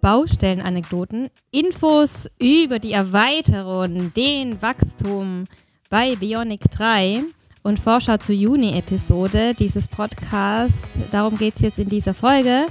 Baustellenanekdoten, 0.00 1.28
Infos 1.50 2.30
über 2.40 2.78
die 2.78 2.92
Erweiterung, 2.92 4.12
den 4.14 4.60
Wachstum 4.62 5.44
bei 5.90 6.16
Bionic 6.16 6.62
3 6.70 7.22
und 7.62 7.78
Vorschau 7.78 8.16
zur 8.16 8.34
Juni-Episode 8.34 9.54
dieses 9.54 9.88
Podcasts. 9.88 10.88
Darum 11.10 11.36
geht 11.36 11.56
es 11.56 11.62
jetzt 11.62 11.78
in 11.78 11.88
dieser 11.88 12.14
Folge. 12.14 12.66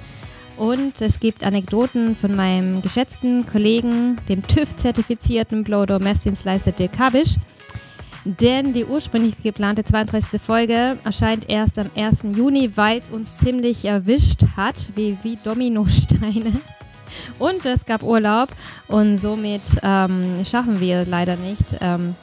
Und 0.58 1.02
es 1.02 1.20
gibt 1.20 1.44
Anekdoten 1.44 2.16
von 2.16 2.34
meinem 2.34 2.82
geschätzten 2.82 3.46
Kollegen, 3.46 4.16
dem 4.30 4.42
TÜV-zertifizierten 4.42 5.66
Blow-Door-Messdienstleister 5.66 6.72
Dirk 6.72 6.94
Kabisch. 6.94 7.36
Denn 8.24 8.74
die 8.74 8.86
ursprünglich 8.86 9.36
geplante 9.44 9.84
32. 9.84 10.42
Folge 10.42 10.98
erscheint 11.04 11.50
erst 11.50 11.78
am 11.78 11.92
1. 11.96 12.24
Juni, 12.36 12.72
weil 12.76 13.00
es 13.00 13.12
uns 13.12 13.36
ziemlich 13.38 13.86
erwischt 13.86 14.44
hat, 14.56 14.90
wie, 14.96 15.18
wie 15.24 15.38
Dominosteine. 15.44 16.54
Und 17.40 17.66
es 17.66 17.86
gab 17.86 18.04
Urlaub 18.04 18.50
und 18.88 19.18
somit 19.18 19.62
ähm, 19.84 20.44
schaffen 20.46 20.80
wir 20.80 21.06
leider 21.06 21.36
nicht, 21.36 21.78
ähm, 21.82 22.16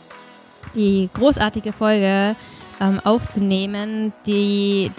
die 0.75 1.11
großartige 1.13 1.73
Folge 1.73 2.37
ähm, 2.81 3.01
aufzunehmen, 3.05 4.13
die, 4.27 4.91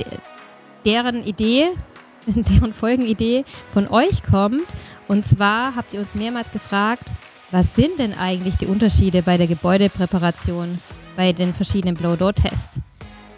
deren 0.86 1.24
Idee, 1.24 1.70
deren 2.26 2.74
Folgenidee 2.74 3.46
von 3.72 3.88
euch 3.88 4.24
kommt. 4.24 4.66
Und 5.08 5.26
zwar 5.26 5.76
habt 5.76 5.94
ihr 5.94 6.00
uns 6.00 6.16
mehrmals 6.16 6.52
gefragt, 6.52 7.10
was 7.52 7.76
sind 7.76 8.00
denn 8.00 8.14
eigentlich 8.14 8.58
die 8.58 8.66
Unterschiede 8.66 9.22
bei 9.22 9.38
der 9.38 9.48
Gebäudepräparation 9.48 10.80
bei 11.16 11.34
den 11.34 11.54
verschiedenen 11.54 11.96
Blow-Door-Tests? 11.96 12.80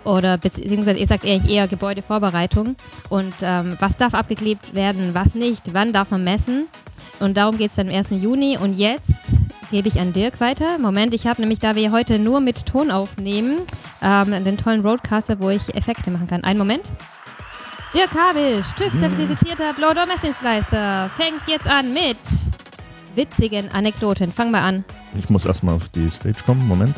Oder 0.05 0.37
beziehungsweise 0.37 0.99
ihr 0.99 1.07
sagt 1.07 1.25
eigentlich 1.25 1.51
eher 1.51 1.67
Gebäudevorbereitung. 1.67 2.75
Und 3.09 3.33
ähm, 3.41 3.75
was 3.79 3.97
darf 3.97 4.13
abgeklebt 4.13 4.73
werden, 4.73 5.13
was 5.13 5.35
nicht, 5.35 5.73
wann 5.73 5.91
darf 5.91 6.11
man 6.11 6.23
messen? 6.23 6.67
Und 7.19 7.37
darum 7.37 7.57
geht 7.57 7.71
es 7.71 7.75
dann 7.75 7.89
am 7.89 7.95
1. 7.95 8.11
Juni. 8.11 8.57
Und 8.57 8.77
jetzt 8.77 9.13
gebe 9.71 9.87
ich 9.87 9.99
an 9.99 10.13
Dirk 10.13 10.39
weiter. 10.39 10.77
Moment, 10.77 11.13
ich 11.13 11.27
habe 11.27 11.41
nämlich, 11.41 11.59
da 11.59 11.75
wir 11.75 11.91
heute 11.91 12.19
nur 12.19 12.39
mit 12.39 12.65
Ton 12.65 12.91
aufnehmen, 12.91 13.61
ähm, 14.01 14.43
den 14.43 14.57
tollen 14.57 14.81
Roadcaster, 14.81 15.39
wo 15.39 15.49
ich 15.49 15.73
Effekte 15.75 16.11
machen 16.11 16.27
kann. 16.27 16.43
Einen 16.43 16.59
Moment. 16.59 16.91
Dirk 17.93 18.11
Habisch, 18.13 18.73
TÜV-zertifizierter 18.77 19.73
Blow-Door-Messdienstleister, 19.73 21.09
fängt 21.15 21.47
jetzt 21.47 21.67
an 21.67 21.93
mit 21.93 22.17
witzigen 23.15 23.71
Anekdoten. 23.71 24.33
Fang 24.33 24.51
mal 24.51 24.61
an. 24.61 24.83
Ich 25.17 25.29
muss 25.29 25.45
erstmal 25.45 25.75
auf 25.75 25.89
die 25.89 26.11
Stage 26.11 26.43
kommen. 26.45 26.67
Moment. 26.67 26.95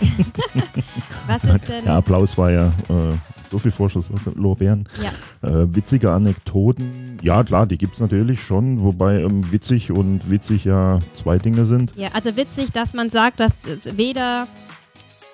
Was 1.26 1.44
ist 1.44 1.68
denn? 1.68 1.84
Der 1.84 1.94
Applaus 1.94 2.36
war 2.38 2.50
ja 2.50 2.68
äh, 2.88 3.14
so 3.50 3.58
viel 3.58 3.70
Vorschuss, 3.70 4.10
Lorbeeren. 4.34 4.88
Ja. 5.02 5.48
Äh, 5.48 5.74
witzige 5.74 6.10
Anekdoten, 6.12 7.18
ja 7.22 7.42
klar, 7.42 7.66
die 7.66 7.78
gibt 7.78 7.94
es 7.94 8.00
natürlich 8.00 8.42
schon, 8.42 8.82
wobei 8.82 9.20
ähm, 9.20 9.50
witzig 9.52 9.90
und 9.90 10.30
witzig 10.30 10.64
ja 10.64 11.00
zwei 11.14 11.38
Dinge 11.38 11.64
sind. 11.64 11.94
Ja, 11.96 12.08
also 12.12 12.36
witzig, 12.36 12.72
dass 12.72 12.94
man 12.94 13.10
sagt, 13.10 13.40
dass 13.40 13.58
weder, 13.96 14.46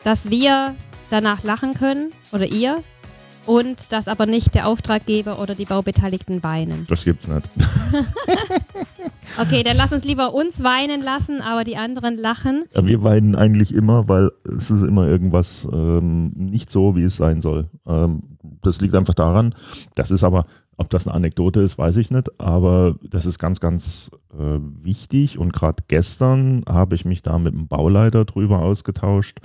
dass 0.05 0.31
wir 0.31 0.75
danach 1.11 1.43
lachen 1.45 1.75
können 1.75 2.13
oder 2.33 2.47
ihr 2.47 2.83
und 3.47 3.93
dass 3.93 4.09
aber 4.09 4.27
nicht 4.27 4.55
der 4.55 4.67
Auftraggeber 4.67 5.39
oder 5.41 5.55
die 5.55 5.65
Baubeteiligten 5.65 6.43
weinen. 6.43 6.85
Das 6.89 7.05
gibt's 7.05 7.29
nicht. 7.29 7.49
okay, 9.41 9.63
dann 9.63 9.77
lass 9.77 9.93
uns 9.93 10.05
lieber 10.05 10.35
uns 10.35 10.63
weinen 10.63 11.03
lassen, 11.03 11.41
aber 11.41 11.65
die 11.65 11.77
anderen 11.77 12.17
lachen. 12.17 12.65
Ja, 12.75 12.87
wir 12.87 13.03
weinen 13.03 13.35
eigentlich 13.35 13.75
immer, 13.75 14.09
weil 14.09 14.31
es 14.57 14.71
ist 14.71 14.83
immer 14.83 15.07
irgendwas 15.07 15.67
ähm, 15.73 16.33
nicht 16.37 16.71
so, 16.71 16.97
wie 16.97 17.05
es 17.05 17.17
sein 17.17 17.41
soll. 17.41 17.69
Ähm, 17.87 18.23
das 18.63 18.81
liegt 18.81 18.95
einfach 18.95 19.15
daran. 19.15 19.55
Das 19.95 20.11
ist 20.11 20.25
aber, 20.25 20.47
ob 20.77 20.91
das 20.91 21.07
eine 21.07 21.15
Anekdote 21.15 21.61
ist, 21.61 21.79
weiß 21.79 21.97
ich 21.99 22.11
nicht, 22.11 22.41
aber 22.41 22.97
das 23.09 23.27
ist 23.27 23.39
ganz, 23.39 23.61
ganz 23.61 24.11
äh, 24.33 24.59
wichtig 24.83 25.39
und 25.39 25.53
gerade 25.53 25.85
gestern 25.89 26.65
habe 26.69 26.95
ich 26.95 27.05
mich 27.05 27.23
da 27.23 27.39
mit 27.39 27.55
dem 27.55 27.69
Bauleiter 27.69 28.25
drüber 28.25 28.61
ausgetauscht, 28.61 29.41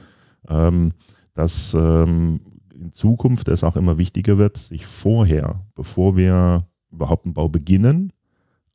ähm, 0.48 0.94
dass 1.36 1.74
ähm, 1.74 2.42
in 2.90 2.94
Zukunft 2.94 3.48
es 3.50 3.64
auch 3.64 3.76
immer 3.76 4.00
wichtiger 4.00 4.40
wird, 4.40 4.58
sich 4.58 4.88
vorher, 4.88 5.62
bevor 5.76 6.18
wir 6.18 6.66
überhaupt 6.92 7.26
einen 7.26 7.36
Bau 7.36 7.48
beginnen, 7.48 8.12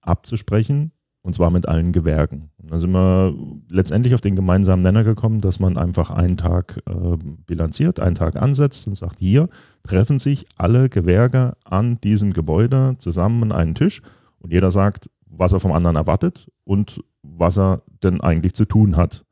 abzusprechen, 0.00 0.92
und 1.22 1.34
zwar 1.34 1.50
mit 1.50 1.66
allen 1.66 1.90
Gewerken. 1.90 2.50
Und 2.58 2.70
dann 2.70 2.80
sind 2.80 2.92
wir 2.92 3.34
letztendlich 3.68 4.14
auf 4.14 4.20
den 4.20 4.36
gemeinsamen 4.36 4.82
Nenner 4.82 5.02
gekommen, 5.02 5.40
dass 5.40 5.58
man 5.58 5.76
einfach 5.76 6.10
einen 6.10 6.36
Tag 6.36 6.80
äh, 6.86 7.16
bilanziert, 7.46 7.98
einen 7.98 8.14
Tag 8.14 8.36
ansetzt 8.36 8.86
und 8.86 8.94
sagt, 8.94 9.18
hier 9.18 9.48
treffen 9.82 10.20
sich 10.20 10.44
alle 10.58 10.88
Gewerke 10.88 11.56
an 11.64 11.98
diesem 12.02 12.32
Gebäude 12.32 12.94
zusammen 12.98 13.42
an 13.42 13.52
einen 13.52 13.74
Tisch 13.74 14.02
und 14.38 14.52
jeder 14.52 14.70
sagt, 14.70 15.10
was 15.26 15.52
er 15.52 15.60
vom 15.60 15.72
anderen 15.72 15.96
erwartet 15.96 16.52
und 16.62 17.02
was 17.22 17.58
er 17.58 17.82
denn 18.02 18.20
eigentlich 18.20 18.54
zu 18.54 18.64
tun 18.66 18.96
hat. 18.96 19.24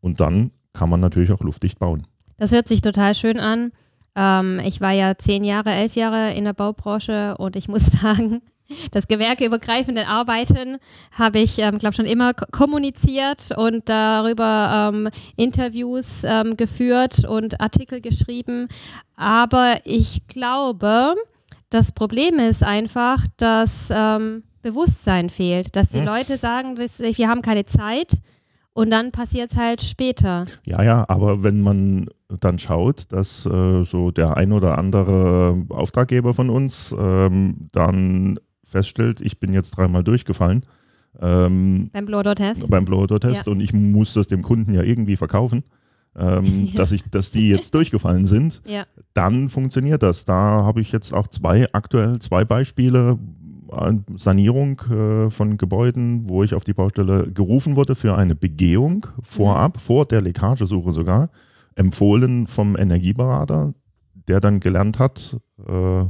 Und 0.00 0.20
dann 0.20 0.52
kann 0.72 0.90
man 0.90 1.00
natürlich 1.00 1.32
auch 1.32 1.40
luftdicht 1.40 1.80
bauen. 1.80 2.06
Das 2.36 2.52
hört 2.52 2.68
sich 2.68 2.80
total 2.80 3.14
schön 3.14 3.40
an. 3.40 3.72
Ähm, 4.16 4.60
ich 4.64 4.80
war 4.80 4.92
ja 4.92 5.16
zehn 5.16 5.44
Jahre, 5.44 5.72
elf 5.72 5.96
Jahre 5.96 6.32
in 6.32 6.44
der 6.44 6.52
Baubranche 6.52 7.36
und 7.38 7.56
ich 7.56 7.68
muss 7.68 7.86
sagen, 8.02 8.42
das 8.92 9.08
gewerkeübergreifende 9.08 10.06
Arbeiten 10.06 10.78
habe 11.12 11.38
ich, 11.38 11.58
ähm, 11.58 11.78
glaube 11.78 11.94
schon 11.94 12.06
immer 12.06 12.32
kommuniziert 12.32 13.50
und 13.56 13.88
darüber 13.88 14.90
ähm, 14.92 15.10
Interviews 15.36 16.24
ähm, 16.24 16.56
geführt 16.56 17.24
und 17.24 17.60
Artikel 17.60 18.00
geschrieben. 18.00 18.68
Aber 19.16 19.76
ich 19.84 20.26
glaube, 20.26 21.14
das 21.68 21.92
Problem 21.92 22.38
ist 22.38 22.62
einfach, 22.62 23.18
dass 23.36 23.88
ähm, 23.90 24.44
Bewusstsein 24.62 25.28
fehlt, 25.28 25.76
dass 25.76 25.90
die. 25.90 26.00
Leute 26.00 26.38
sagen, 26.38 26.74
dass, 26.74 27.00
wir 27.00 27.28
haben 27.28 27.42
keine 27.42 27.66
Zeit 27.66 28.14
und 28.74 28.90
dann 28.90 29.12
passiert 29.12 29.50
es 29.50 29.56
halt 29.56 29.80
später. 29.80 30.46
Ja, 30.66 30.82
ja, 30.82 31.04
aber 31.08 31.42
wenn 31.44 31.60
man 31.60 32.08
dann 32.28 32.58
schaut, 32.58 33.12
dass 33.12 33.46
äh, 33.46 33.84
so 33.84 34.10
der 34.10 34.36
ein 34.36 34.52
oder 34.52 34.78
andere 34.78 35.64
Auftraggeber 35.68 36.34
von 36.34 36.50
uns 36.50 36.94
ähm, 36.98 37.68
dann 37.72 38.40
feststellt, 38.64 39.20
ich 39.20 39.38
bin 39.38 39.52
jetzt 39.52 39.70
dreimal 39.70 40.02
durchgefallen. 40.02 40.64
Ähm, 41.20 41.90
beim 41.92 42.06
Blower-Test? 42.06 42.68
Beim 42.68 42.84
Blower-Test 42.84 43.46
ja. 43.46 43.52
und 43.52 43.60
ich 43.60 43.72
muss 43.72 44.14
das 44.14 44.26
dem 44.26 44.42
Kunden 44.42 44.74
ja 44.74 44.82
irgendwie 44.82 45.16
verkaufen. 45.16 45.62
Ähm, 46.16 46.70
dass, 46.74 46.90
ich, 46.90 47.04
dass 47.10 47.30
die 47.30 47.48
jetzt 47.48 47.74
durchgefallen 47.74 48.26
sind, 48.26 48.60
ja. 48.66 48.84
dann 49.14 49.48
funktioniert 49.48 50.02
das. 50.02 50.24
Da 50.24 50.34
habe 50.64 50.80
ich 50.80 50.90
jetzt 50.90 51.12
auch 51.12 51.28
zwei 51.28 51.66
aktuell 51.72 52.18
zwei 52.18 52.44
Beispiele, 52.44 53.18
Sanierung 54.16 54.80
äh, 54.90 55.30
von 55.30 55.56
Gebäuden, 55.56 56.28
wo 56.28 56.42
ich 56.42 56.54
auf 56.54 56.64
die 56.64 56.74
Baustelle 56.74 57.30
gerufen 57.32 57.76
wurde 57.76 57.94
für 57.94 58.16
eine 58.16 58.34
Begehung 58.34 59.06
vorab, 59.22 59.80
vor 59.80 60.06
der 60.06 60.20
Leckagesuche 60.20 60.92
sogar, 60.92 61.30
empfohlen 61.74 62.46
vom 62.46 62.76
Energieberater, 62.76 63.74
der 64.28 64.40
dann 64.40 64.60
gelernt 64.60 64.98
hat, 64.98 65.36
äh, 65.66 66.04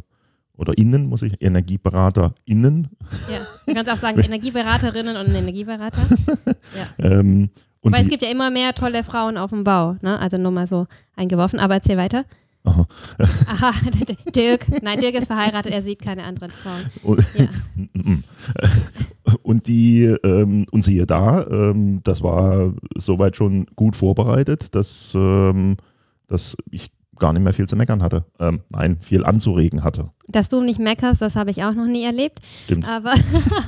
oder 0.56 0.78
innen 0.78 1.06
muss 1.06 1.22
ich, 1.22 1.40
Energieberater 1.42 2.32
innen. 2.44 2.88
Ja, 3.30 3.38
du 3.66 3.74
kannst 3.74 3.90
auch 3.90 3.96
sagen 3.96 4.20
Energieberaterinnen 4.24 5.16
und 5.16 5.34
Energieberater. 5.34 6.00
Ja. 6.76 7.04
ähm, 7.06 7.50
Weil 7.82 8.02
es 8.02 8.08
gibt 8.08 8.22
ja 8.22 8.30
immer 8.30 8.50
mehr 8.50 8.74
tolle 8.74 9.04
Frauen 9.04 9.36
auf 9.36 9.50
dem 9.50 9.62
Bau, 9.62 9.96
ne? 10.00 10.18
also 10.18 10.38
nur 10.38 10.50
mal 10.50 10.66
so 10.66 10.86
eingeworfen, 11.14 11.60
aber 11.60 11.74
erzähl 11.74 11.96
weiter. 11.96 12.24
Aha. 12.64 12.86
Aha, 13.48 13.72
Dirk. 14.34 14.82
Nein, 14.82 14.98
Dirk 14.98 15.14
ist 15.14 15.26
verheiratet, 15.26 15.72
er 15.72 15.82
sieht 15.82 16.00
keine 16.00 16.24
anderen 16.24 16.50
Frauen. 16.50 16.82
Und, 17.02 17.24
ja. 17.38 17.48
und 19.42 19.66
die, 19.66 20.04
ähm, 20.04 20.66
und 20.70 20.84
siehe 20.84 21.06
da, 21.06 21.46
ähm, 21.46 22.00
das 22.04 22.22
war 22.22 22.72
soweit 22.96 23.36
schon 23.36 23.66
gut 23.76 23.96
vorbereitet, 23.96 24.74
dass, 24.74 25.12
ähm, 25.14 25.76
dass 26.26 26.56
ich 26.70 26.90
gar 27.18 27.32
nicht 27.32 27.42
mehr 27.42 27.52
viel 27.52 27.68
zu 27.68 27.76
meckern 27.76 28.02
hatte. 28.02 28.24
Ähm, 28.38 28.60
nein, 28.70 28.98
viel 29.00 29.24
anzuregen 29.24 29.84
hatte. 29.84 30.10
Dass 30.26 30.48
du 30.48 30.60
nicht 30.60 30.78
meckerst, 30.78 31.20
das 31.20 31.36
habe 31.36 31.50
ich 31.50 31.64
auch 31.64 31.74
noch 31.74 31.86
nie 31.86 32.04
erlebt. 32.04 32.40
Stimmt. 32.64 32.88
Aber, 32.88 33.14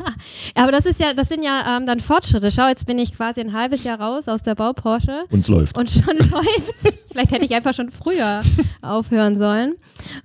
aber 0.55 0.73
das 0.73 0.87
ist 0.87 1.01
ja, 1.01 1.12
das 1.15 1.29
sind 1.29 1.45
ja 1.45 1.77
ähm, 1.77 1.87
dann 1.87 2.01
Fortschritte. 2.01 2.51
Schau, 2.51 2.69
jetzt 2.69 2.87
bin 2.87 2.98
ich 2.98 3.13
quasi 3.13 3.41
ein 3.41 3.53
halbes 3.53 3.84
Jahr 3.84 4.01
raus 4.01 4.28
aus 4.28 4.43
der 4.43 4.54
Baubranche. 4.54 5.25
Und 5.31 5.41
es 5.41 5.48
läuft. 5.48 5.78
Und 5.78 5.91
schon 5.91 6.16
läuft's. 6.31 6.98
Vielleicht 7.10 7.33
hätte 7.33 7.45
ich 7.45 7.54
einfach 7.54 7.75
schon 7.75 7.91
früher 7.91 8.41
aufhören 8.83 9.39
sollen. 9.39 9.75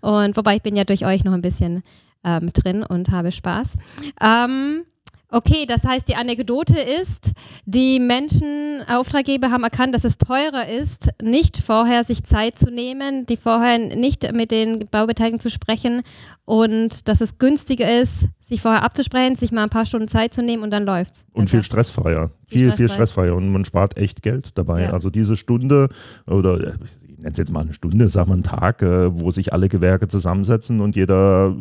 Und 0.01 0.38
wobei 0.38 0.56
ich 0.56 0.62
bin 0.62 0.75
ja 0.75 0.83
durch 0.83 1.06
euch 1.06 1.23
noch 1.23 1.33
ein 1.33 1.41
bisschen 1.41 1.83
ähm, 2.23 2.51
drin 2.53 2.83
und 2.83 3.09
habe 3.12 3.31
Spaß. 3.31 3.77
Ähm, 4.21 4.83
Okay, 5.33 5.66
das 5.66 5.86
heißt, 5.86 6.10
die 6.10 6.16
Anekdote 6.16 6.78
ist, 6.78 7.31
die 7.66 8.01
Menschen, 8.01 8.83
Auftraggeber 8.89 9.50
haben 9.50 9.63
erkannt, 9.63 9.95
dass 9.95 10.04
es 10.04 10.18
teurer 10.18 10.68
ist, 10.68 11.10
nicht 11.24 11.57
vorher 11.57 12.04
sich 12.04 12.24
Zeit 12.24 12.60
zu 12.60 12.69
nehmen, 12.69 13.25
die 13.25 13.38
vorher 13.38 13.80
nicht 13.80 14.30
mit 14.33 14.51
den 14.51 14.86
Baubeteiligten 14.92 15.39
zu 15.39 15.50
sprechen 15.50 16.01
und 16.44 17.07
dass 17.07 17.22
es 17.22 17.38
günstiger 17.38 18.01
ist, 18.01 18.28
sich 18.39 18.62
vorher 18.62 18.83
abzusprechen, 18.83 19.36
sich 19.38 19.54
mal 19.54 19.63
ein 19.63 19.69
paar 19.69 19.86
Stunden 19.86 20.10
Zeit 20.10 20.33
zu 20.33 20.44
nehmen 20.44 20.63
und 20.63 20.72
dann 20.72 20.86
läuft's. 20.86 21.25
Und 21.31 21.50
viel 21.50 21.63
stressfreier. 21.63 22.31
Viel, 22.48 22.66
viel, 22.66 22.72
viel 22.74 22.89
stressfreier. 22.89 23.33
Und 23.33 23.50
man 23.54 23.63
spart 23.63 23.95
echt 23.95 24.22
Geld 24.22 24.57
dabei. 24.57 24.83
Ja. 24.83 24.92
Also 24.92 25.10
diese 25.10 25.38
Stunde 25.38 25.88
oder 26.28 26.60
ich 26.60 27.18
nenne 27.18 27.31
es 27.31 27.38
jetzt 27.38 27.54
mal 27.54 27.62
eine 27.62 27.72
Stunde, 27.72 28.10
sag 28.10 28.28
mal 28.28 28.33
einen 28.33 28.44
Tag, 28.44 28.81
äh, 28.81 29.18
wo 29.18 29.31
sich 29.31 29.54
alle 29.54 29.69
Gewerke 29.69 30.10
zusammensetzen 30.10 30.81
und 30.81 30.98
jeder 30.98 31.56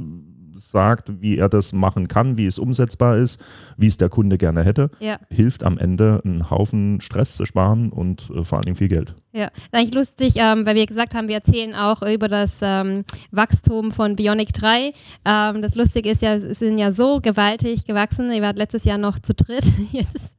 sagt, 0.61 1.21
wie 1.21 1.39
er 1.39 1.49
das 1.49 1.73
machen 1.73 2.07
kann, 2.09 2.37
wie 2.37 2.47
es 2.47 2.59
umsetzbar 2.59 3.17
ist, 3.17 3.41
wie 3.77 3.87
es 3.89 3.97
der 3.97 4.09
Kunde 4.09 4.39
gerne 4.39 4.63
hätte, 4.65 4.91
Ja. 5.01 5.19
hilft 5.31 5.65
am 5.65 5.79
Ende 5.79 6.21
einen 6.25 6.51
Haufen 6.51 7.01
Stress 7.01 7.37
zu 7.37 7.47
sparen 7.47 7.91
und 7.91 8.31
äh, 8.31 8.45
vor 8.45 8.59
allen 8.59 8.67
Dingen 8.67 8.77
viel 8.77 8.89
Geld. 8.89 9.15
Ja, 9.33 9.47
ist 9.47 9.73
eigentlich 9.73 9.95
lustig, 9.95 10.35
ähm, 10.37 10.67
weil 10.67 10.75
wir 10.75 10.87
gesagt 10.87 11.15
haben, 11.15 11.29
wir 11.29 11.37
erzählen 11.37 11.75
auch 11.75 12.03
über 12.03 12.29
das 12.29 12.59
ähm, 12.63 13.03
Wachstum 13.31 13.93
von 13.93 14.17
Bionic 14.17 14.53
3. 14.53 14.93
Ähm, 15.25 15.63
das 15.63 15.75
Lustige 15.77 16.11
ist 16.11 16.23
ja, 16.23 16.35
es 16.35 16.59
sind 16.59 16.79
ja 16.79 16.93
so 16.93 17.21
gewaltig 17.21 17.85
gewachsen. 17.85 18.33
Ihr 18.33 18.43
wart 18.43 18.59
letztes 18.59 18.85
Jahr 18.85 18.99
noch 18.99 19.19
zu 19.19 19.35
dritt. 19.35 19.65
Jetzt 19.93 20.35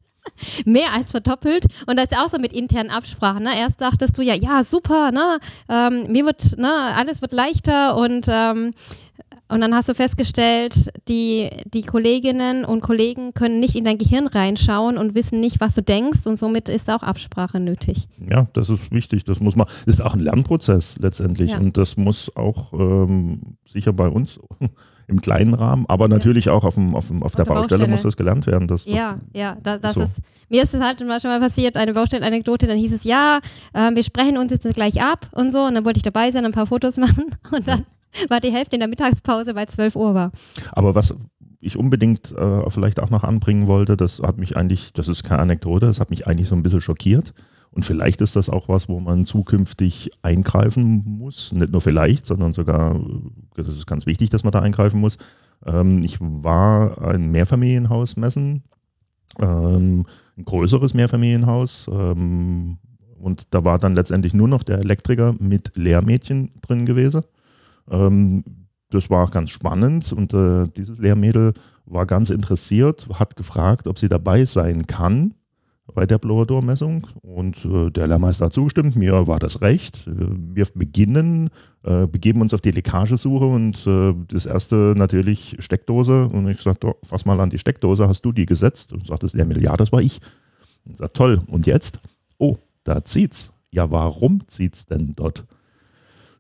mehr 0.65 0.93
als 0.93 1.11
verdoppelt. 1.11 1.65
Und 1.87 1.97
das 1.97 2.11
ist 2.11 2.17
auch 2.17 2.27
so 2.29 2.37
mit 2.37 2.53
internen 2.53 2.91
Absprachen. 2.91 3.43
Ne? 3.43 3.57
Erst 3.57 3.81
dachtest 3.81 4.17
du 4.17 4.21
ja, 4.21 4.35
ja, 4.35 4.63
super, 4.63 5.11
ne? 5.11 5.39
Ähm, 5.67 6.11
mir 6.11 6.25
wird, 6.25 6.57
ne, 6.59 6.71
alles 6.95 7.21
wird 7.23 7.31
leichter 7.31 7.95
und 7.97 8.27
ähm, 8.29 8.73
und 9.51 9.61
dann 9.61 9.75
hast 9.75 9.89
du 9.89 9.93
festgestellt, 9.93 10.91
die, 11.07 11.49
die 11.65 11.81
Kolleginnen 11.83 12.65
und 12.65 12.81
Kollegen 12.81 13.33
können 13.33 13.59
nicht 13.59 13.75
in 13.75 13.83
dein 13.83 13.97
Gehirn 13.97 14.27
reinschauen 14.27 14.97
und 14.97 15.13
wissen 15.15 15.39
nicht, 15.39 15.61
was 15.61 15.75
du 15.75 15.81
denkst 15.83 16.25
und 16.25 16.39
somit 16.39 16.69
ist 16.69 16.89
auch 16.89 17.03
Absprache 17.03 17.59
nötig. 17.59 18.07
Ja, 18.29 18.47
das 18.53 18.69
ist 18.69 18.91
wichtig. 18.91 19.23
Das 19.25 19.39
muss 19.39 19.55
man, 19.55 19.67
das 19.85 19.95
ist 19.95 20.01
auch 20.01 20.13
ein 20.13 20.19
Lernprozess 20.21 20.97
letztendlich 20.99 21.51
Ja. 21.51 21.59
und 21.59 21.77
das 21.77 21.97
muss 21.97 22.35
auch 22.35 22.73
ähm, 22.73 23.57
sicher 23.67 23.93
bei 23.93 24.07
uns 24.07 24.39
im 25.07 25.19
kleinen 25.19 25.53
Rahmen, 25.53 25.85
aber 25.89 26.07
natürlich 26.07 26.49
auch 26.49 26.63
auf, 26.63 26.75
dem, 26.75 26.95
auf, 26.95 27.07
dem, 27.07 27.21
auf, 27.21 27.35
der, 27.35 27.43
der 27.45 27.53
Baustelle, 27.53 27.79
Baustelle. 27.79 27.91
muss 27.91 28.03
das 28.03 28.15
gelernt 28.15 28.47
werden. 28.47 28.67
Das, 28.67 28.85
das, 28.85 28.93
Ja, 28.93 29.17
ja, 29.33 29.57
da, 29.61 29.77
das 29.77 29.95
so. 29.95 30.01
ist, 30.03 30.19
mir 30.49 30.63
ist 30.63 30.73
es 30.73 30.81
halt 30.81 30.99
schon 30.99 31.07
mal 31.07 31.39
passiert, 31.39 31.75
eine 31.75 31.93
Baustellenanekdote, 31.93 32.65
dann 32.67 32.77
hieß 32.77 32.93
es, 32.93 33.03
ja, 33.03 33.39
ähm, 33.73 33.95
wir 33.95 34.03
sprechen 34.03 34.37
uns 34.37 34.51
jetzt 34.51 34.73
gleich 34.73 35.01
ab 35.03 35.27
und 35.33 35.51
so 35.51 35.63
und 35.63 35.75
dann 35.75 35.83
wollte 35.83 35.97
ich 35.97 36.03
dabei 36.03 36.31
sein, 36.31 36.45
ein 36.45 36.53
paar 36.53 36.65
Fotos 36.67 36.95
machen 36.97 37.25
und 37.51 37.67
dann 37.67 37.85
war 38.29 38.39
die 38.39 38.51
Hälfte 38.51 38.75
in 38.75 38.81
der 38.81 38.89
Mittagspause, 38.89 39.55
weil 39.55 39.67
12 39.67 39.95
Uhr 39.95 40.13
war. 40.13 40.31
Aber 40.73 40.95
was 40.95 41.15
ich 41.59 41.77
unbedingt 41.77 42.31
äh, 42.31 42.69
vielleicht 42.69 42.99
auch 42.99 43.11
noch 43.11 43.23
anbringen 43.23 43.67
wollte, 43.67 43.95
das 43.95 44.19
hat 44.19 44.37
mich 44.37 44.57
eigentlich, 44.57 44.93
das 44.93 45.07
ist 45.07 45.23
keine 45.23 45.41
Anekdote, 45.41 45.85
das 45.85 45.99
hat 45.99 46.09
mich 46.09 46.27
eigentlich 46.27 46.47
so 46.47 46.55
ein 46.55 46.63
bisschen 46.63 46.81
schockiert. 46.81 47.33
Und 47.69 47.85
vielleicht 47.85 48.19
ist 48.19 48.35
das 48.35 48.49
auch 48.49 48.67
was, 48.67 48.89
wo 48.89 48.99
man 48.99 49.25
zukünftig 49.25 50.11
eingreifen 50.23 51.03
muss. 51.05 51.53
Nicht 51.53 51.71
nur 51.71 51.79
vielleicht, 51.79 52.25
sondern 52.25 52.53
sogar, 52.53 52.95
äh, 52.95 53.63
das 53.63 53.77
ist 53.77 53.87
ganz 53.87 54.05
wichtig, 54.05 54.29
dass 54.29 54.43
man 54.43 54.51
da 54.51 54.59
eingreifen 54.59 54.99
muss. 54.99 55.17
Ähm, 55.65 56.01
ich 56.03 56.17
war 56.19 57.01
ein 57.01 57.31
Mehrfamilienhaus 57.31 58.17
messen, 58.17 58.63
ähm, 59.39 60.05
ein 60.37 60.43
größeres 60.43 60.93
Mehrfamilienhaus. 60.93 61.87
Ähm, 61.91 62.77
und 63.19 63.47
da 63.51 63.63
war 63.63 63.77
dann 63.77 63.95
letztendlich 63.95 64.33
nur 64.33 64.47
noch 64.47 64.63
der 64.63 64.79
Elektriker 64.79 65.35
mit 65.39 65.77
Lehrmädchen 65.77 66.51
drin 66.61 66.85
gewesen. 66.85 67.21
Ähm, 67.89 68.43
das 68.89 69.09
war 69.09 69.27
ganz 69.29 69.49
spannend 69.51 70.11
und 70.11 70.33
äh, 70.33 70.65
dieses 70.75 70.99
Lehrmädel 70.99 71.53
war 71.85 72.05
ganz 72.05 72.29
interessiert, 72.29 73.07
hat 73.13 73.35
gefragt, 73.35 73.87
ob 73.87 73.97
sie 73.97 74.09
dabei 74.09 74.45
sein 74.45 74.85
kann 74.85 75.33
bei 75.93 76.05
der 76.05 76.17
Blower 76.17 76.45
Door 76.45 76.61
Messung 76.61 77.07
und 77.21 77.65
äh, 77.65 77.89
der 77.89 78.07
Lehrmeister 78.07 78.45
hat 78.45 78.53
zugestimmt, 78.53 78.95
mir 78.95 79.27
war 79.27 79.39
das 79.39 79.61
recht. 79.61 80.07
Äh, 80.07 80.11
Wir 80.53 80.65
beginnen, 80.73 81.49
äh, 81.83 82.07
begeben 82.07 82.41
uns 82.41 82.53
auf 82.53 82.61
die 82.61 82.71
Leckagesuche 82.71 83.45
und 83.45 83.85
äh, 83.87 84.13
das 84.27 84.45
erste 84.45 84.93
natürlich 84.97 85.57
Steckdose 85.59 86.27
und 86.27 86.47
ich 86.47 86.61
sagte, 86.61 86.93
fass 87.03 87.25
mal 87.25 87.39
an 87.39 87.49
die 87.49 87.57
Steckdose, 87.57 88.07
hast 88.07 88.23
du 88.23 88.31
die 88.31 88.45
gesetzt? 88.45 88.93
Und 88.93 89.07
sagt 89.07 89.23
das 89.23 89.33
Lehrmädel, 89.33 89.63
ja, 89.63 89.75
das 89.75 89.91
war 89.91 90.01
ich. 90.01 90.19
Und 90.85 90.97
sagt, 90.97 91.15
toll, 91.15 91.41
und 91.47 91.67
jetzt? 91.67 91.99
Oh, 92.37 92.57
da 92.83 93.03
zieht's. 93.03 93.51
Ja, 93.71 93.91
warum 93.91 94.47
zieht's 94.47 94.85
denn 94.85 95.13
dort? 95.15 95.45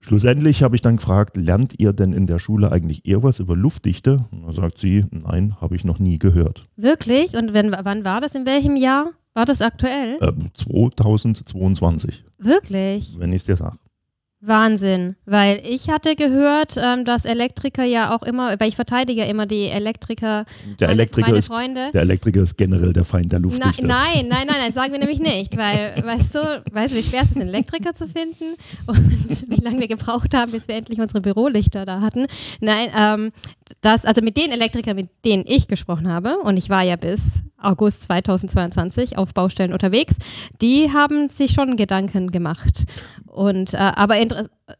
Schlussendlich 0.03 0.63
habe 0.63 0.75
ich 0.75 0.81
dann 0.81 0.97
gefragt, 0.97 1.37
lernt 1.37 1.79
ihr 1.79 1.93
denn 1.93 2.11
in 2.11 2.25
der 2.25 2.39
Schule 2.39 2.71
eigentlich 2.71 3.07
eher 3.07 3.21
was 3.21 3.39
über 3.39 3.55
Luftdichte? 3.55 4.25
Und 4.31 4.47
da 4.47 4.51
sagt 4.51 4.79
sie, 4.79 5.05
nein, 5.11 5.55
habe 5.61 5.75
ich 5.75 5.85
noch 5.85 5.99
nie 5.99 6.17
gehört. 6.17 6.67
Wirklich? 6.75 7.35
Und 7.35 7.53
wenn, 7.53 7.71
wann 7.71 8.03
war 8.03 8.19
das? 8.19 8.33
In 8.35 8.45
welchem 8.45 8.75
Jahr? 8.75 9.11
War 9.33 9.45
das 9.45 9.61
aktuell? 9.61 10.17
Ähm, 10.21 10.49
2022, 10.53 12.25
Wirklich? 12.37 13.15
wenn 13.17 13.31
ich 13.31 13.41
es 13.41 13.45
dir 13.45 13.55
sage. 13.55 13.77
Wahnsinn. 14.41 15.15
Weil 15.25 15.61
ich 15.63 15.89
hatte 15.89 16.15
gehört, 16.15 16.75
ähm, 16.77 17.05
dass 17.05 17.25
Elektriker 17.25 17.83
ja 17.83 18.15
auch 18.15 18.23
immer, 18.23 18.59
weil 18.59 18.69
ich 18.69 18.75
verteidige 18.75 19.21
ja 19.21 19.27
immer 19.27 19.45
die 19.45 19.65
Elektriker, 19.67 20.45
Der 20.79 20.87
meine, 20.87 21.01
Elektriker, 21.01 21.27
meine 21.27 21.39
ist, 21.39 21.47
Freunde. 21.47 21.91
der 21.93 22.01
Elektriker 22.01 22.41
ist 22.41 22.57
generell 22.57 22.91
der 22.91 23.05
Feind 23.05 23.31
der 23.31 23.39
Na, 23.39 23.43
Luftdichte. 23.43 23.85
nein, 23.85 24.27
nein, 24.27 24.47
nein, 24.47 24.57
nein, 24.59 24.73
sagen 24.73 24.91
wir 24.91 24.99
nämlich 24.99 25.19
nicht, 25.19 25.57
weil, 25.57 25.93
weißt 26.03 26.35
du, 26.35 26.63
weißt 26.71 26.93
du, 26.93 26.97
wie 26.97 27.03
schwer 27.03 27.21
es 27.21 27.29
ist, 27.31 27.37
einen 27.37 27.49
Elektriker 27.49 27.93
zu 27.93 28.07
finden 28.07 28.55
und 28.87 28.97
wie 29.49 29.61
lange 29.63 29.79
wir 29.79 29.87
gebraucht 29.87 30.33
haben, 30.33 30.51
bis 30.51 30.67
wir 30.67 30.75
endlich 30.75 30.99
unsere 30.99 31.21
Bürolichter 31.21 31.85
da 31.85 32.01
hatten. 32.01 32.25
Nein, 32.61 32.89
ähm, 32.97 33.31
das, 33.81 34.05
also 34.05 34.21
mit 34.21 34.37
den 34.37 34.51
Elektrikern, 34.51 34.95
mit 34.95 35.09
denen 35.23 35.43
ich 35.47 35.67
gesprochen 35.67 36.07
habe, 36.07 36.37
und 36.39 36.57
ich 36.57 36.69
war 36.69 36.81
ja 36.81 36.95
bis 36.95 37.43
August 37.61 38.03
2022 38.03 39.17
auf 39.17 39.33
Baustellen 39.33 39.71
unterwegs, 39.71 40.15
die 40.61 40.91
haben 40.91 41.29
sich 41.29 41.51
schon 41.51 41.77
Gedanken 41.77 42.31
gemacht 42.31 42.85
und 43.31 43.73
äh, 43.73 43.77
aber 43.77 44.15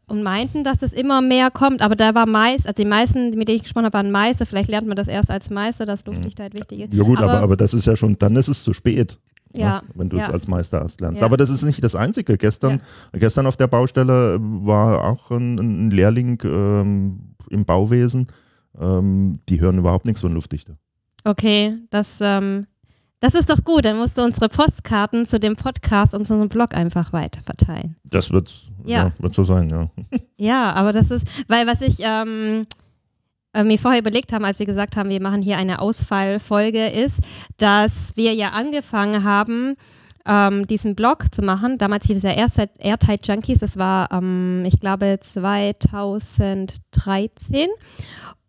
und 0.08 0.24
meinten, 0.24 0.64
dass 0.64 0.82
es 0.82 0.92
immer 0.94 1.22
mehr 1.22 1.52
kommt, 1.52 1.82
aber 1.82 1.96
da 1.96 2.14
war 2.16 2.28
meist, 2.28 2.68
also 2.68 2.84
die 2.84 2.88
meisten, 2.88 3.30
mit 3.38 3.48
denen 3.48 3.58
ich 3.58 3.64
gesprochen 3.64 3.86
habe, 3.86 3.94
waren 3.94 4.12
Meister, 4.12 4.46
vielleicht 4.46 4.70
lernt 4.70 4.88
man 4.88 4.98
das 4.98 5.08
erst 5.08 5.32
als 5.32 5.50
Meister, 5.50 5.86
dass 5.86 6.06
Luftdichtheit 6.06 6.54
wichtig 6.54 6.82
ist. 6.82 6.94
Ja 6.94 7.04
gut, 7.04 7.20
aber, 7.20 7.32
Aber- 7.32 7.42
aber 7.42 7.58
das 7.58 7.74
ist 7.74 7.86
ja 7.86 7.96
schon, 7.96 8.18
dann 8.20 8.36
ist 8.36 8.50
es 8.50 8.64
zu 8.64 8.74
spät. 8.74 9.20
Ja, 9.54 9.82
ne, 9.82 9.88
wenn 9.96 10.10
du 10.10 10.16
es 10.18 10.28
ja. 10.28 10.30
als 10.34 10.48
Meister 10.48 10.80
erst 10.82 11.02
lernst. 11.02 11.20
Ja. 11.20 11.26
Aber 11.28 11.36
das 11.36 11.50
ist 11.50 11.64
nicht 11.64 11.84
das 11.84 11.94
Einzige. 11.94 12.38
Gestern, 12.38 12.80
gestern 13.12 13.46
auf 13.48 13.58
der 13.58 13.68
Baustelle 13.68 14.38
war 14.40 15.04
auch 15.04 15.30
ein, 15.32 15.58
ein 15.60 15.92
Lehrling 15.92 16.42
ähm, 16.46 17.36
im 17.50 17.66
Bauwesen. 17.66 18.28
Ähm, 18.80 19.40
die 19.50 19.60
hören 19.60 19.78
überhaupt 19.78 20.06
nichts 20.06 20.22
von 20.22 20.34
Luftdichte. 20.34 20.78
Okay, 21.26 21.78
das, 21.90 22.20
ähm, 22.22 22.66
das 23.22 23.36
ist 23.36 23.50
doch 23.50 23.64
gut. 23.64 23.86
Dann 23.86 23.98
musst 23.98 24.18
du 24.18 24.24
unsere 24.24 24.50
Postkarten 24.50 25.26
zu 25.26 25.40
dem 25.40 25.56
Podcast 25.56 26.14
und 26.14 26.28
zu 26.28 26.34
unserem 26.34 26.50
Blog 26.50 26.74
einfach 26.74 27.14
weiter 27.14 27.40
verteilen. 27.42 27.96
Das 28.04 28.32
wird, 28.32 28.54
Ja. 28.86 29.06
ja. 29.06 29.14
wird 29.20 29.34
so 29.34 29.46
sein, 29.46 29.70
ja. 29.70 29.90
Ja, 30.38 30.74
aber 30.74 30.92
das 30.92 31.10
ist, 31.12 31.26
weil 31.48 31.68
was 31.68 31.80
ich 31.82 31.98
ähm, 32.00 32.66
äh, 33.54 33.64
mir 33.64 33.78
vorher 33.78 34.02
überlegt 34.02 34.34
haben, 34.34 34.44
als 34.44 34.60
wir 34.60 34.66
gesagt 34.66 34.98
haben, 34.98 35.10
wir 35.10 35.22
machen 35.22 35.42
hier 35.42 35.58
eine 35.58 35.80
Ausfallfolge, 35.80 36.88
ist, 36.88 37.20
dass 37.58 38.18
wir 38.18 38.34
ja 38.34 38.50
angefangen 38.50 39.24
haben, 39.24 39.76
ähm, 40.26 40.68
diesen 40.68 40.96
Blog 40.96 41.34
zu 41.34 41.42
machen. 41.42 41.78
Damals 41.78 42.06
hieß 42.08 42.18
es 42.18 42.24
ja 42.24 42.32
Airtight 42.32 43.28
Junkies, 43.28 43.60
das 43.60 43.78
war, 43.78 44.12
ähm, 44.12 44.64
ich 44.66 44.80
glaube, 44.80 45.18
2013. 45.20 47.68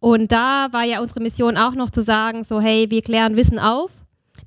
Und 0.00 0.32
da 0.32 0.68
war 0.72 0.84
ja 0.84 1.00
unsere 1.00 1.20
Mission 1.20 1.56
auch 1.56 1.74
noch 1.74 1.90
zu 1.90 2.02
sagen, 2.02 2.44
so 2.44 2.60
hey, 2.60 2.90
wir 2.90 3.02
klären 3.02 3.36
Wissen 3.36 3.58
auf, 3.58 3.90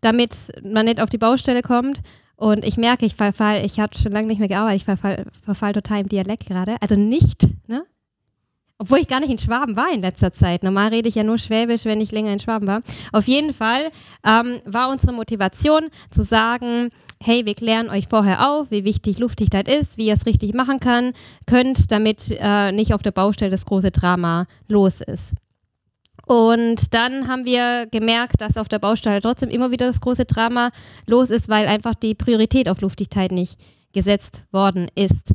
damit 0.01 0.51
man 0.63 0.86
nicht 0.86 1.01
auf 1.01 1.09
die 1.09 1.18
Baustelle 1.18 1.61
kommt. 1.61 2.02
Und 2.37 2.66
ich 2.66 2.78
merke, 2.78 3.06
ich 3.06 3.16
verfall, 3.16 3.66
ich 3.66 3.80
habe 3.80 3.97
schon 3.97 4.11
lange 4.11 4.28
nicht 4.28 4.40
mehr 4.40 4.49
gearbeitet, 4.49 4.81
ich 4.81 4.85
verfall, 4.85 5.25
verfall 5.44 5.73
total 5.73 6.02
im 6.02 6.09
Dialekt 6.09 6.45
gerade. 6.47 6.75
Also 6.81 6.95
nicht, 6.95 7.47
ne? 7.68 7.85
Obwohl 8.78 8.99
ich 8.99 9.07
gar 9.07 9.21
nicht 9.21 9.30
in 9.31 9.37
Schwaben 9.37 9.78
war 9.78 9.90
in 9.94 10.02
letzter 10.02 10.33
Zeit. 10.33 10.61
Normal 10.61 10.90
rede 10.90 11.07
ich 11.07 11.16
ja 11.16 11.23
nur 11.23 11.37
Schwäbisch, 11.37 11.85
wenn 11.85 12.02
ich 12.02 12.11
länger 12.11 12.33
in 12.33 12.42
Schwaben 12.42 12.68
war. 12.68 12.81
Auf 13.14 13.25
jeden 13.25 13.54
Fall 13.54 13.90
ähm, 14.25 14.59
war 14.66 14.90
unsere 14.90 15.14
Motivation 15.14 15.87
zu 16.11 16.23
sagen, 16.23 16.90
hey, 17.23 17.45
wir 17.45 17.56
klären 17.56 17.90
euch 17.90 18.07
vorher 18.07 18.52
auf, 18.52 18.71
wie 18.71 18.83
wichtig 18.83 19.18
Luftdichtheit 19.19 19.69
ist, 19.69 19.97
wie 19.97 20.07
ihr 20.07 20.14
es 20.14 20.25
richtig 20.25 20.54
machen 20.54 20.81
kann, 20.81 21.14
könnt, 21.47 21.90
damit 21.92 22.35
äh, 22.37 22.73
nicht 22.73 22.94
auf 22.94 23.02
der 23.02 23.11
Baustelle 23.11 23.52
das 23.52 23.66
große 23.66 23.92
Drama 23.92 24.45
los 24.68 24.99
ist. 24.99 25.31
Und 26.26 26.94
dann 26.94 27.28
haben 27.28 27.46
wir 27.46 27.88
gemerkt, 27.92 28.42
dass 28.42 28.58
auf 28.58 28.68
der 28.68 28.80
Baustelle 28.80 29.22
trotzdem 29.22 29.50
immer 29.50 29.72
wieder 29.72 29.86
das 29.86 30.02
große 30.02 30.26
Drama 30.26 30.72
los 31.06 31.30
ist, 31.30 31.50
weil 31.50 31.68
einfach 31.68 31.96
die 31.96 32.16
Priorität 32.16 32.68
auf 32.68 32.82
Luftdichtheit 32.82 33.32
nicht 33.32 33.60
gesetzt 33.94 34.44
worden 34.52 34.88
ist. 34.96 35.34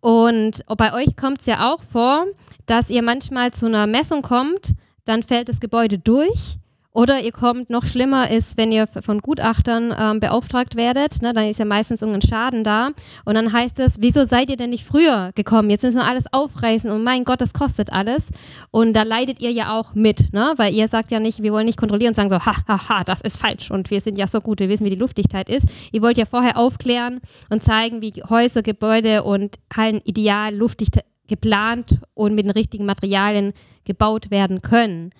Und 0.00 0.64
bei 0.76 0.92
euch 0.94 1.16
kommt 1.16 1.40
es 1.40 1.46
ja 1.46 1.72
auch 1.72 1.82
vor, 1.82 2.26
dass 2.66 2.90
ihr 2.90 3.02
manchmal 3.02 3.52
zu 3.52 3.66
einer 3.66 3.86
Messung 3.86 4.22
kommt, 4.22 4.72
dann 5.04 5.22
fällt 5.22 5.48
das 5.48 5.60
Gebäude 5.60 5.98
durch. 5.98 6.58
Oder 6.94 7.22
ihr 7.22 7.32
kommt, 7.32 7.70
noch 7.70 7.86
schlimmer 7.86 8.30
ist, 8.30 8.58
wenn 8.58 8.70
ihr 8.70 8.86
von 8.86 9.20
Gutachtern 9.20 9.94
ähm, 9.98 10.20
beauftragt 10.20 10.76
werdet, 10.76 11.22
ne, 11.22 11.32
dann 11.32 11.48
ist 11.48 11.58
ja 11.58 11.64
meistens 11.64 12.02
irgendein 12.02 12.28
Schaden 12.28 12.64
da. 12.64 12.90
Und 13.24 13.34
dann 13.34 13.50
heißt 13.50 13.78
es, 13.78 13.96
wieso 14.00 14.26
seid 14.26 14.50
ihr 14.50 14.56
denn 14.56 14.70
nicht 14.70 14.84
früher 14.84 15.30
gekommen? 15.34 15.70
Jetzt 15.70 15.84
müssen 15.84 15.98
wir 15.98 16.06
alles 16.06 16.24
aufreißen 16.32 16.90
und 16.90 17.02
mein 17.02 17.24
Gott, 17.24 17.40
das 17.40 17.54
kostet 17.54 17.92
alles. 17.92 18.28
Und 18.70 18.94
da 18.94 19.04
leidet 19.04 19.40
ihr 19.40 19.50
ja 19.50 19.78
auch 19.78 19.94
mit, 19.94 20.34
ne? 20.34 20.52
weil 20.56 20.74
ihr 20.74 20.86
sagt 20.86 21.10
ja 21.12 21.18
nicht, 21.18 21.42
wir 21.42 21.52
wollen 21.52 21.64
nicht 21.64 21.78
kontrollieren 21.78 22.10
und 22.10 22.16
sagen 22.16 22.28
so, 22.28 22.38
ha, 22.44 22.56
ha, 22.68 22.88
ha, 22.88 23.04
das 23.04 23.22
ist 23.22 23.38
falsch 23.38 23.70
und 23.70 23.90
wir 23.90 24.02
sind 24.02 24.18
ja 24.18 24.26
so 24.26 24.42
gut, 24.42 24.60
wir 24.60 24.68
wissen, 24.68 24.84
wie 24.84 24.90
die 24.90 24.96
Luftdichtheit 24.96 25.48
ist. 25.48 25.66
Ihr 25.92 26.02
wollt 26.02 26.18
ja 26.18 26.26
vorher 26.26 26.58
aufklären 26.58 27.20
und 27.48 27.62
zeigen, 27.62 28.02
wie 28.02 28.12
Häuser, 28.28 28.62
Gebäude 28.62 29.22
und 29.22 29.56
Hallen 29.74 30.02
ideal 30.04 30.54
luftdicht 30.54 30.98
geplant 31.26 31.98
und 32.12 32.34
mit 32.34 32.44
den 32.44 32.50
richtigen 32.50 32.84
Materialien 32.84 33.54
gebaut 33.84 34.30
werden 34.30 34.60
können. 34.60 35.10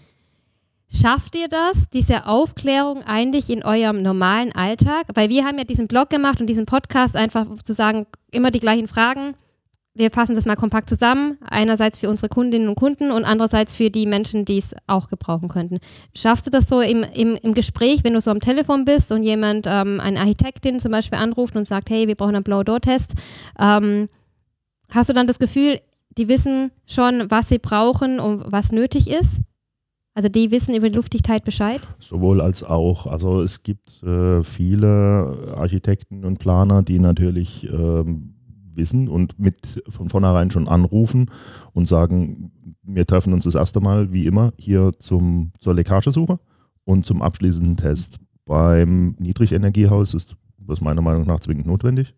Schafft 0.94 1.34
ihr 1.36 1.48
das, 1.48 1.88
diese 1.90 2.26
Aufklärung 2.26 3.02
eigentlich 3.02 3.48
in 3.48 3.64
eurem 3.64 4.02
normalen 4.02 4.52
Alltag? 4.52 5.06
Weil 5.14 5.30
wir 5.30 5.44
haben 5.44 5.58
ja 5.58 5.64
diesen 5.64 5.88
Blog 5.88 6.10
gemacht 6.10 6.40
und 6.40 6.48
diesen 6.48 6.66
Podcast 6.66 7.16
einfach 7.16 7.46
zu 7.62 7.72
sagen, 7.72 8.06
immer 8.30 8.50
die 8.50 8.60
gleichen 8.60 8.88
Fragen 8.88 9.34
wir 9.94 10.10
fassen 10.10 10.34
das 10.34 10.46
mal 10.46 10.56
kompakt 10.56 10.88
zusammen. 10.88 11.38
Einerseits 11.42 11.98
für 11.98 12.08
unsere 12.08 12.28
Kundinnen 12.28 12.68
und 12.68 12.76
Kunden 12.76 13.10
und 13.10 13.24
andererseits 13.24 13.74
für 13.74 13.90
die 13.90 14.06
Menschen, 14.06 14.44
die 14.44 14.58
es 14.58 14.74
auch 14.86 15.08
gebrauchen 15.08 15.48
könnten. 15.48 15.80
Schaffst 16.16 16.46
du 16.46 16.50
das 16.50 16.68
so 16.68 16.80
im, 16.80 17.04
im, 17.14 17.36
im 17.36 17.54
Gespräch, 17.54 18.02
wenn 18.02 18.14
du 18.14 18.20
so 18.20 18.30
am 18.30 18.40
Telefon 18.40 18.84
bist 18.84 19.12
und 19.12 19.22
jemand, 19.22 19.66
ähm, 19.68 20.00
eine 20.00 20.20
Architektin 20.20 20.80
zum 20.80 20.92
Beispiel 20.92 21.18
anruft 21.18 21.56
und 21.56 21.66
sagt, 21.66 21.90
hey, 21.90 22.08
wir 22.08 22.14
brauchen 22.14 22.34
einen 22.34 22.44
Blow-Door-Test, 22.44 23.14
ähm, 23.58 24.08
hast 24.90 25.10
du 25.10 25.12
dann 25.12 25.26
das 25.26 25.38
Gefühl, 25.38 25.80
die 26.16 26.28
wissen 26.28 26.72
schon, 26.86 27.30
was 27.30 27.48
sie 27.48 27.58
brauchen 27.58 28.18
und 28.18 28.50
was 28.50 28.72
nötig 28.72 29.08
ist? 29.08 29.40
Also 30.14 30.28
die 30.28 30.50
wissen 30.50 30.74
über 30.74 30.90
die 30.90 30.96
Luftdichtheit 30.96 31.44
Bescheid? 31.44 31.80
Sowohl 31.98 32.40
als 32.40 32.62
auch. 32.62 33.06
Also 33.06 33.40
es 33.40 33.62
gibt 33.62 34.02
äh, 34.02 34.42
viele 34.42 35.54
Architekten 35.56 36.24
und 36.24 36.38
Planer, 36.38 36.82
die 36.82 36.98
natürlich 36.98 37.66
ähm, 37.72 38.34
wissen 38.74 39.08
und 39.08 39.38
mit 39.38 39.82
von 39.88 40.08
vornherein 40.08 40.50
schon 40.50 40.68
anrufen 40.68 41.30
und 41.72 41.88
sagen, 41.88 42.52
wir 42.82 43.06
treffen 43.06 43.32
uns 43.32 43.44
das 43.44 43.54
erste 43.54 43.80
Mal, 43.80 44.12
wie 44.12 44.26
immer, 44.26 44.52
hier 44.58 44.92
zum, 44.98 45.52
zur 45.58 45.74
Leckagesuche 45.74 46.38
und 46.84 47.06
zum 47.06 47.22
abschließenden 47.22 47.76
Test. 47.76 48.18
Beim 48.44 49.16
Niedrigenergiehaus 49.18 50.14
ist 50.14 50.36
das 50.58 50.80
meiner 50.80 51.02
Meinung 51.02 51.26
nach 51.26 51.40
zwingend 51.40 51.66
notwendig. 51.66 52.14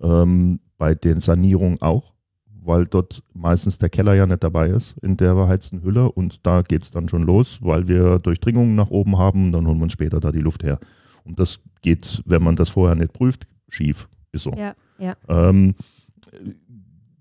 Ähm, 0.00 0.60
bei 0.76 0.94
den 0.94 1.20
Sanierungen 1.20 1.80
auch 1.80 2.14
weil 2.64 2.84
dort 2.86 3.22
meistens 3.34 3.78
der 3.78 3.88
Keller 3.88 4.14
ja 4.14 4.26
nicht 4.26 4.42
dabei 4.44 4.68
ist 4.68 4.96
in 4.98 5.16
der 5.16 5.34
beheizten 5.34 5.82
Hülle 5.82 6.10
und 6.10 6.46
da 6.46 6.62
geht 6.62 6.82
es 6.82 6.90
dann 6.90 7.08
schon 7.08 7.22
los, 7.22 7.58
weil 7.62 7.88
wir 7.88 8.18
Durchdringungen 8.18 8.74
nach 8.74 8.90
oben 8.90 9.18
haben, 9.18 9.52
dann 9.52 9.66
holen 9.66 9.78
wir 9.78 9.84
uns 9.84 9.92
später 9.92 10.20
da 10.20 10.32
die 10.32 10.40
Luft 10.40 10.62
her. 10.62 10.78
Und 11.24 11.38
das 11.38 11.60
geht, 11.82 12.22
wenn 12.24 12.42
man 12.42 12.56
das 12.56 12.68
vorher 12.68 12.96
nicht 12.96 13.12
prüft, 13.12 13.46
schief. 13.68 14.08
Ist 14.32 14.44
so. 14.44 14.52
Ja, 14.56 14.74
ja. 14.98 15.16
Ähm, 15.28 15.74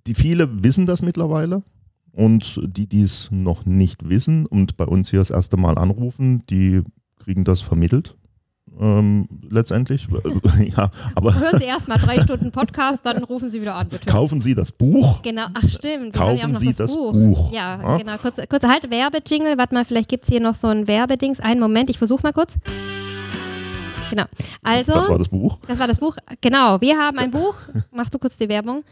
die 0.08 0.14
viele 0.14 0.64
wissen 0.64 0.86
das 0.86 1.02
mittlerweile 1.02 1.64
und 2.12 2.60
die, 2.64 2.88
die 2.88 3.04
es 3.04 3.30
noch 3.32 3.66
nicht 3.66 4.10
wissen 4.10 4.46
und 4.46 4.78
bei 4.78 4.86
uns 4.86 5.10
hier 5.10 5.20
das 5.20 5.30
erste 5.30 5.58
Mal 5.58 5.78
anrufen, 5.78 6.44
die 6.50 6.82
kriegen 7.18 7.44
das 7.44 7.62
vermittelt 7.62 8.18
ähm, 8.80 9.28
letztendlich. 9.50 10.08
ja, 10.78 10.90
aber 11.16 11.36
Hören 11.36 11.60
Sie 11.60 11.66
erst 11.66 11.88
mal 11.88 11.98
drei 11.98 12.20
Stunden 12.24 12.52
Podcast, 12.52 13.06
dann 13.06 13.24
rufen 13.24 13.50
Sie 13.50 13.62
wieder 13.62 13.76
an, 13.76 13.88
bitte. 13.90 14.10
Kaufen 14.10 14.40
Sie 14.40 14.56
das 14.56 14.72
Buch. 14.72 15.22
Genau, 15.22 15.46
ach 15.54 15.68
stimmt. 15.70 16.14
Kaufen 16.14 16.54
ja 16.54 16.60
Sie 16.60 16.68
das, 16.68 16.78
das 16.78 16.92
Buch. 16.92 17.14
Buch. 17.14 17.52
Ja, 17.52 17.82
ja, 17.82 17.98
genau. 17.98 18.18
Kurze, 18.18 18.48
kurze 18.48 18.68
halt 18.68 18.90
Werbejingle. 18.90 19.58
Warte 19.58 19.76
mal, 19.76 19.86
vielleicht 19.86 20.10
gibt 20.10 20.24
es 20.24 20.30
hier 20.30 20.40
noch 20.40 20.56
so 20.56 20.68
ein 20.68 20.88
Werbedings. 20.88 21.40
Einen 21.40 21.60
Moment, 21.60 21.90
ich 21.90 21.98
versuche 21.98 22.24
mal 22.24 22.34
kurz. 22.34 22.58
Genau. 24.10 24.26
Also. 24.62 24.92
Das 24.94 25.10
war 25.10 25.18
das 25.18 25.30
Buch. 25.30 25.60
Das 25.68 25.80
war 25.80 25.88
das 25.88 26.00
Buch. 26.00 26.18
Genau. 26.42 26.82
Wir 26.82 26.98
haben 26.98 27.18
ein 27.18 27.32
Buch. 27.32 27.56
Machst 27.92 28.14
du 28.14 28.20
kurz 28.20 28.38
die 28.38 28.50
Werbung? 28.50 28.84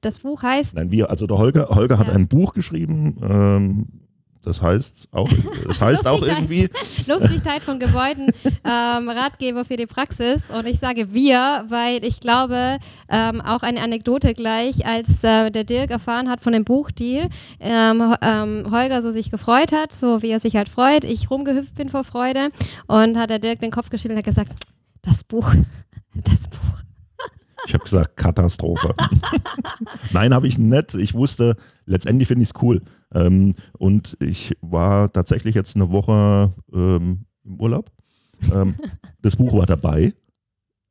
Das 0.00 0.18
Buch 0.18 0.42
heißt. 0.42 0.74
Nein, 0.74 0.90
wir, 0.90 1.10
also 1.10 1.26
der 1.26 1.38
Holger, 1.38 1.68
Holger 1.68 1.98
hat 1.98 2.10
ein 2.10 2.26
Buch 2.26 2.54
geschrieben. 2.54 3.16
Ähm, 3.22 3.86
das 4.42 4.60
heißt 4.60 5.08
auch, 5.12 5.30
das 5.64 5.80
heißt 5.80 6.06
auch 6.08 6.22
irgendwie. 6.22 6.68
Luftdichtheit 7.06 7.62
von 7.62 7.78
Gebäuden, 7.78 8.32
ähm, 8.64 9.08
Ratgeber 9.08 9.64
für 9.64 9.76
die 9.76 9.86
Praxis. 9.86 10.44
Und 10.50 10.66
ich 10.66 10.80
sage 10.80 11.14
wir, 11.14 11.64
weil 11.68 12.04
ich 12.04 12.18
glaube, 12.18 12.78
ähm, 13.08 13.40
auch 13.40 13.62
eine 13.62 13.80
Anekdote 13.80 14.34
gleich, 14.34 14.84
als 14.84 15.22
äh, 15.22 15.50
der 15.50 15.62
Dirk 15.62 15.90
erfahren 15.90 16.28
hat 16.28 16.40
von 16.40 16.52
dem 16.52 16.64
Buchdeal, 16.64 17.28
ähm, 17.60 18.16
ähm, 18.20 18.66
Holger 18.70 19.00
so 19.00 19.12
sich 19.12 19.30
gefreut 19.30 19.70
hat, 19.70 19.92
so 19.92 20.22
wie 20.22 20.30
er 20.30 20.40
sich 20.40 20.56
halt 20.56 20.68
freut, 20.68 21.04
ich 21.04 21.30
rumgehüpft 21.30 21.76
bin 21.76 21.88
vor 21.88 22.02
Freude 22.02 22.50
und 22.88 23.16
hat 23.16 23.30
der 23.30 23.38
Dirk 23.38 23.60
den 23.60 23.70
Kopf 23.70 23.90
geschüttelt 23.90 24.14
und 24.14 24.18
hat 24.18 24.34
gesagt, 24.34 24.52
das 25.02 25.22
Buch, 25.22 25.54
das 26.14 26.48
Buch. 26.48 26.58
Ich 27.64 27.74
habe 27.74 27.84
gesagt, 27.84 28.16
Katastrophe. 28.16 28.92
Nein, 30.10 30.34
habe 30.34 30.48
ich 30.48 30.58
nicht. 30.58 30.94
Ich 30.94 31.14
wusste, 31.14 31.56
letztendlich 31.86 32.26
finde 32.26 32.42
ich 32.42 32.50
es 32.50 32.60
cool. 32.60 32.82
Ähm, 33.14 33.54
und 33.78 34.16
ich 34.20 34.56
war 34.60 35.12
tatsächlich 35.12 35.54
jetzt 35.54 35.76
eine 35.76 35.90
Woche 35.90 36.52
ähm, 36.72 37.26
im 37.44 37.60
Urlaub. 37.60 37.90
Ähm, 38.52 38.74
das 39.22 39.36
Buch 39.36 39.52
war 39.54 39.66
dabei. 39.66 40.12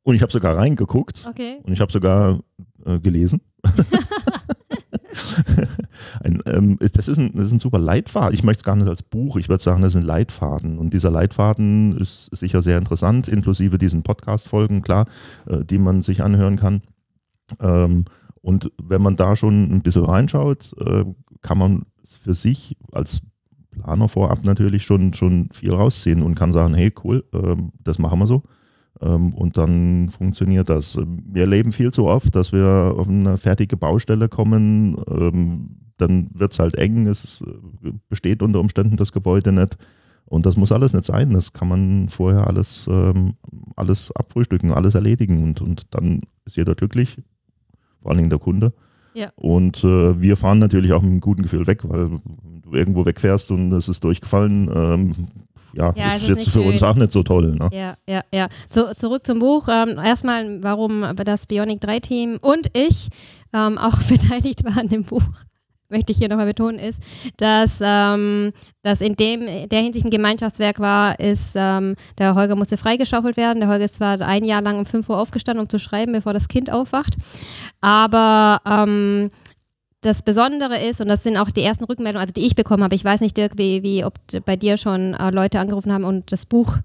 Und 0.04 0.14
ich 0.14 0.22
habe 0.22 0.32
sogar 0.32 0.56
reingeguckt. 0.56 1.26
Okay. 1.28 1.58
Und 1.62 1.72
ich 1.72 1.80
habe 1.80 1.92
sogar 1.92 2.40
äh, 2.84 2.98
gelesen. 2.98 3.40
ein, 6.22 6.42
ähm, 6.46 6.78
das, 6.80 7.08
ist 7.08 7.18
ein, 7.18 7.32
das 7.34 7.46
ist 7.46 7.52
ein 7.52 7.58
super 7.58 7.78
Leitfaden. 7.78 8.34
Ich 8.34 8.42
möchte 8.42 8.60
es 8.60 8.64
gar 8.64 8.76
nicht 8.76 8.88
als 8.88 9.02
Buch, 9.02 9.36
ich 9.36 9.48
würde 9.48 9.62
sagen, 9.62 9.82
das 9.82 9.94
ist 9.94 10.00
ein 10.00 10.06
Leitfaden. 10.06 10.78
Und 10.78 10.92
dieser 10.92 11.10
Leitfaden 11.10 11.96
ist 11.98 12.34
sicher 12.34 12.62
sehr 12.62 12.78
interessant, 12.78 13.28
inklusive 13.28 13.78
diesen 13.78 14.02
Podcast-Folgen, 14.02 14.82
klar, 14.82 15.06
äh, 15.46 15.64
die 15.64 15.78
man 15.78 16.02
sich 16.02 16.22
anhören 16.22 16.56
kann. 16.56 16.82
Ähm, 17.60 18.04
und 18.40 18.72
wenn 18.82 19.02
man 19.02 19.16
da 19.16 19.36
schon 19.36 19.72
ein 19.72 19.82
bisschen 19.82 20.04
reinschaut, 20.04 20.74
äh, 20.80 21.04
kann 21.42 21.58
man 21.58 21.84
für 22.22 22.34
sich 22.34 22.76
als 22.92 23.22
Planer 23.70 24.08
vorab 24.08 24.44
natürlich 24.44 24.84
schon, 24.84 25.12
schon 25.14 25.48
viel 25.52 25.72
rausziehen 25.72 26.22
und 26.22 26.34
kann 26.34 26.52
sagen, 26.52 26.74
hey, 26.74 26.92
cool, 27.02 27.24
äh, 27.32 27.56
das 27.82 27.98
machen 27.98 28.18
wir 28.18 28.26
so. 28.26 28.42
Ähm, 29.00 29.34
und 29.34 29.56
dann 29.56 30.08
funktioniert 30.08 30.68
das. 30.68 30.96
Wir 30.96 31.42
erleben 31.42 31.72
viel 31.72 31.90
zu 31.90 32.06
oft, 32.06 32.34
dass 32.36 32.52
wir 32.52 32.94
auf 32.96 33.08
eine 33.08 33.36
fertige 33.36 33.76
Baustelle 33.76 34.28
kommen, 34.28 34.96
ähm, 35.08 35.76
dann 35.96 36.28
wird 36.34 36.52
es 36.52 36.58
halt 36.58 36.76
eng, 36.76 37.06
es 37.06 37.42
äh, 37.42 37.92
besteht 38.08 38.42
unter 38.42 38.60
Umständen 38.60 38.96
das 38.96 39.12
Gebäude 39.12 39.52
nicht. 39.52 39.76
Und 40.24 40.46
das 40.46 40.56
muss 40.56 40.72
alles 40.72 40.94
nicht 40.94 41.04
sein. 41.04 41.30
Das 41.34 41.52
kann 41.52 41.68
man 41.68 42.08
vorher 42.08 42.46
alles, 42.46 42.86
ähm, 42.90 43.34
alles 43.76 44.12
abfrühstücken, 44.12 44.72
alles 44.72 44.94
erledigen 44.94 45.42
und, 45.42 45.60
und 45.60 45.94
dann 45.94 46.20
ist 46.44 46.56
jeder 46.56 46.74
glücklich, 46.74 47.18
vor 48.00 48.10
allen 48.10 48.18
Dingen 48.18 48.30
der 48.30 48.38
Kunde. 48.38 48.72
Ja. 49.14 49.30
Und 49.36 49.84
äh, 49.84 50.20
wir 50.20 50.36
fahren 50.36 50.58
natürlich 50.58 50.92
auch 50.92 51.02
mit 51.02 51.10
einem 51.10 51.20
guten 51.20 51.42
Gefühl 51.42 51.66
weg, 51.66 51.80
weil 51.84 52.10
du 52.62 52.72
irgendwo 52.72 53.04
wegfährst 53.04 53.50
und 53.50 53.72
es 53.72 53.88
ist 53.88 54.02
durchgefallen. 54.04 54.70
Ähm, 54.74 55.14
ja, 55.74 55.92
ja 55.96 56.14
ist 56.14 56.28
jetzt 56.28 56.44
für 56.50 56.60
schön. 56.60 56.72
uns 56.72 56.82
auch 56.82 56.96
nicht 56.96 57.12
so 57.12 57.22
toll. 57.22 57.54
Ne? 57.54 57.68
Ja, 57.72 57.96
ja, 58.08 58.22
ja. 58.32 58.48
So, 58.70 58.92
zurück 58.94 59.26
zum 59.26 59.38
Buch. 59.38 59.68
Ähm, 59.68 59.98
erstmal, 60.02 60.62
warum 60.62 61.04
das 61.16 61.46
Bionic 61.46 61.82
3-Team 61.82 62.38
und 62.40 62.68
ich 62.74 63.08
ähm, 63.52 63.78
auch 63.78 63.98
beteiligt 64.08 64.64
waren 64.64 64.88
dem 64.88 65.04
Buch 65.04 65.22
möchte 65.92 66.10
ich 66.10 66.18
hier 66.18 66.28
nochmal 66.28 66.46
betonen, 66.46 66.80
ist, 66.80 67.00
dass 67.36 67.78
ähm, 67.80 68.52
das 68.82 69.00
in 69.00 69.14
dem, 69.14 69.46
der 69.68 69.80
Hinsicht 69.80 70.04
ein 70.04 70.10
Gemeinschaftswerk 70.10 70.80
war, 70.80 71.20
ist, 71.20 71.52
ähm, 71.54 71.94
der 72.18 72.34
Holger 72.34 72.56
musste 72.56 72.76
freigeschaufelt 72.76 73.36
werden. 73.36 73.60
Der 73.60 73.68
Holger 73.68 73.84
ist 73.84 73.96
zwar 73.96 74.20
ein 74.20 74.44
Jahr 74.44 74.62
lang 74.62 74.78
um 74.78 74.86
5 74.86 75.08
Uhr 75.08 75.18
aufgestanden, 75.18 75.62
um 75.62 75.68
zu 75.68 75.78
schreiben, 75.78 76.12
bevor 76.12 76.32
das 76.32 76.48
Kind 76.48 76.72
aufwacht, 76.72 77.14
aber 77.82 78.60
ähm, 78.64 79.30
das 80.00 80.22
Besondere 80.22 80.80
ist, 80.80 81.00
und 81.00 81.08
das 81.08 81.22
sind 81.22 81.36
auch 81.36 81.50
die 81.50 81.62
ersten 81.62 81.84
Rückmeldungen, 81.84 82.22
also 82.22 82.32
die 82.32 82.46
ich 82.46 82.54
bekommen 82.54 82.82
habe, 82.82 82.94
ich 82.94 83.04
weiß 83.04 83.20
nicht, 83.20 83.36
Dirk, 83.36 83.52
wie, 83.56 83.82
wie 83.82 84.04
ob 84.04 84.14
bei 84.46 84.56
dir 84.56 84.76
schon 84.76 85.14
äh, 85.14 85.30
Leute 85.30 85.60
angerufen 85.60 85.92
haben 85.92 86.04
und 86.04 86.32
das 86.32 86.46
Buch 86.46 86.78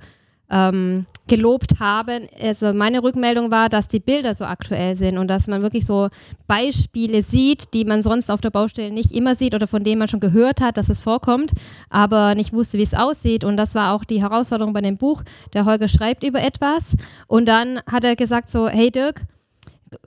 ähm, 0.50 1.06
gelobt 1.28 1.80
haben. 1.80 2.28
Also 2.42 2.74
meine 2.74 3.04
Rückmeldung 3.04 3.52
war, 3.52 3.70
dass 3.70 3.88
die 3.88 4.00
Bilder 4.00 4.34
so 4.34 4.46
aktuell 4.46 4.96
sind 4.96 5.18
und 5.18 5.28
dass 5.28 5.48
man 5.48 5.62
wirklich 5.62 5.86
so 5.86 6.10
Beispiele 6.48 7.22
sieht, 7.22 7.74
die 7.74 7.86
man 7.86 8.02
sonst 8.02 8.32
auf 8.32 8.40
der 8.40 8.52
Baustelle 8.52 8.92
nicht 8.92 9.12
immer 9.12 9.36
sieht 9.36 9.56
oder 9.56 9.68
von 9.68 9.84
denen 9.84 10.00
man 10.00 10.08
schon 10.08 10.20
gehört 10.20 10.62
hat, 10.62 10.78
dass 10.78 10.90
es 10.90 11.02
vorkommt, 11.02 11.52
aber 11.90 12.36
nicht 12.36 12.54
wusste, 12.54 12.78
wie 12.78 12.84
es 12.84 12.94
aussieht. 12.94 13.44
Und 13.44 13.58
das 13.58 13.76
war 13.76 13.94
auch 13.94 14.06
die 14.06 14.22
Herausforderung 14.22 14.74
bei 14.74 14.82
dem 14.82 14.98
Buch. 14.98 15.24
Der 15.54 15.66
Holger 15.66 15.88
schreibt 15.88 16.24
über 16.24 16.42
etwas 16.42 16.96
und 17.28 17.48
dann 17.48 17.82
hat 17.92 18.06
er 18.06 18.16
gesagt 18.16 18.50
so, 18.50 18.70
hey 18.70 18.90
Dirk, 18.90 19.24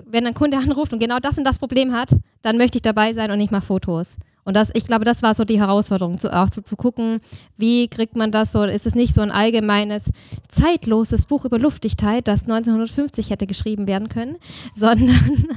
wenn 0.04 0.26
ein 0.26 0.34
Kunde 0.34 0.58
anruft 0.58 0.92
und 0.92 0.98
genau 0.98 1.18
das 1.18 1.38
und 1.38 1.44
das 1.44 1.58
Problem 1.58 1.92
hat, 1.92 2.10
dann 2.42 2.56
möchte 2.56 2.78
ich 2.78 2.82
dabei 2.82 3.12
sein 3.14 3.30
und 3.30 3.38
nicht 3.38 3.52
mal 3.52 3.60
Fotos. 3.60 4.16
Und 4.44 4.56
das, 4.56 4.70
ich 4.74 4.86
glaube, 4.86 5.04
das 5.04 5.22
war 5.22 5.34
so 5.34 5.44
die 5.44 5.60
Herausforderung, 5.60 6.18
zu, 6.18 6.34
auch 6.34 6.48
so 6.52 6.60
zu 6.62 6.76
gucken, 6.76 7.20
wie 7.56 7.88
kriegt 7.88 8.16
man 8.16 8.32
das 8.32 8.52
so, 8.52 8.64
ist 8.64 8.86
es 8.86 8.94
nicht 8.94 9.14
so 9.14 9.20
ein 9.20 9.30
allgemeines, 9.30 10.10
zeitloses 10.48 11.26
Buch 11.26 11.44
über 11.44 11.58
Luftdichtheit, 11.58 12.26
das 12.26 12.42
1950 12.42 13.30
hätte 13.30 13.46
geschrieben 13.46 13.86
werden 13.86 14.08
können, 14.08 14.38
sondern, 14.74 15.54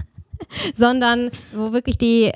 sondern 0.75 1.32
wo 1.56 1.72
wirklich 1.72 1.98
die, 1.98 2.32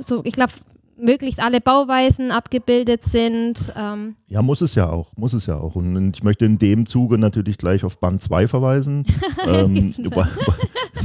so, 0.00 0.22
ich 0.24 0.32
glaube, 0.32 0.52
möglichst 0.98 1.42
alle 1.42 1.60
Bauweisen 1.60 2.30
abgebildet 2.30 3.02
sind. 3.02 3.72
Ähm. 3.76 4.16
Ja, 4.28 4.42
muss 4.42 4.60
es 4.60 4.74
ja 4.74 4.88
auch, 4.88 5.16
muss 5.16 5.32
es 5.32 5.46
ja 5.46 5.56
auch. 5.56 5.74
Und 5.74 6.16
ich 6.16 6.22
möchte 6.22 6.44
in 6.44 6.58
dem 6.58 6.86
Zuge 6.86 7.18
natürlich 7.18 7.58
gleich 7.58 7.84
auf 7.84 7.98
Band 7.98 8.22
2 8.22 8.48
verweisen. 8.48 9.06
ähm, 9.46 9.94
weil, 10.14 10.28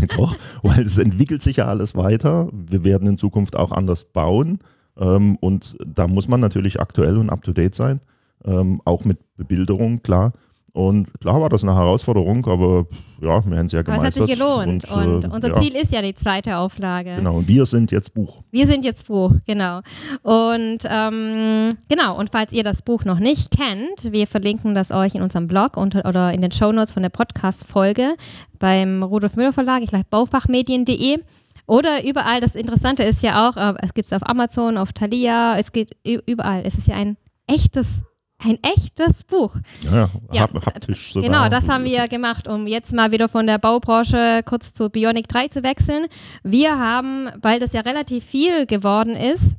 doch, 0.17 0.35
weil 0.63 0.85
es 0.85 0.97
entwickelt 0.97 1.41
sich 1.41 1.57
ja 1.57 1.65
alles 1.65 1.95
weiter. 1.95 2.49
Wir 2.51 2.83
werden 2.83 3.07
in 3.07 3.17
Zukunft 3.17 3.55
auch 3.55 3.71
anders 3.71 4.05
bauen. 4.05 4.59
Ähm, 4.97 5.37
und 5.37 5.77
da 5.85 6.07
muss 6.07 6.27
man 6.27 6.39
natürlich 6.39 6.79
aktuell 6.79 7.17
und 7.17 7.29
up-to-date 7.29 7.75
sein. 7.75 8.01
Ähm, 8.45 8.81
auch 8.85 9.05
mit 9.05 9.17
Bebilderung, 9.35 10.01
klar. 10.03 10.33
Und 10.77 11.07
klar 11.19 11.41
war 11.41 11.49
das 11.49 11.63
eine 11.63 11.73
Herausforderung, 11.73 12.45
aber 12.45 12.85
ja, 13.19 13.43
wir 13.43 13.57
haben 13.57 13.65
es 13.65 13.71
ja 13.71 13.81
gemeistert. 13.81 13.87
Aber 13.87 13.95
es 13.95 14.03
hat 14.03 14.13
sich 14.13 14.37
gelohnt. 14.37 14.91
Und, 14.91 15.15
und 15.15 15.23
äh, 15.23 15.27
unser 15.27 15.47
ja. 15.49 15.55
Ziel 15.55 15.75
ist 15.75 15.91
ja 15.91 16.03
die 16.03 16.13
zweite 16.13 16.57
Auflage. 16.57 17.15
Genau, 17.15 17.37
und 17.37 17.47
wir 17.47 17.65
sind 17.65 17.91
jetzt 17.91 18.13
Buch. 18.13 18.43
Wir 18.51 18.67
sind 18.67 18.85
jetzt 18.85 19.07
Buch, 19.07 19.31
genau. 19.47 19.81
Und 20.21 20.77
ähm, 20.87 21.69
genau, 21.89 22.19
und 22.19 22.29
falls 22.29 22.53
ihr 22.53 22.61
das 22.61 22.83
Buch 22.83 23.05
noch 23.05 23.17
nicht 23.17 23.57
kennt, 23.57 24.13
wir 24.13 24.27
verlinken 24.27 24.75
das 24.75 24.91
euch 24.91 25.15
in 25.15 25.23
unserem 25.23 25.47
Blog 25.47 25.77
und, 25.77 25.95
oder 25.95 26.31
in 26.31 26.41
den 26.41 26.51
Shownotes 26.51 26.91
von 26.91 27.01
der 27.01 27.09
Podcast-Folge 27.09 28.15
beim 28.59 29.01
Rudolf 29.01 29.35
Müller 29.35 29.53
Verlag, 29.53 29.81
ich 29.81 29.89
glaube 29.89 30.05
baufachmedien.de. 30.11 31.17
Oder 31.65 32.05
überall, 32.05 32.39
das 32.39 32.53
Interessante 32.53 33.01
ist 33.01 33.23
ja 33.23 33.49
auch, 33.49 33.57
äh, 33.57 33.73
es 33.81 33.95
gibt 33.95 34.05
es 34.05 34.13
auf 34.13 34.29
Amazon, 34.29 34.77
auf 34.77 34.93
Thalia, 34.93 35.57
es 35.57 35.71
geht 35.71 35.97
überall. 36.03 36.61
Es 36.63 36.77
ist 36.77 36.87
ja 36.87 36.93
ein 36.93 37.17
echtes 37.47 38.03
ein 38.39 38.59
echtes 38.61 39.23
Buch. 39.23 39.55
Ja, 39.81 40.09
ja. 40.31 40.41
Hap 40.41 40.65
haptisch 40.65 41.13
sogar. 41.13 41.29
Genau, 41.29 41.49
das 41.49 41.67
haben 41.67 41.85
wir 41.85 42.07
gemacht, 42.07 42.47
um 42.47 42.67
jetzt 42.67 42.93
mal 42.93 43.11
wieder 43.11 43.27
von 43.27 43.47
der 43.47 43.57
Baubranche 43.57 44.41
kurz 44.45 44.73
zu 44.73 44.89
Bionic 44.89 45.27
3 45.27 45.47
zu 45.47 45.63
wechseln. 45.63 46.07
Wir 46.43 46.77
haben, 46.77 47.29
weil 47.41 47.59
das 47.59 47.73
ja 47.73 47.81
relativ 47.81 48.23
viel 48.23 48.65
geworden 48.65 49.15
ist, 49.15 49.55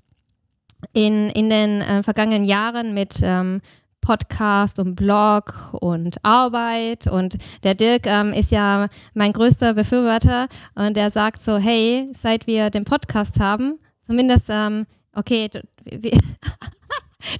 in, 0.92 1.28
in 1.30 1.50
den 1.50 1.80
äh, 1.80 2.02
vergangenen 2.02 2.44
Jahren 2.44 2.94
mit 2.94 3.18
ähm, 3.22 3.60
Podcast 4.00 4.78
und 4.78 4.94
Blog 4.94 5.74
und 5.80 6.24
Arbeit 6.24 7.06
und 7.08 7.36
der 7.64 7.74
Dirk 7.74 8.06
ähm, 8.06 8.32
ist 8.32 8.52
ja 8.52 8.88
mein 9.12 9.32
größter 9.32 9.74
Befürworter 9.74 10.48
und 10.74 10.96
der 10.96 11.10
sagt 11.10 11.42
so, 11.42 11.58
hey, 11.58 12.08
seit 12.16 12.46
wir 12.46 12.70
den 12.70 12.84
Podcast 12.84 13.40
haben, 13.40 13.78
zumindest, 14.02 14.46
ähm, 14.48 14.86
okay, 15.14 15.50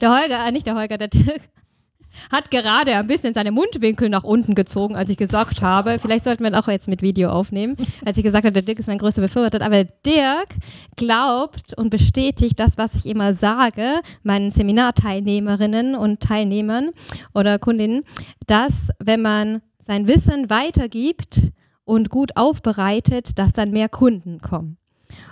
Der 0.01 0.11
Holger, 0.11 0.47
äh, 0.47 0.53
nicht 0.53 0.67
der 0.67 0.75
Holger, 0.75 0.99
der 0.99 1.09
Dirk, 1.09 1.43
hat 2.33 2.51
gerade 2.51 2.97
ein 2.97 3.07
bisschen 3.07 3.35
seine 3.35 3.53
Mundwinkel 3.53 4.09
nach 4.09 4.25
unten 4.25 4.55
gezogen, 4.55 4.97
als 4.97 5.11
ich 5.11 5.17
gesagt 5.17 5.63
habe, 5.63 5.99
vielleicht 5.99 6.25
sollten 6.25 6.43
wir 6.43 6.51
ihn 6.51 6.57
auch 6.57 6.67
jetzt 6.69 6.89
mit 6.89 7.03
Video 7.03 7.31
aufnehmen, 7.31 7.77
als 8.05 8.17
ich 8.17 8.25
gesagt 8.25 8.45
habe, 8.45 8.53
der 8.53 8.63
Dirk 8.63 8.79
ist 8.79 8.89
mein 8.89 8.99
größter 8.99 9.23
Befürworter. 9.23 9.63
Aber 9.63 9.85
Dirk 9.85 10.49
glaubt 10.97 11.75
und 11.77 11.91
bestätigt 11.91 12.59
das, 12.59 12.77
was 12.77 12.95
ich 12.95 13.07
immer 13.07 13.35
sage, 13.35 14.01
meinen 14.23 14.51
Seminarteilnehmerinnen 14.51 15.95
und 15.95 16.21
Teilnehmern 16.21 16.91
oder 17.35 17.59
Kundinnen, 17.59 18.03
dass 18.47 18.89
wenn 18.99 19.23
man 19.23 19.63
sein 19.79 20.07
Wissen 20.09 20.51
weitergibt 20.51 21.53
und 21.85 22.11
gut 22.11 22.37
aufbereitet, 22.37 23.39
dass 23.39 23.53
dann 23.53 23.71
mehr 23.71 23.89
Kunden 23.89 24.41
kommen. 24.41 24.77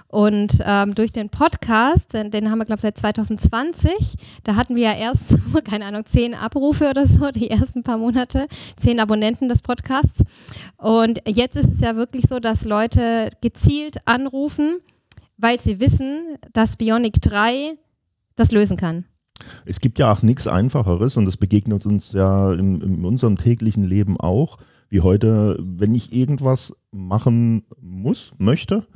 Und 0.09 0.59
ähm, 0.65 0.95
durch 0.95 1.13
den 1.13 1.29
Podcast, 1.31 2.13
den, 2.15 2.31
den 2.31 2.51
haben 2.51 2.59
wir, 2.59 2.65
glaube 2.65 2.79
ich, 2.79 2.83
seit 2.83 2.99
2020, 2.99 4.15
da 4.45 4.55
hatten 4.55 4.77
wir 4.77 4.85
ja 4.85 4.95
erst, 4.95 5.37
keine 5.65 5.87
Ahnung, 5.87 6.05
zehn 6.05 6.35
Abrufe 6.35 6.91
oder 6.91 7.07
so, 7.07 7.31
die 7.35 7.51
ersten 7.51 7.83
paar 7.83 7.99
Monate, 7.99 8.47
zehn 8.77 9.01
Abonnenten 9.01 9.49
des 9.49 9.63
Podcasts. 9.63 10.23
Und 10.77 11.21
jetzt 11.27 11.57
ist 11.57 11.73
es 11.73 11.81
ja 11.81 11.97
wirklich 11.97 12.27
so, 12.29 12.39
dass 12.39 12.65
Leute 12.65 13.31
gezielt 13.41 13.99
anrufen, 14.05 14.79
weil 15.39 15.61
sie 15.61 15.81
wissen, 15.81 16.37
dass 16.53 16.77
Bionic 16.77 17.21
3 17.21 17.77
das 18.37 18.53
lösen 18.53 18.77
kann. 18.77 19.05
Es 19.65 19.81
gibt 19.81 19.99
ja 19.99 20.13
auch 20.13 20.23
nichts 20.23 20.47
Einfacheres 20.47 21.17
und 21.17 21.27
das 21.27 21.37
begegnet 21.37 21.85
uns 21.85 22.13
ja 22.13 22.53
in, 22.53 22.81
in 22.81 23.05
unserem 23.05 23.37
täglichen 23.37 23.85
Leben 23.85 24.19
auch, 24.19 24.59
wie 24.89 25.01
heute, 25.01 25.59
wenn 25.61 25.95
ich 25.95 26.15
irgendwas 26.15 26.75
machen 26.91 27.65
muss, 27.81 28.33
möchte, 28.39 28.87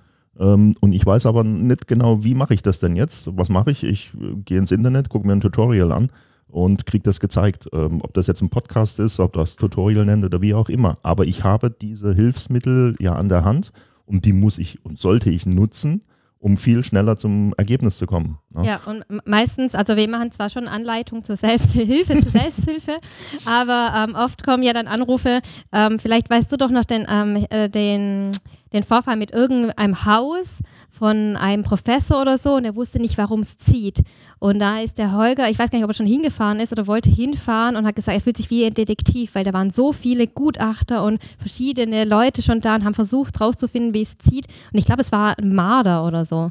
und 0.44 0.92
ich 0.92 1.04
weiß 1.04 1.26
aber 1.26 1.44
nicht 1.44 1.86
genau, 1.86 2.24
wie 2.24 2.34
mache 2.34 2.54
ich 2.54 2.62
das 2.62 2.80
denn 2.80 2.96
jetzt? 2.96 3.28
Was 3.36 3.50
mache 3.50 3.70
ich? 3.70 3.84
Ich 3.84 4.12
äh, 4.14 4.36
gehe 4.44 4.58
ins 4.58 4.70
Internet, 4.72 5.10
gucke 5.10 5.26
mir 5.26 5.34
ein 5.34 5.40
Tutorial 5.40 5.92
an 5.92 6.10
und 6.48 6.86
kriege 6.86 7.02
das 7.02 7.20
gezeigt. 7.20 7.68
Ähm, 7.72 8.00
ob 8.02 8.14
das 8.14 8.26
jetzt 8.26 8.40
ein 8.40 8.48
Podcast 8.48 8.98
ist, 9.00 9.20
ob 9.20 9.34
das 9.34 9.56
Tutorial 9.56 10.06
nennt 10.06 10.24
oder 10.24 10.40
wie 10.40 10.54
auch 10.54 10.68
immer. 10.68 10.98
Aber 11.02 11.26
ich 11.26 11.44
habe 11.44 11.70
diese 11.70 12.14
Hilfsmittel 12.14 12.96
ja 12.98 13.14
an 13.14 13.28
der 13.28 13.44
Hand 13.44 13.72
und 14.06 14.24
die 14.24 14.32
muss 14.32 14.58
ich 14.58 14.84
und 14.84 14.98
sollte 14.98 15.30
ich 15.30 15.44
nutzen, 15.44 16.02
um 16.38 16.56
viel 16.56 16.82
schneller 16.82 17.18
zum 17.18 17.52
Ergebnis 17.58 17.98
zu 17.98 18.06
kommen. 18.06 18.38
Ne? 18.54 18.66
Ja, 18.66 18.80
und 18.86 19.04
meistens, 19.26 19.74
also 19.74 19.96
wir 19.96 20.08
machen 20.08 20.32
zwar 20.32 20.48
schon 20.48 20.68
Anleitungen 20.68 21.22
zur 21.22 21.36
Selbsthilfe, 21.36 22.18
zur 22.20 22.32
Selbsthilfe, 22.32 22.98
aber 23.44 24.06
ähm, 24.08 24.14
oft 24.14 24.42
kommen 24.42 24.62
ja 24.62 24.72
dann 24.72 24.88
Anrufe, 24.88 25.40
ähm, 25.70 25.98
vielleicht 25.98 26.30
weißt 26.30 26.50
du 26.50 26.56
doch 26.56 26.70
noch 26.70 26.86
den, 26.86 27.06
ähm, 27.10 27.46
äh, 27.50 27.68
den 27.68 28.30
den 28.72 28.82
Vorfall 28.82 29.16
mit 29.16 29.32
irgendeinem 29.32 30.04
Haus 30.04 30.60
von 30.90 31.36
einem 31.36 31.62
Professor 31.62 32.20
oder 32.20 32.38
so 32.38 32.54
und 32.54 32.64
er 32.64 32.76
wusste 32.76 33.00
nicht, 33.00 33.18
warum 33.18 33.40
es 33.40 33.58
zieht. 33.58 34.02
Und 34.38 34.58
da 34.58 34.80
ist 34.80 34.98
der 34.98 35.12
Holger, 35.12 35.48
ich 35.48 35.58
weiß 35.58 35.70
gar 35.70 35.78
nicht, 35.78 35.84
ob 35.84 35.90
er 35.90 35.94
schon 35.94 36.06
hingefahren 36.06 36.60
ist 36.60 36.72
oder 36.72 36.86
wollte 36.86 37.10
hinfahren 37.10 37.76
und 37.76 37.86
hat 37.86 37.96
gesagt, 37.96 38.16
er 38.16 38.22
fühlt 38.22 38.36
sich 38.36 38.50
wie 38.50 38.64
ein 38.64 38.74
Detektiv, 38.74 39.34
weil 39.34 39.44
da 39.44 39.52
waren 39.52 39.70
so 39.70 39.92
viele 39.92 40.26
Gutachter 40.26 41.04
und 41.04 41.20
verschiedene 41.38 42.04
Leute 42.04 42.42
schon 42.42 42.60
da 42.60 42.74
und 42.74 42.84
haben 42.84 42.94
versucht 42.94 43.40
rauszufinden, 43.40 43.94
wie 43.94 44.02
es 44.02 44.18
zieht. 44.18 44.46
Und 44.72 44.78
ich 44.78 44.84
glaube, 44.84 45.02
es 45.02 45.12
war 45.12 45.38
ein 45.38 45.54
Marder 45.54 46.06
oder 46.06 46.24
so. 46.24 46.50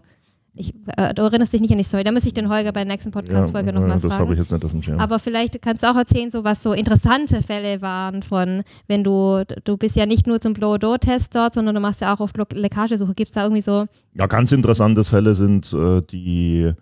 Ich, 0.56 0.74
äh, 0.98 1.14
du 1.14 1.22
erinnerst 1.22 1.54
dich 1.54 1.62
nicht 1.62 1.72
an 1.72 1.78
die 1.78 1.84
Story. 1.84 2.04
Da 2.04 2.12
muss 2.12 2.26
ich 2.26 2.34
den 2.34 2.50
Holger 2.50 2.72
bei 2.72 2.84
der 2.84 2.92
nächsten 2.92 3.12
Podcast-Folge 3.12 3.68
ja, 3.68 3.74
nochmal 3.74 4.00
fragen. 4.00 4.10
Das 4.10 4.20
habe 4.20 4.34
ich 4.34 4.40
jetzt 4.40 4.52
nicht 4.52 4.66
auf 4.66 4.72
dem 4.72 4.82
Schirm. 4.82 5.00
Aber 5.00 5.20
vielleicht 5.20 5.62
kannst 5.62 5.84
du 5.84 5.88
auch 5.88 5.96
erzählen, 5.96 6.32
so 6.32 6.44
was 6.44 6.64
so 6.64 6.74
interessante 6.74 7.42
Fälle 7.42 7.82
waren 7.82 8.24
von, 8.24 8.64
wenn 8.88 9.04
du, 9.04 9.44
du 9.64 9.78
bist 9.78 9.96
ja 9.96 10.06
nicht 10.06 10.28
nur 10.28 10.42
zum 10.42 10.54
Blow-Door-Test 10.54 11.36
dort, 11.36 11.54
sondern 11.54 11.76
du 11.76 11.82
machst 11.82 12.02
ja 12.02 12.14
auch 12.14 12.20
auf 12.20 12.32
Leckagesuche. 12.52 13.14
Gibt 13.14 13.30
es 13.30 13.34
da 13.34 13.44
irgendwie 13.44 13.62
so? 13.62 13.86
Ja, 14.16 14.28
ganz 14.28 14.52
interessante 14.52 15.04
Fälle 15.04 15.36
sind 15.36 15.72
äh, 15.74 16.02
die 16.02 16.74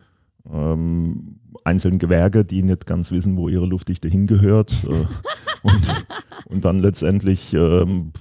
ähm, 0.52 1.40
einzelnen 1.64 2.00
Gewerke, 2.00 2.46
die 2.46 2.64
nicht 2.64 2.86
ganz 2.86 3.12
wissen, 3.12 3.38
wo 3.38 3.50
ihre 3.50 3.66
Luftdichte 3.66 4.08
hingehört. 4.08 4.72
äh, 4.86 4.88
und, 5.64 6.06
und, 6.46 6.66
dann 6.66 6.80
letztendlich 6.80 7.54
ähm, 7.54 8.12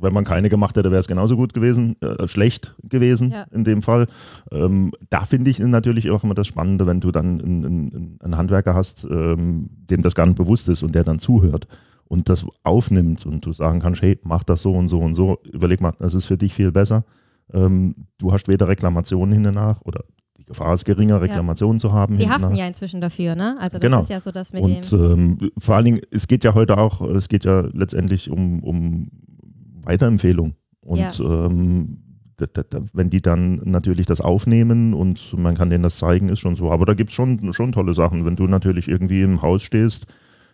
wenn 0.00 0.12
man 0.12 0.24
keine 0.24 0.48
gemacht 0.48 0.76
hätte, 0.76 0.90
wäre 0.90 1.00
es 1.00 1.08
genauso 1.08 1.36
gut 1.36 1.54
gewesen, 1.54 1.96
äh, 2.00 2.26
schlecht 2.26 2.74
gewesen 2.82 3.30
ja. 3.30 3.44
in 3.50 3.64
dem 3.64 3.82
Fall. 3.82 4.06
Ähm, 4.50 4.92
da 5.10 5.24
finde 5.24 5.50
ich 5.50 5.58
natürlich 5.58 6.10
auch 6.10 6.24
immer 6.24 6.34
das 6.34 6.46
Spannende, 6.46 6.86
wenn 6.86 7.00
du 7.00 7.10
dann 7.10 7.40
einen, 7.40 8.18
einen 8.22 8.36
Handwerker 8.36 8.74
hast, 8.74 9.06
ähm, 9.10 9.70
dem 9.90 10.02
das 10.02 10.14
gar 10.14 10.26
nicht 10.26 10.36
bewusst 10.36 10.68
ist 10.68 10.82
und 10.82 10.94
der 10.94 11.04
dann 11.04 11.18
zuhört 11.18 11.66
und 12.10 12.28
das 12.28 12.44
aufnimmt 12.64 13.24
und 13.24 13.46
du 13.46 13.52
sagen 13.52 13.78
kannst, 13.78 14.02
hey, 14.02 14.18
mach 14.24 14.42
das 14.42 14.62
so 14.62 14.72
und 14.72 14.88
so 14.88 14.98
und 14.98 15.14
so, 15.14 15.38
überleg 15.52 15.80
mal, 15.80 15.92
das 15.98 16.14
ist 16.14 16.26
für 16.26 16.36
dich 16.36 16.52
viel 16.52 16.72
besser. 16.72 17.04
Ähm, 17.52 17.94
du 18.18 18.32
hast 18.32 18.48
weder 18.48 18.66
Reklamationen 18.66 19.32
hinten 19.32 19.54
nach 19.54 19.80
oder 19.82 20.04
die 20.36 20.44
Gefahr 20.44 20.74
ist 20.74 20.84
geringer, 20.84 21.20
Reklamationen 21.20 21.76
ja. 21.76 21.80
zu 21.80 21.92
haben. 21.92 22.18
Die 22.18 22.28
haften 22.28 22.54
ja 22.54 22.66
inzwischen 22.66 23.00
dafür, 23.00 23.36
ne? 23.36 23.56
Also 23.60 23.78
das 23.78 23.80
genau. 23.80 24.00
ist 24.00 24.10
ja 24.10 24.20
so 24.20 24.32
das 24.32 24.52
mit 24.52 24.62
und, 24.62 24.90
dem. 24.90 25.00
Ähm, 25.00 25.50
vor 25.58 25.76
allen 25.76 25.84
Dingen, 25.84 26.00
es 26.10 26.26
geht 26.26 26.42
ja 26.42 26.54
heute 26.54 26.78
auch, 26.78 27.00
es 27.02 27.28
geht 27.28 27.44
ja 27.44 27.68
letztendlich 27.72 28.30
um, 28.30 28.62
um 28.64 29.10
Weiterempfehlung. 29.90 30.54
Und 30.80 30.98
ja. 30.98 31.12
ähm, 31.20 31.98
wenn 32.94 33.10
die 33.10 33.20
dann 33.20 33.60
natürlich 33.64 34.06
das 34.06 34.20
aufnehmen 34.20 34.94
und 34.94 35.36
man 35.36 35.54
kann 35.54 35.68
denen 35.68 35.82
das 35.82 35.98
zeigen, 35.98 36.30
ist 36.30 36.40
schon 36.40 36.56
so. 36.56 36.70
Aber 36.70 36.86
da 36.86 36.94
gibt 36.94 37.10
es 37.10 37.16
schon, 37.16 37.52
schon 37.52 37.72
tolle 37.72 37.92
Sachen. 37.92 38.24
Wenn 38.24 38.36
du 38.36 38.46
natürlich 38.46 38.88
irgendwie 38.88 39.22
im 39.22 39.42
Haus 39.42 39.62
stehst, 39.62 40.06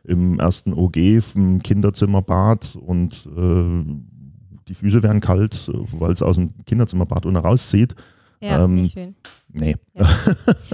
im 0.03 0.41
ersten 0.41 0.73
OG, 0.73 0.97
im 1.35 1.63
Kinderzimmerbad 1.63 2.77
und 2.77 3.29
äh, 3.37 3.85
die 4.69 4.75
Füße 4.75 5.03
werden 5.03 5.21
kalt, 5.21 5.71
weil 5.93 6.13
es 6.13 6.23
aus 6.23 6.37
dem 6.37 6.49
Kinderzimmerbad 6.65 7.27
unten 7.27 7.39
rauszieht. 7.39 7.95
Ja, 8.41 8.65
ähm, 8.65 8.75
nicht 8.75 8.93
schön. 8.93 9.15
Nee. 9.53 9.77
Ja. 9.95 10.07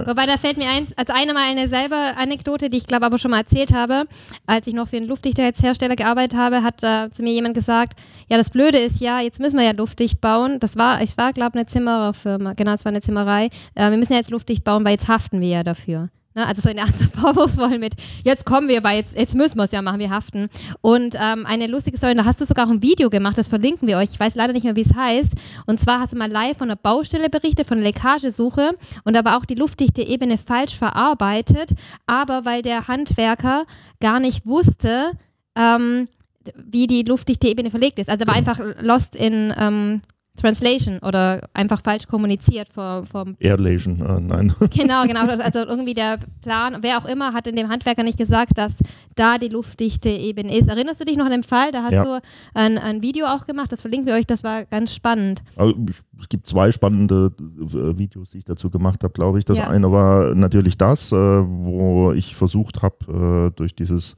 Wobei 0.05 0.25
da 0.25 0.37
fällt 0.37 0.57
mir 0.57 0.69
eins, 0.69 0.91
als 0.97 1.09
eine 1.09 1.33
mal 1.33 1.49
eine 1.49 1.69
selbe 1.69 1.95
Anekdote, 1.95 2.69
die 2.69 2.77
ich 2.77 2.85
glaube 2.85 3.05
aber 3.05 3.17
schon 3.17 3.31
mal 3.31 3.37
erzählt 3.37 3.73
habe, 3.73 4.05
als 4.45 4.67
ich 4.67 4.73
noch 4.73 4.89
für 4.89 4.97
einen 4.97 5.07
Luftdichtheitshersteller 5.07 5.95
gearbeitet 5.95 6.37
habe, 6.37 6.63
hat 6.63 6.83
äh, 6.83 7.09
zu 7.09 7.23
mir 7.23 7.31
jemand 7.31 7.53
gesagt, 7.53 7.99
ja 8.29 8.37
das 8.37 8.49
Blöde 8.49 8.79
ist 8.79 8.99
ja, 8.99 9.21
jetzt 9.21 9.39
müssen 9.39 9.57
wir 9.57 9.65
ja 9.65 9.71
luftdicht 9.71 10.19
bauen. 10.19 10.59
Das 10.59 10.77
war, 10.77 11.01
ich 11.01 11.17
war 11.17 11.31
glaube 11.31 11.53
eine 11.53 11.65
Zimmererfirma, 11.65 12.53
genau, 12.53 12.73
es 12.73 12.83
war 12.83 12.91
eine 12.91 13.01
Zimmerei. 13.01 13.49
Äh, 13.75 13.89
wir 13.89 13.97
müssen 13.97 14.13
ja 14.13 14.19
jetzt 14.19 14.31
luftdicht 14.31 14.63
bauen, 14.63 14.83
weil 14.83 14.93
jetzt 14.93 15.07
haften 15.07 15.39
wir 15.39 15.47
ja 15.49 15.63
dafür. 15.63 16.09
Ne, 16.35 16.47
also 16.47 16.61
so 16.63 16.69
in 16.69 16.77
der 16.77 16.85
Art 16.85 16.95
vorwurfsvoll 17.15 17.77
mit, 17.77 17.93
jetzt 18.23 18.45
kommen 18.45 18.67
wir, 18.67 18.83
weil 18.83 18.97
jetzt, 18.97 19.15
jetzt 19.17 19.35
müssen 19.35 19.57
wir 19.57 19.65
es 19.65 19.71
ja 19.71 19.81
machen, 19.81 19.99
wir 19.99 20.09
haften. 20.09 20.49
Und 20.81 21.15
ähm, 21.19 21.45
eine 21.45 21.67
lustige 21.67 21.97
Story, 21.97 22.15
da 22.15 22.25
hast 22.25 22.41
du 22.41 22.45
sogar 22.45 22.65
auch 22.65 22.71
ein 22.71 22.81
Video 22.81 23.09
gemacht, 23.09 23.37
das 23.37 23.47
verlinken 23.47 23.87
wir 23.87 23.97
euch. 23.97 24.09
Ich 24.13 24.19
weiß 24.19 24.35
leider 24.35 24.53
nicht 24.53 24.63
mehr, 24.63 24.75
wie 24.75 24.81
es 24.81 24.95
heißt. 24.95 25.33
Und 25.67 25.79
zwar 25.79 25.99
hast 25.99 26.13
du 26.13 26.17
mal 26.17 26.31
live 26.31 26.57
von 26.57 26.69
der 26.69 26.75
Baustelle 26.75 27.29
berichtet, 27.29 27.67
von 27.67 27.77
der 27.77 27.85
Leckagesuche 27.85 28.71
und 29.03 29.15
aber 29.15 29.37
auch 29.37 29.45
die 29.45 29.55
luftdichte 29.55 30.01
Ebene 30.01 30.37
falsch 30.37 30.75
verarbeitet. 30.75 31.73
Aber 32.07 32.45
weil 32.45 32.61
der 32.63 32.87
Handwerker 32.87 33.65
gar 33.99 34.19
nicht 34.19 34.47
wusste, 34.47 35.11
ähm, 35.55 36.07
wie 36.55 36.87
die 36.87 37.03
luftdichte 37.03 37.47
Ebene 37.47 37.69
verlegt 37.69 37.99
ist. 37.99 38.09
Also 38.09 38.27
war 38.27 38.35
einfach 38.35 38.59
lost 38.81 39.15
in 39.15 39.53
ähm, 39.57 40.01
Translation 40.35 40.97
oder 40.99 41.47
einfach 41.53 41.81
falsch 41.83 42.07
kommuniziert 42.07 42.67
vor, 42.67 43.05
vom 43.05 43.35
Airlation, 43.39 44.01
äh, 44.01 44.19
nein. 44.19 44.53
Genau, 44.73 45.03
genau. 45.05 45.27
Also 45.27 45.59
irgendwie 45.59 45.93
der 45.93 46.17
Plan, 46.41 46.77
wer 46.81 46.97
auch 46.97 47.05
immer, 47.05 47.33
hat 47.33 47.45
in 47.45 47.55
dem 47.55 47.69
Handwerker 47.69 48.03
nicht 48.03 48.17
gesagt, 48.17 48.57
dass 48.57 48.77
da 49.15 49.37
die 49.37 49.49
luftdichte 49.49 50.09
Ebene 50.09 50.57
ist. 50.57 50.69
Erinnerst 50.69 50.99
du 50.99 51.05
dich 51.05 51.17
noch 51.17 51.25
an 51.25 51.31
den 51.31 51.43
Fall? 51.43 51.71
Da 51.71 51.83
hast 51.83 51.93
ja. 51.93 52.03
du 52.03 52.19
ein, 52.55 52.79
ein 52.79 53.03
Video 53.03 53.27
auch 53.27 53.45
gemacht, 53.45 53.71
das 53.71 53.81
verlinken 53.81 54.07
wir 54.07 54.15
euch, 54.15 54.25
das 54.25 54.43
war 54.43 54.65
ganz 54.65 54.95
spannend. 54.95 55.43
Also, 55.55 55.75
es 56.19 56.29
gibt 56.29 56.47
zwei 56.47 56.71
spannende 56.71 57.31
äh, 57.39 57.97
Videos, 57.97 58.31
die 58.31 58.39
ich 58.39 58.45
dazu 58.45 58.71
gemacht 58.71 59.03
habe, 59.03 59.13
glaube 59.13 59.37
ich. 59.37 59.45
Das 59.45 59.59
ja. 59.59 59.67
eine 59.67 59.91
war 59.91 60.33
natürlich 60.33 60.77
das, 60.77 61.11
äh, 61.11 61.15
wo 61.15 62.11
ich 62.11 62.35
versucht 62.35 62.81
habe, 62.81 63.51
äh, 63.51 63.55
durch 63.55 63.75
dieses, 63.75 64.15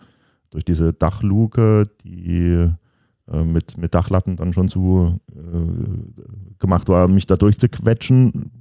durch 0.50 0.64
diese 0.64 0.94
Dachluke, 0.94 1.90
die 2.06 2.70
mit, 3.32 3.78
mit 3.78 3.94
Dachlatten 3.96 4.36
dann 4.38 4.54
schon 4.54 4.70
zu 4.70 5.20
äh, 5.36 6.54
gemacht 6.60 6.88
war, 6.90 7.08
mich 7.08 7.26
da 7.28 7.36
durchzuquetschen. 7.36 8.52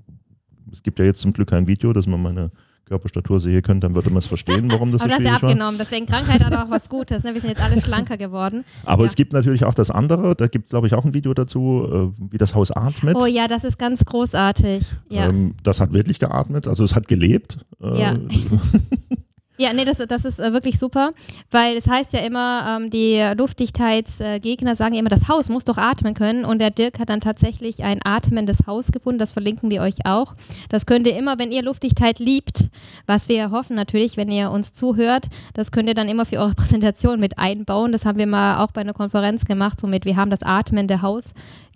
Es 0.72 0.82
gibt 0.82 0.98
ja 0.98 1.04
jetzt 1.04 1.20
zum 1.20 1.32
Glück 1.32 1.50
kein 1.50 1.68
Video, 1.68 1.92
dass 1.92 2.06
man 2.06 2.22
meine 2.22 2.50
Körperstatur 2.86 3.40
sehe 3.40 3.62
könnte, 3.62 3.86
dann 3.86 3.94
würde 3.96 4.10
man 4.10 4.18
es 4.18 4.26
verstehen, 4.26 4.70
warum 4.70 4.92
das 4.92 5.00
Aber 5.02 5.10
so 5.12 5.16
du 5.18 5.24
hast 5.24 5.24
ja 5.24 5.28
schwierig 5.38 5.42
war. 5.42 5.50
abgenommen, 5.50 5.76
deswegen 5.78 6.04
Krankheit 6.04 6.44
hat 6.44 6.54
auch 6.54 6.70
was 6.70 6.88
Gutes. 6.90 7.24
Ne? 7.24 7.32
Wir 7.32 7.40
sind 7.40 7.48
jetzt 7.50 7.62
alle 7.62 7.80
schlanker 7.80 8.18
geworden. 8.18 8.62
Aber 8.84 9.04
Ja. 9.04 9.06
es 9.08 9.16
gibt 9.16 9.32
natürlich 9.32 9.64
auch 9.64 9.72
das 9.72 9.90
andere, 9.90 10.34
da 10.34 10.48
gibt 10.48 10.66
es, 10.66 10.70
glaube 10.70 10.86
ich, 10.86 10.94
auch 10.94 11.04
ein 11.04 11.14
Video 11.14 11.32
dazu, 11.32 12.12
äh, 12.18 12.22
wie 12.32 12.36
das 12.36 12.54
Haus 12.54 12.70
atmet. 12.70 13.16
Oh 13.18 13.24
ja, 13.24 13.48
das 13.48 13.64
ist 13.64 13.78
ganz 13.78 14.04
großartig. 14.04 14.84
Ja. 15.08 15.28
Ähm, 15.28 15.54
das 15.62 15.80
hat 15.80 15.94
wirklich 15.94 16.18
geatmet, 16.18 16.66
also 16.68 16.84
es 16.84 16.94
hat 16.94 17.08
gelebt. 17.08 17.58
Äh, 17.82 18.00
Ja. 18.00 18.14
Ja, 19.56 19.72
nee, 19.72 19.84
das, 19.84 19.98
das 19.98 20.24
ist 20.24 20.40
äh, 20.40 20.52
wirklich 20.52 20.80
super, 20.80 21.12
weil 21.52 21.76
es 21.76 21.88
heißt 21.88 22.12
ja 22.12 22.20
immer, 22.20 22.76
ähm, 22.76 22.90
die 22.90 23.22
Luftdichtheitsgegner 23.36 24.74
sagen 24.74 24.96
immer, 24.96 25.10
das 25.10 25.28
Haus 25.28 25.48
muss 25.48 25.62
doch 25.62 25.78
atmen 25.78 26.14
können 26.14 26.44
und 26.44 26.58
der 26.58 26.70
Dirk 26.70 26.98
hat 26.98 27.08
dann 27.08 27.20
tatsächlich 27.20 27.84
ein 27.84 28.00
atmendes 28.04 28.66
Haus 28.66 28.90
gefunden, 28.90 29.20
das 29.20 29.30
verlinken 29.30 29.70
wir 29.70 29.82
euch 29.82 30.06
auch. 30.06 30.34
Das 30.70 30.86
könnt 30.86 31.06
ihr 31.06 31.16
immer, 31.16 31.38
wenn 31.38 31.52
ihr 31.52 31.62
Luftdichtheit 31.62 32.18
liebt, 32.18 32.68
was 33.06 33.28
wir 33.28 33.52
hoffen 33.52 33.76
natürlich, 33.76 34.16
wenn 34.16 34.28
ihr 34.28 34.50
uns 34.50 34.72
zuhört, 34.72 35.26
das 35.52 35.70
könnt 35.70 35.88
ihr 35.88 35.94
dann 35.94 36.08
immer 36.08 36.26
für 36.26 36.38
eure 36.38 36.54
Präsentation 36.56 37.20
mit 37.20 37.38
einbauen. 37.38 37.92
Das 37.92 38.06
haben 38.06 38.18
wir 38.18 38.26
mal 38.26 38.58
auch 38.58 38.72
bei 38.72 38.80
einer 38.80 38.92
Konferenz 38.92 39.44
gemacht, 39.44 39.78
somit 39.78 40.04
wir 40.04 40.16
haben 40.16 40.30
das 40.30 40.42
atmende 40.42 41.00
Haus 41.00 41.26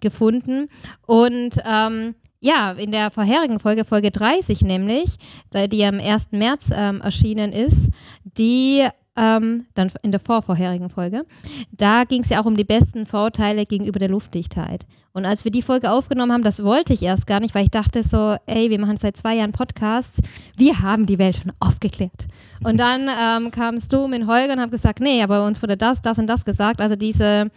gefunden 0.00 0.68
und 1.06 1.58
ähm, 1.64 2.16
ja, 2.40 2.72
in 2.72 2.92
der 2.92 3.10
vorherigen 3.10 3.58
Folge, 3.58 3.84
Folge 3.84 4.10
30 4.10 4.62
nämlich, 4.62 5.16
die 5.52 5.84
am 5.84 5.98
1. 6.00 6.28
März 6.32 6.70
ähm, 6.74 7.00
erschienen 7.00 7.52
ist, 7.52 7.90
die 8.24 8.86
ähm, 9.18 9.66
dann 9.74 9.90
in 10.02 10.12
der 10.12 10.20
vorvorherigen 10.20 10.90
Folge, 10.90 11.24
da 11.72 12.04
ging 12.04 12.22
es 12.22 12.28
ja 12.28 12.40
auch 12.40 12.46
um 12.46 12.56
die 12.56 12.64
besten 12.64 13.04
Vorteile 13.04 13.64
gegenüber 13.64 13.98
der 13.98 14.08
Luftdichtheit. 14.08 14.86
Und 15.12 15.26
als 15.26 15.44
wir 15.44 15.50
die 15.50 15.62
Folge 15.62 15.90
aufgenommen 15.90 16.32
haben, 16.32 16.44
das 16.44 16.62
wollte 16.62 16.92
ich 16.92 17.02
erst 17.02 17.26
gar 17.26 17.40
nicht, 17.40 17.52
weil 17.54 17.64
ich 17.64 17.70
dachte 17.70 18.04
so, 18.04 18.36
ey, 18.46 18.70
wir 18.70 18.78
machen 18.78 18.96
seit 18.98 19.16
zwei 19.16 19.34
Jahren 19.34 19.50
Podcasts, 19.50 20.20
wir 20.56 20.80
haben 20.80 21.06
die 21.06 21.18
Welt 21.18 21.40
schon 21.42 21.52
aufgeklärt. 21.58 22.28
Und 22.62 22.78
dann 22.78 23.08
ähm, 23.08 23.50
kamst 23.50 23.92
du 23.92 24.06
mit 24.06 24.28
Holger 24.28 24.52
und 24.52 24.60
hab 24.60 24.70
gesagt, 24.70 25.00
nee, 25.00 25.20
aber 25.20 25.44
uns 25.44 25.60
wurde 25.60 25.76
das, 25.76 26.00
das 26.00 26.18
und 26.18 26.28
das 26.28 26.44
gesagt. 26.44 26.80
Also 26.80 26.94
diese 26.94 27.50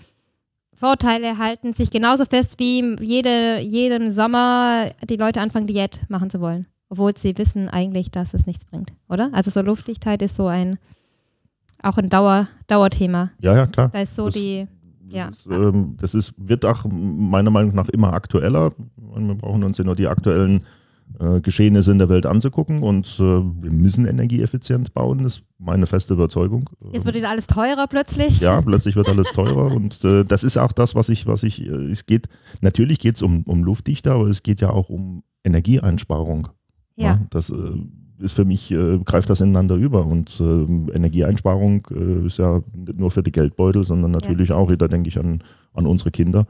Vorteile 0.82 1.38
halten 1.38 1.74
sich 1.74 1.92
genauso 1.92 2.26
fest 2.26 2.56
wie 2.58 2.96
jede, 3.00 3.60
jeden 3.60 4.10
Sommer 4.12 4.88
die 5.08 5.16
Leute 5.16 5.40
anfangen, 5.40 5.68
Diät 5.68 6.02
machen 6.10 6.32
zu 6.32 6.42
wollen. 6.42 6.66
Obwohl 6.90 7.16
sie 7.16 7.38
wissen 7.38 7.70
eigentlich, 7.70 8.10
dass 8.10 8.34
es 8.34 8.48
nichts 8.48 8.66
bringt, 8.66 8.92
oder? 9.08 9.30
Also 9.32 9.52
so 9.52 9.62
Luftdichtheit 9.62 10.24
ist 10.24 10.36
so 10.36 10.48
ein, 10.48 10.80
auch 11.84 11.98
ein 12.00 12.10
Dauer, 12.10 12.48
Dauerthema. 12.66 13.30
ja, 13.40 13.56
ja, 13.56 13.68
klar. 13.68 13.90
Da 13.94 14.02
ist 14.02 14.16
so 14.16 14.26
Das- 14.26 14.34
die, 14.34 14.66
ja. 15.08 15.28
Das, 15.28 15.36
ist, 15.38 15.46
ähm, 15.52 15.98
das 16.00 16.16
ist, 16.16 16.34
wird 16.38 16.66
auch 16.66 16.84
meiner 16.90 17.52
Meinung 17.52 17.76
nach 17.76 17.88
immer 17.90 18.14
aktueller. 18.14 18.72
Wir 18.98 19.36
brauchen 19.36 19.64
uns 19.64 19.78
ja 19.78 19.84
nur 19.84 19.96
die 19.96 20.08
aktuellen 20.08 20.66
äh, 21.20 21.42
Geschehnisse 21.42 21.92
in 21.92 22.00
der 22.00 22.10
Welt 22.10 22.26
anzugucken 22.26 22.84
und 22.84 23.08
äh, 23.20 23.24
wir 23.24 23.72
müssen 23.72 24.06
energieeffizient 24.06 24.94
bauen, 24.94 25.24
das 25.24 25.38
ist 25.38 25.44
meine 25.58 25.88
feste 25.88 26.14
Überzeugung. 26.14 26.70
Jetzt 26.92 27.06
wird 27.06 27.16
wieder 27.16 27.30
alles 27.30 27.48
teurer 27.48 27.88
plötzlich. 27.88 28.40
Ja, 28.40 28.62
plötzlich 28.62 28.96
wird 28.96 29.10
alles 29.10 29.30
teurer 29.32 29.72
und 29.76 30.04
äh, 30.04 30.24
das 30.24 30.44
ist 30.44 30.58
auch 30.58 30.72
das, 30.72 30.96
was 30.96 31.10
ich, 31.10 31.28
was 31.28 31.44
ich, 31.44 31.66
äh, 31.66 31.70
es 31.70 32.06
geht, 32.06 32.28
natürlich 32.62 33.00
geht 33.00 33.16
es 33.16 33.22
um, 33.22 33.44
um 33.44 33.64
Luftdichte, 33.64 34.12
aber 34.12 34.28
es 34.28 34.44
geht 34.44 34.62
ja 34.62 34.70
auch 34.72 34.90
um 34.90 35.24
Energieeinsparung. 35.44 36.50
Ja. 36.96 37.20
das 37.32 37.50
äh, 37.50 37.56
ist 38.20 38.34
für 38.34 38.46
mich, 38.46 38.72
äh, 38.72 39.00
greift 39.00 39.30
das 39.30 39.42
ineinander 39.42 39.76
über 39.76 40.06
und 40.06 40.40
Energieeinsparung 40.40 41.88
ist 42.26 42.38
ja 42.38 42.62
nicht 42.74 43.00
nur 43.00 43.10
für 43.10 43.24
die 43.24 43.32
Geldbeutel, 43.32 43.84
sondern 43.84 44.12
natürlich 44.12 44.52
auch, 44.52 44.72
da 44.76 44.88
denke 44.88 45.10
ich 45.10 45.18
an, 45.18 45.44
an 45.74 45.88
unsere 45.88 46.12
Kinder. 46.12 46.46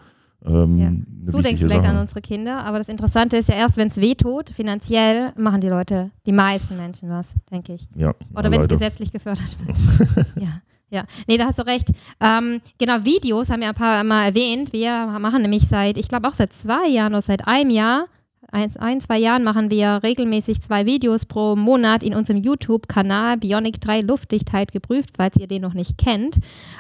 Ähm, 0.45 0.77
Ja. 0.77 0.91
Du 1.31 1.41
denkst 1.41 1.61
vielleicht 1.61 1.83
Sache. 1.83 1.93
an 1.93 2.01
unsere 2.01 2.21
Kinder, 2.21 2.63
aber 2.63 2.79
das 2.79 2.89
Interessante 2.89 3.37
ist 3.37 3.49
ja 3.49 3.55
erst, 3.55 3.77
wenn 3.77 3.87
es 3.87 4.01
weh 4.01 4.15
tut, 4.15 4.49
finanziell, 4.49 5.33
machen 5.37 5.61
die 5.61 5.69
Leute, 5.69 6.09
die 6.25 6.31
meisten 6.31 6.77
Menschen 6.77 7.09
was, 7.09 7.33
denke 7.51 7.73
ich. 7.73 7.87
Ja, 7.95 8.13
Oder 8.35 8.51
wenn 8.51 8.61
es 8.61 8.67
gesetzlich 8.67 9.11
gefördert 9.11 9.55
wird. 9.65 10.27
ja. 10.35 10.61
Ja, 10.93 11.05
nee, 11.25 11.37
da 11.37 11.45
hast 11.45 11.57
du 11.57 11.65
recht. 11.65 11.89
Ähm, 12.19 12.59
genau, 12.77 13.05
Videos 13.05 13.49
haben 13.49 13.61
wir 13.61 13.69
ein 13.69 13.75
paar 13.75 14.03
Mal 14.03 14.25
erwähnt. 14.25 14.73
Wir 14.73 15.05
machen 15.21 15.41
nämlich 15.41 15.65
seit, 15.65 15.97
ich 15.97 16.09
glaube 16.09 16.27
auch 16.27 16.33
seit 16.33 16.51
zwei 16.51 16.85
Jahren 16.89 17.13
oder 17.13 17.21
seit 17.21 17.47
einem 17.47 17.69
Jahr, 17.69 18.07
ein, 18.51 18.75
ein, 18.77 18.99
zwei 18.99 19.17
Jahren 19.17 19.43
machen 19.43 19.71
wir 19.71 20.01
regelmäßig 20.03 20.61
zwei 20.61 20.85
Videos 20.85 21.25
pro 21.25 21.55
Monat 21.55 22.03
in 22.03 22.13
unserem 22.13 22.37
YouTube-Kanal 22.37 23.37
Bionic 23.37 23.79
3 23.79 24.01
Luftdichtheit 24.01 24.73
geprüft, 24.73 25.11
falls 25.15 25.37
ihr 25.37 25.47
den 25.47 25.61
noch 25.61 25.73
nicht 25.73 25.97
kennt. 25.97 26.37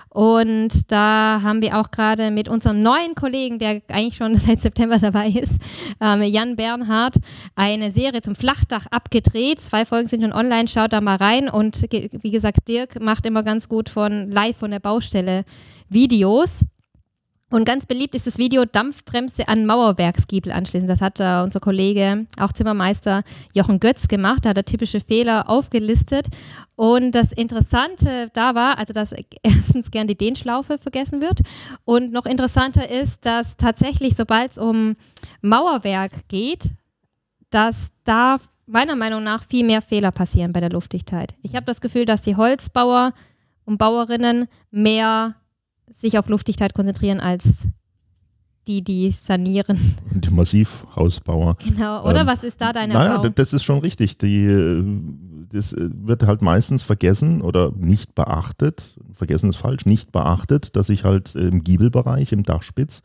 Und 0.09 0.91
da 0.91 1.39
haben 1.41 1.61
wir 1.61 1.79
auch 1.79 1.89
gerade 1.89 2.29
mit 2.29 2.49
unserem 2.49 2.83
neuen 2.83 3.15
Kollegen, 3.15 3.57
der 3.57 3.81
eigentlich 3.87 4.17
schon 4.17 4.35
seit 4.35 4.59
September 4.59 4.97
dabei 4.97 5.29
ist, 5.29 5.61
ähm, 6.01 6.21
Jan 6.23 6.57
Bernhard, 6.57 7.15
eine 7.55 7.91
Serie 7.91 8.21
zum 8.21 8.35
Flachdach 8.35 8.87
abgedreht. 8.91 9.61
Zwei 9.61 9.85
Folgen 9.85 10.09
sind 10.09 10.21
schon 10.21 10.33
online, 10.33 10.67
schaut 10.67 10.91
da 10.91 10.99
mal 10.99 11.15
rein. 11.15 11.47
Und 11.47 11.83
wie 11.91 12.31
gesagt, 12.31 12.67
Dirk 12.67 12.99
macht 12.99 13.25
immer 13.25 13.43
ganz 13.43 13.69
gut 13.69 13.87
von 13.87 14.29
live 14.29 14.57
von 14.57 14.71
der 14.71 14.79
Baustelle 14.79 15.45
Videos. 15.87 16.65
Und 17.51 17.65
ganz 17.65 17.85
beliebt 17.85 18.15
ist 18.15 18.25
das 18.25 18.37
Video 18.37 18.63
Dampfbremse 18.63 19.49
an 19.49 19.65
Mauerwerksgiebel 19.65 20.53
anschließen. 20.53 20.87
Das 20.87 21.01
hat 21.01 21.19
äh, 21.19 21.41
unser 21.43 21.59
Kollege, 21.59 22.25
auch 22.39 22.53
Zimmermeister 22.53 23.23
Jochen 23.53 23.81
Götz 23.81 24.07
gemacht. 24.07 24.45
Da 24.45 24.49
hat 24.49 24.57
er 24.57 24.63
typische 24.63 25.01
Fehler 25.01 25.49
aufgelistet. 25.49 26.27
Und 26.77 27.13
das 27.13 27.33
Interessante 27.33 28.29
da 28.33 28.55
war, 28.55 28.77
also 28.77 28.93
dass 28.93 29.13
erstens 29.43 29.91
gern 29.91 30.07
die 30.07 30.17
Dehnschlaufe 30.17 30.77
vergessen 30.77 31.21
wird. 31.21 31.41
Und 31.83 32.13
noch 32.13 32.25
interessanter 32.25 32.89
ist, 32.89 33.25
dass 33.25 33.57
tatsächlich, 33.57 34.15
sobald 34.15 34.51
es 34.51 34.57
um 34.57 34.95
Mauerwerk 35.41 36.29
geht, 36.29 36.71
dass 37.49 37.91
da 38.05 38.37
meiner 38.65 38.95
Meinung 38.95 39.25
nach 39.25 39.43
viel 39.43 39.65
mehr 39.65 39.81
Fehler 39.81 40.11
passieren 40.11 40.53
bei 40.53 40.61
der 40.61 40.69
Luftdichtheit. 40.69 41.35
Ich 41.41 41.55
habe 41.55 41.65
das 41.65 41.81
Gefühl, 41.81 42.05
dass 42.05 42.21
die 42.21 42.37
Holzbauer 42.37 43.11
und 43.65 43.77
Bauerinnen 43.77 44.47
mehr 44.71 45.35
sich 45.91 46.17
auf 46.17 46.29
Luftdichtheit 46.29 46.73
konzentrieren 46.73 47.19
als 47.19 47.67
die, 48.67 48.83
die 48.83 49.09
sanieren. 49.11 49.95
Die 50.11 50.29
Massivhausbauer. 50.29 51.55
Genau. 51.63 52.03
Oder 52.07 52.21
Ähm, 52.21 52.27
was 52.27 52.43
ist 52.43 52.61
da 52.61 52.71
deine 52.71 52.93
Naja, 52.93 53.05
Erfahrung? 53.15 53.33
das, 53.35 53.49
das 53.49 53.53
ist 53.53 53.63
schon 53.63 53.79
richtig. 53.79 54.17
Die, 54.19 54.45
äh, 54.45 54.83
das 55.51 55.73
äh, 55.73 55.89
wird 55.93 56.23
halt 56.27 56.41
meistens 56.41 56.83
vergessen 56.83 57.41
oder 57.41 57.71
nicht 57.75 58.13
beachtet. 58.13 58.95
Vergessen 59.13 59.49
ist 59.49 59.57
falsch, 59.57 59.85
nicht 59.85 60.11
beachtet, 60.11 60.75
dass 60.75 60.89
ich 60.89 61.03
halt 61.03 61.35
im 61.35 61.61
Giebelbereich, 61.63 62.31
im 62.33 62.43
Dachspitz, 62.43 63.01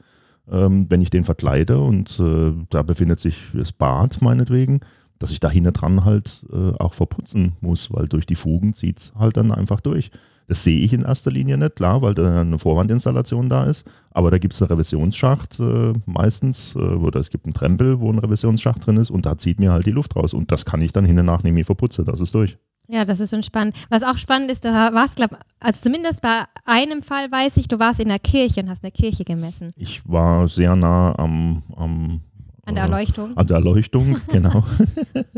ähm, 0.51 0.87
wenn 0.91 1.01
ich 1.01 1.11
den 1.11 1.25
verkleide 1.25 1.81
und 1.81 2.21
äh, 2.21 2.53
da 2.71 2.83
befindet 2.83 3.21
sich 3.21 3.39
das 3.55 3.73
Bad 3.73 4.21
meinetwegen, 4.21 4.81
dass 5.19 5.31
ich 5.33 5.41
da 5.41 5.49
hinten 5.51 5.73
dran 5.73 6.05
halt 6.05 6.45
äh, 6.53 6.73
auch 6.79 6.93
verputzen 6.93 7.57
muss, 7.61 7.91
weil 7.91 8.05
durch 8.07 8.27
die 8.27 8.35
Fugen 8.37 8.75
zieht 8.75 8.99
es 8.99 9.13
halt 9.19 9.39
dann 9.39 9.51
einfach 9.53 9.81
durch. 9.81 10.11
Das 10.49 10.63
sehe 10.63 10.79
ich 10.79 10.93
in 10.93 11.03
erster 11.03 11.31
Linie 11.31 11.59
nicht, 11.59 11.77
klar, 11.77 12.03
weil 12.03 12.15
da 12.15 12.41
eine 12.41 12.59
Vorwandinstallation 12.59 13.49
da 13.49 13.65
ist. 13.65 13.85
Aber 14.11 14.31
da 14.31 14.39
gibt 14.39 14.55
es 14.55 14.63
einen 14.63 14.71
Revisionsschacht 14.71 15.59
äh, 15.59 15.93
meistens, 16.07 16.75
äh, 16.77 16.79
oder 16.79 17.21
es 17.21 17.31
gibt 17.31 17.47
einen 17.47 17.55
Trempel, 17.55 18.01
wo 18.01 18.13
ein 18.13 18.19
Revisionsschacht 18.19 18.87
drin 18.87 18.97
ist 18.97 19.11
und 19.11 19.27
da 19.27 19.37
zieht 19.39 19.59
mir 19.59 19.73
halt 19.73 19.87
die 19.87 19.91
Luft 19.91 20.15
raus. 20.17 20.35
Und 20.35 20.53
das 20.53 20.65
kann 20.65 20.81
ich 20.81 20.93
dann 20.93 21.05
hinten 21.05 21.27
nach 21.27 21.43
nämlich 21.43 21.67
verputzen, 21.67 22.05
das 22.05 22.21
ist 22.21 22.35
durch. 22.35 22.59
Ja, 22.89 23.05
das 23.05 23.19
ist 23.19 23.31
schon 23.31 23.43
spannend. 23.43 23.75
Was 23.91 24.05
auch 24.05 24.17
spannend 24.17 24.51
ist, 24.51 24.65
du 24.65 24.69
warst, 24.69 25.17
glaube 25.17 25.39
also 25.59 25.83
zumindest 25.83 26.23
bei 26.23 26.45
einem 26.65 27.03
Fall 27.03 27.31
weiß 27.31 27.57
ich, 27.57 27.67
du 27.67 27.81
warst 27.81 27.99
in 27.99 28.09
der 28.09 28.21
Kirche 28.21 28.61
und 28.61 28.71
hast 28.71 28.85
eine 28.85 28.93
Kirche 28.93 29.25
gemessen. 29.25 29.73
Ich 29.77 30.09
war 30.09 30.47
sehr 30.47 30.77
nah 30.77 31.19
am, 31.19 31.65
am 31.75 32.21
An 32.67 32.75
der 32.75 32.85
Erleuchtung. 32.85 33.37
An 33.37 33.47
der 33.47 33.57
Erleuchtung, 33.57 34.17
genau. 34.29 34.65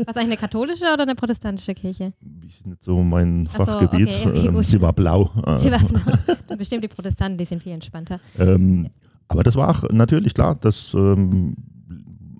Was 0.05 0.17
eigentlich 0.17 0.23
eine 0.23 0.37
katholische 0.37 0.85
oder 0.91 1.03
eine 1.03 1.15
protestantische 1.15 1.75
Kirche? 1.75 2.11
ist 2.45 2.65
nicht 2.65 2.83
so 2.83 3.01
mein 3.03 3.47
so, 3.55 3.63
Fachgebiet. 3.63 4.09
okay, 4.25 4.47
ähm, 4.47 4.63
sie 4.63 4.81
war 4.81 4.93
blau. 4.93 5.29
Sie 5.57 5.71
waren 5.71 6.01
Dann 6.47 6.57
bestimmt 6.57 6.83
die 6.83 6.87
Protestanten, 6.87 7.37
die 7.37 7.45
sind 7.45 7.61
viel 7.61 7.73
entspannter. 7.73 8.19
Ähm, 8.39 8.89
aber 9.27 9.43
das 9.43 9.55
war 9.55 9.69
auch 9.69 9.83
natürlich 9.91 10.33
klar, 10.33 10.57
das 10.59 10.95
ähm, 10.95 11.55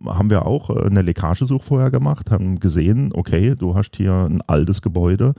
haben 0.06 0.32
wir 0.32 0.48
auch 0.48 0.72
äh, 0.72 0.88
eine 0.88 1.04
Leckagesuch 1.04 1.64
vorher 1.64 1.92
gemacht, 1.92 2.32
haben 2.32 2.60
gesehen, 2.60 3.12
okay, 3.14 3.56
du 3.56 3.76
hast 3.76 3.96
hier 3.96 4.14
ein 4.14 4.42
altes 4.48 4.82
Gebäude 4.82 5.36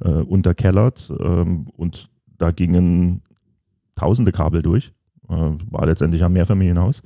äh, 0.00 0.08
unterkellert 0.08 1.12
ähm, 1.20 1.66
und 1.76 2.08
da 2.38 2.50
gingen 2.52 3.20
tausende 3.96 4.32
Kabel 4.32 4.62
durch. 4.62 4.92
Äh, 5.28 5.52
war 5.70 5.86
letztendlich 5.86 6.24
ein 6.24 6.32
Mehrfamilienhaus. 6.32 7.02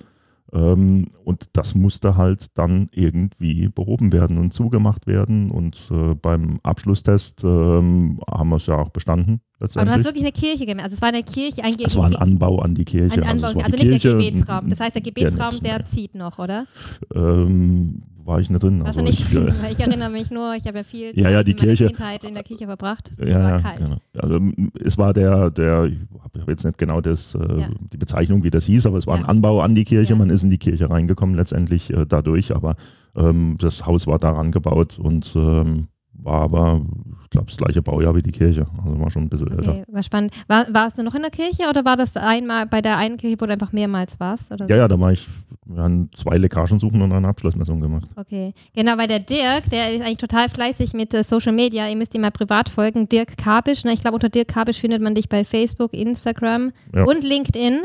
Ähm, 0.53 1.09
und 1.25 1.51
das 1.53 1.75
musste 1.75 2.17
halt 2.17 2.47
dann 2.55 2.89
irgendwie 2.93 3.69
behoben 3.69 4.13
werden 4.13 4.39
und 4.39 4.53
zugemacht 4.53 5.07
werden. 5.07 5.51
Und 5.51 5.77
äh, 5.91 6.15
beim 6.15 6.59
Abschlusstest 6.63 7.45
ähm, 7.45 8.21
haben 8.31 8.49
wir 8.49 8.57
es 8.57 8.67
ja 8.67 8.77
auch 8.77 8.89
bestanden. 8.91 9.41
Aber 9.61 9.85
du 9.85 9.91
hast 9.91 10.05
wirklich 10.05 10.25
eine 10.25 10.33
Kirche 10.33 10.67
gemessen. 10.67 10.85
Also 10.85 10.95
es 10.95 11.03
war 11.03 11.09
eine 11.09 11.25
Kirche, 11.25 11.65
ein, 11.65 11.75
Es 11.85 11.97
war 11.97 12.07
ein 12.07 12.17
Anbau 12.17 12.61
an 12.61 12.75
die 12.75 12.85
Kirche. 12.85 13.23
ein 13.23 13.29
Anbau, 13.29 13.49
es 13.49 13.55
war 13.57 13.65
also, 13.65 13.77
die 13.77 13.89
nicht 13.89 14.03
Kirche, 14.03 14.17
der 14.17 14.31
Gebetsraum. 14.31 14.69
Das 14.69 14.81
heißt, 14.81 14.95
der 14.95 15.03
Gebetsraum, 15.03 15.61
der 15.61 15.79
nee. 15.79 15.85
zieht 15.85 16.15
noch, 16.15 16.39
oder? 16.39 16.67
Ähm, 17.15 18.03
war 18.29 18.39
ich 18.41 18.49
nicht 18.51 18.63
drin. 18.63 18.85
Warst 18.85 18.99
du 18.99 19.01
also 19.01 19.11
nicht 19.11 19.21
ich, 19.21 19.31
drin? 19.31 19.49
äh, 19.49 19.63
Weil 19.63 19.73
ich 19.77 19.81
erinnere 19.81 20.11
mich 20.11 20.31
nur, 20.31 20.55
ich 20.55 20.67
habe 20.67 20.79
ja 20.79 20.85
viel 20.85 21.11
Ja, 21.19 21.31
ja, 21.31 21.43
die 21.43 21.55
Kirche. 21.55 21.87
Kindheit 21.87 22.23
in 22.25 22.35
der 22.35 22.45
Kirche 22.45 22.67
verbracht. 22.67 23.11
Es 23.17 23.27
ja, 23.27 23.43
war 23.53 23.61
kalt. 23.61 23.79
genau. 23.79 23.97
Also, 24.17 24.41
es 24.85 24.99
war 24.99 25.13
der, 25.13 25.51
der 25.51 25.85
ich 25.87 25.99
habe 26.23 26.53
jetzt 26.53 26.65
nicht 26.65 26.79
genau 26.79 27.01
das, 27.01 27.35
äh, 27.35 27.61
Ja. 27.61 27.69
die 27.93 27.97
Bezeichnung, 27.97 28.45
wie 28.45 28.51
das 28.51 28.67
hieß, 28.67 28.87
aber 28.87 28.99
es 28.99 29.07
war 29.07 29.17
ein 29.17 29.25
Anbau 29.25 29.61
an 29.63 29.75
die 29.75 29.85
Kirche. 29.85 30.15
Man 30.15 30.31
ist 30.31 30.43
in 30.45 30.51
die 30.51 30.59
Kirche 30.59 30.89
reingekommen 30.91 31.35
letztendlich 31.35 31.91
äh, 31.93 32.07
dadurch, 32.07 32.55
aber 32.55 32.77
ähm, 33.17 33.57
das 33.59 33.87
Haus 33.87 34.07
war 34.07 34.19
daran 34.19 34.53
gebaut 34.53 34.99
und 34.99 35.33
ähm, 35.35 35.89
war 36.29 36.43
aber, 36.43 36.83
ich 37.25 37.31
glaube, 37.31 37.47
das 37.47 37.57
gleiche 37.57 37.83
Baujahr 37.83 38.15
wie 38.15 38.23
die 38.23 38.31
Kirche. 38.31 38.67
Also 38.85 39.01
war 39.01 39.11
schon 39.11 39.23
ein 39.25 39.29
bisschen 39.29 39.51
älter. 39.51 39.71
Okay, 39.71 39.85
war 39.89 40.03
spannend. 40.03 40.33
War, 40.47 40.67
warst 40.73 40.99
du 40.99 41.03
noch 41.03 41.15
in 41.15 41.23
der 41.23 41.31
Kirche 41.31 41.69
oder 41.69 41.85
war 41.85 41.97
das 41.97 42.17
einmal 42.17 42.67
bei 42.67 42.81
der 42.83 42.97
einen 42.99 43.17
Kirche, 43.17 43.37
wo 43.41 43.47
du 43.47 43.53
einfach 43.53 43.73
mehrmals 43.73 44.21
warst? 44.21 44.53
Oder 44.53 44.67
so? 44.67 44.71
Ja, 44.71 44.77
ja, 44.77 44.89
da 44.89 44.99
war 45.01 45.13
ich, 45.13 45.27
wir 45.67 45.83
haben 45.83 46.11
zwei 46.17 46.37
Leckagen 46.37 46.79
suchen 46.79 47.01
und 47.03 47.13
eine 47.13 47.29
Abschlussmessung 47.29 47.81
gemacht. 47.81 48.09
Okay, 48.17 48.53
genau, 48.75 48.97
weil 48.99 49.09
der 49.09 49.21
Dirk, 49.21 49.69
der 49.71 49.93
ist 49.95 50.03
eigentlich 50.03 50.19
total 50.19 50.49
fleißig 50.49 50.93
mit 50.95 51.13
äh, 51.15 51.23
Social 51.25 51.53
Media. 51.53 51.89
Ihr 51.89 51.97
müsst 51.97 52.15
ihm 52.15 52.21
mal 52.23 52.31
privat 52.31 52.69
folgen. 52.69 53.09
Dirk 53.09 53.37
Kabisch, 53.39 53.85
ne? 53.85 53.93
ich 53.93 54.01
glaube, 54.01 54.15
unter 54.17 54.29
Dirk 54.29 54.49
Kabisch 54.49 54.81
findet 54.81 55.01
man 55.03 55.15
dich 55.15 55.29
bei 55.29 55.45
Facebook, 55.45 55.93
Instagram 55.95 56.73
Ja. 56.95 57.05
und 57.05 57.25
LinkedIn. 57.25 57.81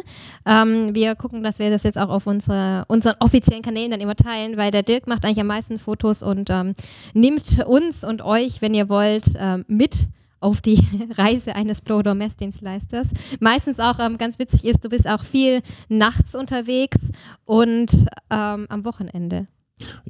Ähm, 0.45 0.93
wir 0.95 1.15
gucken, 1.15 1.43
dass 1.43 1.60
wir 1.60 1.69
das 1.69 1.84
jetzt 1.84 1.97
auch 1.97 2.10
auf 2.10 2.27
unsere, 2.27 2.84
unseren 2.88 3.15
offiziellen 3.19 3.62
Kanälen 3.63 3.91
dann 3.91 3.99
immer 4.01 4.15
teilen, 4.15 4.58
weil 4.58 4.71
der 4.71 4.84
Dirk 4.84 5.08
macht 5.08 5.25
eigentlich 5.25 5.39
am 5.39 5.47
meisten 5.47 5.77
Fotos 5.77 6.21
und 6.23 6.49
ähm, 6.49 6.73
nimmt 7.13 7.63
uns 7.65 8.03
und 8.03 8.21
euch, 8.21 8.33
wenn 8.34 8.74
ihr 8.74 8.89
wollt, 8.89 9.34
ähm, 9.38 9.63
mit 9.67 10.10
auf 10.39 10.60
die 10.60 10.84
Reise 11.17 11.56
eines 11.56 11.82
Blow-Door-Messdienstleisters. 11.82 13.10
Meistens 13.39 13.80
auch 13.80 14.00
ähm, 14.00 14.17
ganz 14.17 14.39
witzig 14.39 14.65
ist, 14.65 14.84
du 14.84 14.89
bist 14.89 15.08
auch 15.08 15.24
viel 15.24 15.62
nachts 15.88 16.36
unterwegs 16.36 16.98
und 17.46 17.91
ähm, 18.30 18.65
am 18.69 18.86
Wochenende. 18.86 19.48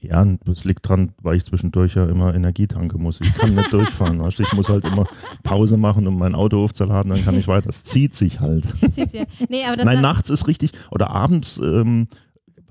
Ja, 0.01 0.25
das 0.45 0.65
liegt 0.65 0.87
dran, 0.87 1.13
weil 1.21 1.35
ich 1.35 1.45
zwischendurch 1.45 1.95
ja 1.95 2.05
immer 2.05 2.33
Energie 2.33 2.67
tanken 2.67 3.01
muss. 3.01 3.19
Ich 3.21 3.33
kann 3.33 3.55
nicht 3.55 3.73
durchfahren. 3.73 4.19
Weißt? 4.19 4.39
Ich 4.39 4.53
muss 4.53 4.69
halt 4.69 4.85
immer 4.85 5.05
Pause 5.43 5.77
machen, 5.77 6.07
um 6.07 6.17
mein 6.17 6.35
Auto 6.35 6.63
aufzuladen, 6.63 7.11
dann 7.11 7.23
kann 7.23 7.37
ich 7.37 7.47
weiter. 7.47 7.67
Das 7.67 7.83
zieht 7.83 8.15
sich 8.15 8.39
halt. 8.39 8.63
Siehst 8.91 9.13
du? 9.13 9.25
nee, 9.49 9.63
Nein, 9.83 10.01
nachts 10.01 10.29
ist 10.29 10.47
richtig. 10.47 10.71
Oder 10.91 11.09
abends, 11.09 11.57
ähm, 11.57 12.07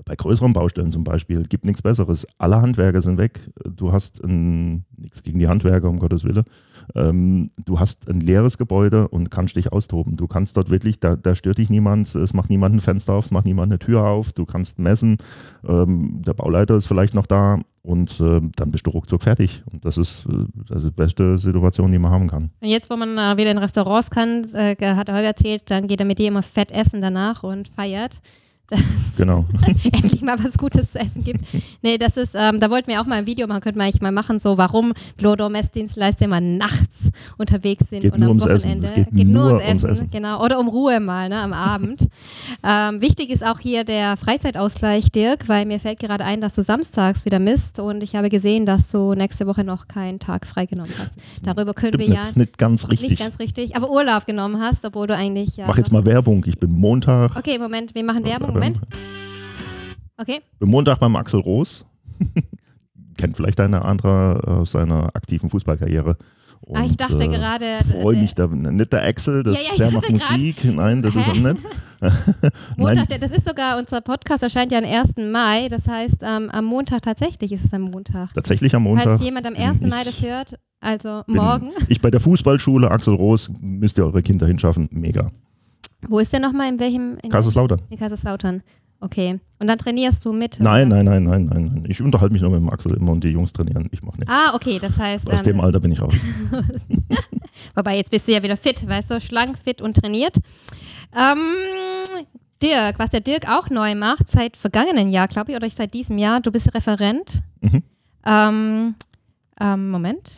bei 0.04 0.16
größeren 0.16 0.52
Baustellen 0.52 0.92
zum 0.92 1.04
Beispiel, 1.04 1.44
gibt 1.44 1.64
nichts 1.64 1.82
Besseres. 1.82 2.26
Alle 2.38 2.60
Handwerker 2.60 3.00
sind 3.00 3.18
weg. 3.18 3.50
Du 3.64 3.92
hast 3.92 4.22
ein, 4.22 4.84
nichts 4.96 5.22
gegen 5.22 5.38
die 5.38 5.48
Handwerker, 5.48 5.88
um 5.88 5.98
Gottes 5.98 6.24
Willen. 6.24 6.44
Ähm, 6.94 7.50
du 7.64 7.78
hast 7.78 8.08
ein 8.08 8.20
leeres 8.20 8.58
Gebäude 8.58 9.08
und 9.08 9.30
kannst 9.30 9.56
dich 9.56 9.72
austoben. 9.72 10.16
Du 10.16 10.26
kannst 10.26 10.56
dort 10.56 10.70
wirklich, 10.70 11.00
da, 11.00 11.16
da 11.16 11.34
stört 11.34 11.58
dich 11.58 11.70
niemand, 11.70 12.14
es 12.14 12.32
macht 12.32 12.50
niemand 12.50 12.74
ein 12.74 12.80
Fenster 12.80 13.12
auf, 13.14 13.26
es 13.26 13.30
macht 13.30 13.46
niemand 13.46 13.70
eine 13.70 13.78
Tür 13.78 14.04
auf, 14.04 14.32
du 14.32 14.44
kannst 14.44 14.78
messen, 14.78 15.18
ähm, 15.66 16.22
der 16.26 16.34
Bauleiter 16.34 16.76
ist 16.76 16.86
vielleicht 16.86 17.14
noch 17.14 17.26
da 17.26 17.60
und 17.82 18.20
ähm, 18.20 18.52
dann 18.54 18.70
bist 18.70 18.86
du 18.86 18.90
ruckzuck 18.90 19.22
fertig. 19.22 19.62
Und 19.72 19.84
das 19.84 19.98
ist, 19.98 20.26
äh, 20.26 20.46
das 20.68 20.78
ist 20.78 20.86
die 20.86 20.90
beste 20.90 21.38
Situation, 21.38 21.90
die 21.90 21.98
man 21.98 22.12
haben 22.12 22.28
kann. 22.28 22.50
Und 22.60 22.68
jetzt, 22.68 22.90
wo 22.90 22.96
man 22.96 23.18
äh, 23.18 23.36
wieder 23.36 23.50
in 23.50 23.58
Restaurants 23.58 24.10
kann, 24.10 24.44
äh, 24.54 24.76
hat 24.94 25.10
Holger 25.10 25.26
erzählt, 25.26 25.70
dann 25.70 25.86
geht 25.86 26.00
er 26.00 26.06
mit 26.06 26.18
dir 26.18 26.28
immer 26.28 26.42
fett 26.42 26.70
essen 26.70 27.00
danach 27.00 27.42
und 27.42 27.68
feiert. 27.68 28.20
Dass 28.72 29.16
Genau. 29.16 29.44
endlich 29.92 30.22
mal 30.22 30.42
was 30.42 30.56
Gutes 30.56 30.92
zu 30.92 30.98
essen 30.98 31.22
gibt. 31.22 31.44
Nee, 31.82 31.98
das 31.98 32.16
ist, 32.16 32.34
ähm, 32.34 32.58
da 32.60 32.70
wollten 32.70 32.90
wir 32.90 33.00
auch 33.00 33.06
mal 33.06 33.16
ein 33.16 33.26
Video 33.26 33.46
machen, 33.46 33.60
könnten 33.60 33.78
wir 33.78 33.84
eigentlich 33.84 34.00
mal 34.00 34.12
machen, 34.12 34.38
so 34.38 34.58
warum 34.58 34.92
Blodo-Messdienstleister 35.18 36.24
immer 36.24 36.40
nachts 36.40 37.10
unterwegs 37.38 37.90
sind 37.90 38.00
Geht 38.00 38.12
und 38.14 38.20
nur 38.20 38.30
am 38.30 38.38
ums 38.38 38.46
Essen. 38.46 38.70
Wochenende. 38.70 38.86
Es 38.86 38.94
geht 38.94 39.28
nur 39.28 39.60
ums 39.60 39.84
Essen. 39.84 40.10
Genau. 40.10 40.42
Oder 40.42 40.58
um 40.58 40.68
Ruhe 40.68 41.00
mal, 41.00 41.28
ne, 41.28 41.36
am 41.36 41.52
Abend. 41.52 42.08
ähm, 42.64 43.02
wichtig 43.02 43.30
ist 43.30 43.44
auch 43.44 43.58
hier 43.58 43.84
der 43.84 44.16
Freizeitausgleich, 44.16 45.10
Dirk, 45.12 45.48
weil 45.48 45.66
mir 45.66 45.78
fällt 45.78 46.00
gerade 46.00 46.24
ein, 46.24 46.40
dass 46.40 46.54
du 46.54 46.62
samstags 46.62 47.24
wieder 47.24 47.38
misst 47.38 47.78
und 47.80 48.02
ich 48.02 48.16
habe 48.16 48.30
gesehen, 48.30 48.66
dass 48.66 48.90
du 48.90 49.14
nächste 49.14 49.46
Woche 49.46 49.64
noch 49.64 49.88
keinen 49.88 50.18
Tag 50.18 50.46
freigenommen 50.46 50.92
hast. 50.98 51.12
Darüber 51.42 51.74
können 51.74 51.94
Stimmt 51.94 52.08
wir 52.08 52.14
ja 52.14 52.28
ist 52.28 52.36
nicht 52.36 52.58
ganz 52.58 52.88
richtig. 52.88 53.10
nicht 53.10 53.20
ganz 53.20 53.38
richtig, 53.38 53.76
aber 53.76 53.90
Urlaub 53.90 54.26
genommen 54.26 54.60
hast, 54.60 54.84
obwohl 54.84 55.06
du 55.06 55.14
eigentlich 55.14 55.56
ja. 55.56 55.66
Mach 55.66 55.76
jetzt 55.76 55.92
mal 55.92 56.04
Werbung. 56.06 56.44
Ich 56.46 56.58
bin 56.58 56.72
Montag, 56.72 57.36
Okay, 57.36 57.58
Moment, 57.58 57.94
wir 57.94 58.04
machen 58.04 58.24
Werbung. 58.24 58.61
Moment. 58.70 58.80
Okay. 60.18 60.40
bin 60.58 60.68
Montag 60.68 60.98
beim 61.00 61.16
Axel 61.16 61.40
Roos. 61.40 61.84
Kennt 63.16 63.36
vielleicht 63.36 63.60
eine 63.60 63.84
andere 63.84 64.42
aus 64.46 64.72
seiner 64.72 65.14
aktiven 65.14 65.50
Fußballkarriere. 65.50 66.16
Und, 66.60 66.76
ah, 66.76 66.84
ich 66.84 66.96
dachte 66.96 67.24
äh, 67.24 67.28
gerade. 67.28 67.64
Freue 68.00 68.16
äh, 68.16 68.22
mich 68.22 68.34
da, 68.34 68.46
nicht 68.46 68.92
der 68.92 69.04
Axel, 69.04 69.42
das, 69.42 69.54
Ja, 69.54 69.72
ja, 69.72 69.76
der 69.78 69.90
macht 69.90 70.06
grad. 70.06 70.30
Musik. 70.30 70.64
Nein, 70.64 71.02
das 71.02 71.16
ist 71.16 71.26
Hä? 71.26 71.42
er 71.42 71.52
nicht. 71.52 71.64
Montag, 72.76 73.08
Nein, 73.10 73.20
das 73.20 73.30
ist 73.32 73.46
sogar, 73.46 73.78
unser 73.78 74.00
Podcast 74.00 74.42
erscheint 74.42 74.72
ja 74.72 74.78
am 74.78 74.84
1. 74.84 75.16
Mai. 75.32 75.68
Das 75.68 75.86
heißt, 75.88 76.22
ähm, 76.22 76.50
am 76.50 76.64
Montag 76.64 77.02
tatsächlich 77.02 77.52
ist 77.52 77.64
es 77.64 77.72
am 77.72 77.82
Montag. 77.82 78.32
tatsächlich 78.34 78.74
am 78.74 78.84
Montag. 78.84 79.04
Falls 79.04 79.22
jemand 79.22 79.46
am 79.46 79.54
bin 79.54 79.62
1. 79.62 79.80
ich- 79.80 79.88
Mai 79.88 80.04
das 80.04 80.22
hört, 80.22 80.58
also 80.80 81.22
morgen. 81.26 81.70
Ich 81.88 82.00
bei 82.00 82.10
der 82.10 82.20
Fußballschule 82.20 82.90
Axel 82.90 83.14
Roos, 83.14 83.50
müsst 83.60 83.98
ihr 83.98 84.04
eure 84.04 84.22
Kinder 84.22 84.46
hinschaffen. 84.46 84.88
Mega. 84.92 85.30
Wo 86.08 86.18
ist 86.18 86.32
der 86.32 86.40
nochmal? 86.40 86.68
In 86.68 86.80
welchem? 86.80 87.16
In 87.22 87.30
Kaiserslautern. 87.30 87.82
In 87.90 87.98
Kaiserslautern. 87.98 88.62
Okay. 89.00 89.40
Und 89.58 89.66
dann 89.66 89.78
trainierst 89.78 90.24
du 90.24 90.32
mit? 90.32 90.58
Nein, 90.60 90.88
nein, 90.88 91.04
nein, 91.04 91.24
nein, 91.24 91.46
nein, 91.46 91.64
nein. 91.64 91.84
Ich 91.88 92.00
unterhalte 92.00 92.32
mich 92.32 92.40
nur 92.40 92.52
mit 92.52 92.60
dem 92.60 92.70
Axel 92.70 92.94
immer 92.94 93.10
und 93.12 93.24
die 93.24 93.30
Jungs 93.30 93.52
trainieren. 93.52 93.88
Ich 93.90 94.02
mache 94.02 94.18
nichts. 94.18 94.32
Ah, 94.32 94.54
okay, 94.54 94.78
das 94.80 94.96
heißt, 94.96 95.28
Aus 95.30 95.42
dem 95.42 95.56
ähm, 95.56 95.60
Alter 95.60 95.80
bin 95.80 95.90
ich 95.90 96.00
raus. 96.00 96.14
wobei 97.74 97.96
jetzt 97.96 98.12
bist 98.12 98.28
du 98.28 98.32
ja 98.32 98.42
wieder 98.42 98.56
fit, 98.56 98.86
weißt 98.86 99.10
du, 99.10 99.20
schlank, 99.20 99.58
fit 99.58 99.82
und 99.82 99.96
trainiert. 99.96 100.36
Ähm, 101.16 101.38
Dirk, 102.62 103.00
was 103.00 103.10
der 103.10 103.20
Dirk 103.20 103.48
auch 103.48 103.70
neu 103.70 103.96
macht, 103.96 104.28
seit 104.28 104.56
vergangenen 104.56 105.08
Jahr, 105.08 105.26
glaube 105.26 105.50
ich, 105.50 105.56
oder 105.56 105.68
seit 105.68 105.92
diesem 105.94 106.16
Jahr, 106.16 106.40
du 106.40 106.52
bist 106.52 106.72
Referent. 106.72 107.42
Mhm. 107.60 107.82
Ähm, 108.24 108.94
ähm, 109.60 109.90
Moment. 109.90 110.30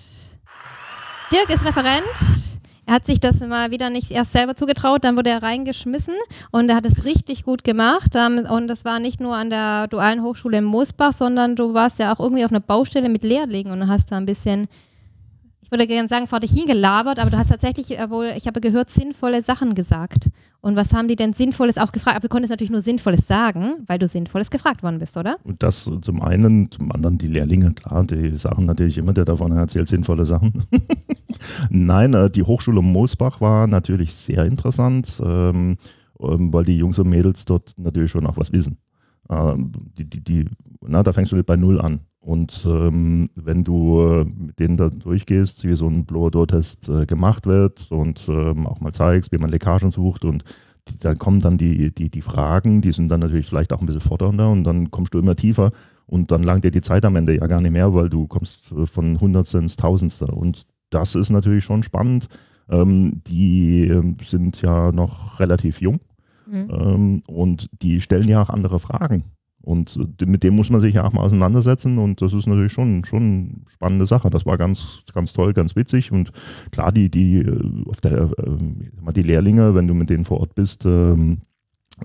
Dirk 1.31 1.51
ist 1.51 1.67
Referent. 1.67 2.54
Er 2.87 2.95
hat 2.95 3.07
sich 3.07 3.19
das 3.19 3.41
mal 3.41 3.71
wieder 3.71 3.89
nicht 3.91 4.11
erst 4.11 4.33
selber 4.33 4.55
zugetraut, 4.55 5.05
dann 5.05 5.17
wurde 5.17 5.31
er 5.31 5.43
reingeschmissen 5.43 6.15
und 6.51 6.69
er 6.69 6.77
hat 6.77 6.87
es 6.87 7.05
richtig 7.05 7.45
gut 7.45 7.65
gemacht. 7.65 8.13
Ähm, 8.15 8.47
und 8.51 8.69
das 8.69 8.85
war 8.85 8.99
nicht 8.99 9.21
nur 9.21 9.35
an 9.35 9.51
der 9.51 9.89
Dualen 9.89 10.23
Hochschule 10.23 10.59
in 10.59 10.65
Moosbach, 10.65 11.13
sondern 11.13 11.57
du 11.57 11.73
warst 11.73 11.99
ja 11.99 12.13
auch 12.13 12.21
irgendwie 12.21 12.45
auf 12.45 12.51
einer 12.51 12.61
Baustelle 12.61 13.09
mit 13.09 13.25
Lehrlingen 13.25 13.73
und 13.73 13.89
hast 13.89 14.13
da 14.13 14.17
ein 14.17 14.27
bisschen, 14.27 14.69
würde 15.75 15.89
gerne 15.89 16.09
sagen, 16.09 16.29
vor 16.29 16.39
dich 16.39 16.53
hingelabert, 16.53 17.19
aber 17.19 17.31
du 17.31 17.37
hast 17.37 17.49
tatsächlich 17.51 17.99
äh, 17.99 18.09
wohl, 18.09 18.33
ich 18.37 18.47
habe 18.47 18.61
gehört, 18.61 18.91
sinnvolle 18.91 19.43
Sachen 19.43 19.75
gesagt. 19.75 20.31
Und 20.61 20.77
was 20.77 20.95
haben 20.95 21.09
die 21.09 21.17
denn 21.17 21.33
Sinnvolles 21.33 21.79
auch 21.79 21.91
gefragt? 21.91 22.17
Aber 22.17 22.23
du 22.23 22.29
konntest 22.29 22.51
natürlich 22.51 22.71
nur 22.71 22.81
Sinnvolles 22.81 23.27
sagen, 23.27 23.75
weil 23.87 23.99
du 23.99 24.07
Sinnvolles 24.07 24.51
gefragt 24.51 24.83
worden 24.83 25.01
bist, 25.01 25.17
oder? 25.17 25.37
Und 25.43 25.63
das 25.63 25.91
zum 26.01 26.23
einen, 26.23 26.71
zum 26.71 26.93
anderen 26.93 27.19
die 27.19 27.27
Lehrlinge, 27.27 27.73
klar, 27.73 28.05
die 28.05 28.35
sagen 28.37 28.65
natürlich 28.65 28.97
immer, 28.97 29.13
der 29.13 29.25
davon 29.25 29.53
erzählt 29.53 29.89
sinnvolle 29.89 30.25
Sachen. 30.25 30.63
Nein, 31.71 32.15
äh, 32.15 32.31
die 32.31 32.45
Hochschule 32.45 32.81
Moosbach 32.81 33.41
war 33.41 33.67
natürlich 33.67 34.15
sehr 34.15 34.45
interessant, 34.45 35.21
ähm, 35.25 35.77
ähm, 36.21 36.53
weil 36.53 36.65
die 36.65 36.79
Jungs 36.79 36.99
und 36.99 37.09
Mädels 37.09 37.45
dort 37.45 37.73
natürlich 37.77 38.13
schon 38.13 38.27
auch 38.27 38.37
was 38.37 38.53
wissen. 38.53 38.79
Ähm, 39.29 39.73
die, 39.99 40.09
die, 40.09 40.23
die, 40.23 40.45
na, 40.87 41.03
da 41.03 41.13
fängst 41.13 41.33
du 41.33 41.37
nicht 41.37 41.47
bei 41.47 41.57
Null 41.57 41.81
an. 41.81 42.01
Und 42.25 42.67
ähm, 42.67 43.29
wenn 43.35 43.65
du 43.65 44.01
äh, 44.01 44.25
mit 44.25 44.59
denen 44.59 44.79
da 44.79 44.89
durchgehst, 44.89 45.65
wie 45.65 45.75
so 45.75 45.87
ein 45.87 46.07
Blower-Door-Test 46.07 46.89
äh, 46.89 47.05
gemacht 47.05 47.47
wird 47.47 47.91
und 47.91 48.27
ähm, 48.29 48.67
auch 48.67 48.81
mal 48.81 48.93
zeigst, 48.93 49.31
wie 49.31 49.37
man 49.37 49.51
Leckagen 49.51 49.91
sucht 49.91 50.25
und 50.25 50.43
die, 50.89 50.99
da 50.99 51.15
kommen 51.15 51.41
dann 51.41 51.59
die, 51.59 51.95
die, 51.95 52.09
die 52.09 52.23
Fragen, 52.23 52.81
die 52.81 52.93
sind 52.93 53.11
dann 53.11 53.21
natürlich 53.21 53.47
vielleicht 53.47 53.75
auch 53.75 53.81
ein 53.81 53.87
bisschen 53.87 54.01
fordernder 54.01 54.51
und 54.51 54.65
dann 54.65 54.91
kommst 54.91 55.13
du 55.13 55.19
immer 55.19 55.37
tiefer 55.37 55.71
und 56.07 56.31
dann 56.31 56.43
langt 56.43 56.65
dir 56.65 56.71
die 56.71 56.81
Zeit 56.81 57.05
am 57.05 57.17
Ende 57.17 57.37
ja 57.37 57.47
gar 57.47 57.61
nicht 57.61 57.73
mehr, 57.73 57.93
weil 57.93 58.09
du 58.09 58.27
kommst 58.27 58.73
äh, 58.73 58.87
von 58.87 59.21
Hundertstel 59.21 59.61
ins 59.61 59.77
Tausendste 59.77 60.27
und 60.27 60.67
das 60.89 61.15
ist 61.15 61.29
natürlich 61.29 61.65
schon 61.65 61.83
spannend. 61.83 62.29
Ähm, 62.71 63.21
die 63.27 63.87
ähm, 63.87 64.17
sind 64.25 64.63
ja 64.63 64.93
noch 64.93 65.41
relativ 65.41 65.83
jung 65.83 66.01
Mhm. 66.47 66.69
ähm, 66.71 67.23
und 67.27 67.71
die 67.83 68.01
stellen 68.01 68.29
ja 68.29 68.43
auch 68.43 68.51
andere 68.51 68.79
Fragen. 68.79 69.25
Und 69.65 69.99
mit 70.27 70.43
dem 70.43 70.55
muss 70.55 70.69
man 70.69 70.83
sich 70.83 70.95
ja 70.95 71.05
auch 71.05 71.13
mal 71.13 71.23
auseinandersetzen 71.23 71.97
und 71.97 72.21
das 72.21 72.35
ist 72.35 72.47
natürlich 72.47 72.73
schon, 72.73 73.03
schon 73.05 73.23
eine 73.23 73.71
spannende 73.71 74.07
Sache. 74.07 74.29
Das 74.29 74.45
war 74.45 74.59
ganz, 74.59 75.03
ganz 75.15 75.33
toll, 75.33 75.55
ganz 75.55 75.75
witzig 75.75 76.13
und 76.13 76.33
klar, 76.71 76.93
die, 76.93 77.11
die, 77.11 77.39
äh, 77.39 77.89
auf 77.89 78.03
der, 78.03 78.31
äh, 78.37 79.13
die 79.15 79.23
Lehrlinge, 79.23 79.75
wenn 79.75 79.87
du 79.87 79.95
mit 79.95 80.11
denen 80.11 80.27
vor 80.27 80.41
Ort 80.41 80.55
bist, 80.55 80.85
ähm, 80.85 81.39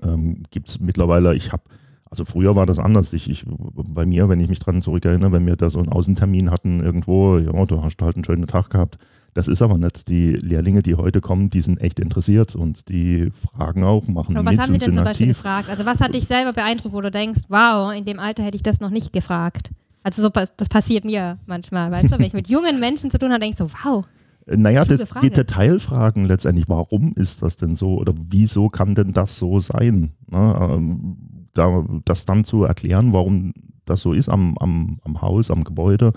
ähm, 0.02 0.42
gibt 0.50 0.70
es 0.70 0.80
mittlerweile, 0.80 1.34
ich 1.34 1.52
habe, 1.52 1.64
also 2.10 2.24
früher 2.24 2.56
war 2.56 2.66
das 2.66 2.80
anders. 2.80 3.12
Ich, 3.12 3.30
ich, 3.30 3.44
bei 3.46 4.04
mir, 4.04 4.28
wenn 4.28 4.40
ich 4.40 4.48
mich 4.48 4.58
dran 4.58 4.82
zurückerinnere, 4.82 5.30
wenn 5.30 5.46
wir 5.46 5.54
da 5.54 5.70
so 5.70 5.78
einen 5.78 5.90
Außentermin 5.90 6.50
hatten 6.50 6.80
irgendwo, 6.80 7.38
ja, 7.38 7.64
du 7.64 7.82
hast 7.82 8.02
halt 8.02 8.16
einen 8.16 8.24
schönen 8.24 8.46
Tag 8.46 8.70
gehabt. 8.70 8.98
Das 9.32 9.46
ist 9.46 9.62
aber 9.62 9.78
nicht. 9.78 10.08
Die 10.08 10.32
Lehrlinge, 10.32 10.82
die 10.82 10.96
heute 10.96 11.20
kommen, 11.20 11.50
die 11.50 11.60
sind 11.60 11.80
echt 11.80 12.00
interessiert 12.00 12.56
und 12.56 12.88
die 12.88 13.30
fragen 13.30 13.84
auch, 13.84 14.08
machen 14.08 14.36
Und 14.36 14.44
mit 14.44 14.54
was 14.54 14.60
haben 14.60 14.72
sie 14.72 14.78
denn 14.78 14.94
zum 14.96 15.04
Beispiel 15.04 15.26
aktiv. 15.28 15.36
gefragt? 15.36 15.70
Also 15.70 15.86
was 15.86 16.00
hat 16.00 16.14
dich 16.14 16.24
selber 16.24 16.52
beeindruckt, 16.52 16.92
wo 16.92 17.00
du 17.00 17.12
denkst, 17.12 17.42
wow, 17.48 17.94
in 17.94 18.04
dem 18.04 18.18
Alter 18.18 18.42
hätte 18.42 18.56
ich 18.56 18.64
das 18.64 18.80
noch 18.80 18.90
nicht 18.90 19.12
gefragt? 19.12 19.70
Also 20.02 20.20
so, 20.20 20.30
das 20.30 20.68
passiert 20.68 21.04
mir 21.04 21.38
manchmal, 21.46 21.92
weißt 21.92 22.10
du? 22.10 22.18
Wenn 22.18 22.26
ich 22.26 22.32
mit 22.32 22.48
jungen 22.48 22.80
Menschen 22.80 23.12
zu 23.12 23.18
tun 23.18 23.30
habe, 23.30 23.38
denke 23.38 23.52
ich 23.52 23.58
so, 23.58 23.70
wow. 23.84 24.04
Naja, 24.46 24.84
das, 24.84 25.04
die 25.22 25.30
Detailfragen 25.30 26.24
letztendlich, 26.24 26.68
warum 26.68 27.12
ist 27.14 27.42
das 27.42 27.56
denn 27.56 27.76
so 27.76 27.98
oder 27.98 28.14
wieso 28.16 28.68
kann 28.68 28.96
denn 28.96 29.12
das 29.12 29.38
so 29.38 29.60
sein? 29.60 30.10
Ne? 30.28 30.58
Ähm, 30.60 31.16
da, 31.60 31.84
das 32.04 32.24
dann 32.24 32.44
zu 32.44 32.64
erklären, 32.64 33.12
warum 33.12 33.52
das 33.84 34.00
so 34.00 34.12
ist 34.12 34.28
am, 34.28 34.56
am, 34.58 34.98
am 35.04 35.20
Haus, 35.20 35.50
am 35.50 35.64
Gebäude, 35.64 36.12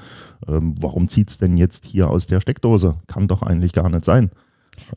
ähm, 0.47 0.75
warum 0.79 1.09
zieht 1.09 1.29
es 1.29 1.37
denn 1.37 1.57
jetzt 1.57 1.85
hier 1.85 2.09
aus 2.09 2.27
der 2.27 2.39
Steckdose? 2.39 2.95
Kann 3.07 3.27
doch 3.27 3.41
eigentlich 3.41 3.73
gar 3.73 3.89
nicht 3.89 4.05
sein. 4.05 4.29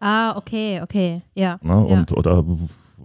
Ah, 0.00 0.36
okay, 0.36 0.80
okay, 0.82 1.22
ja. 1.34 1.58
Ja. 1.62 1.78
Und, 1.78 2.12
oder 2.12 2.44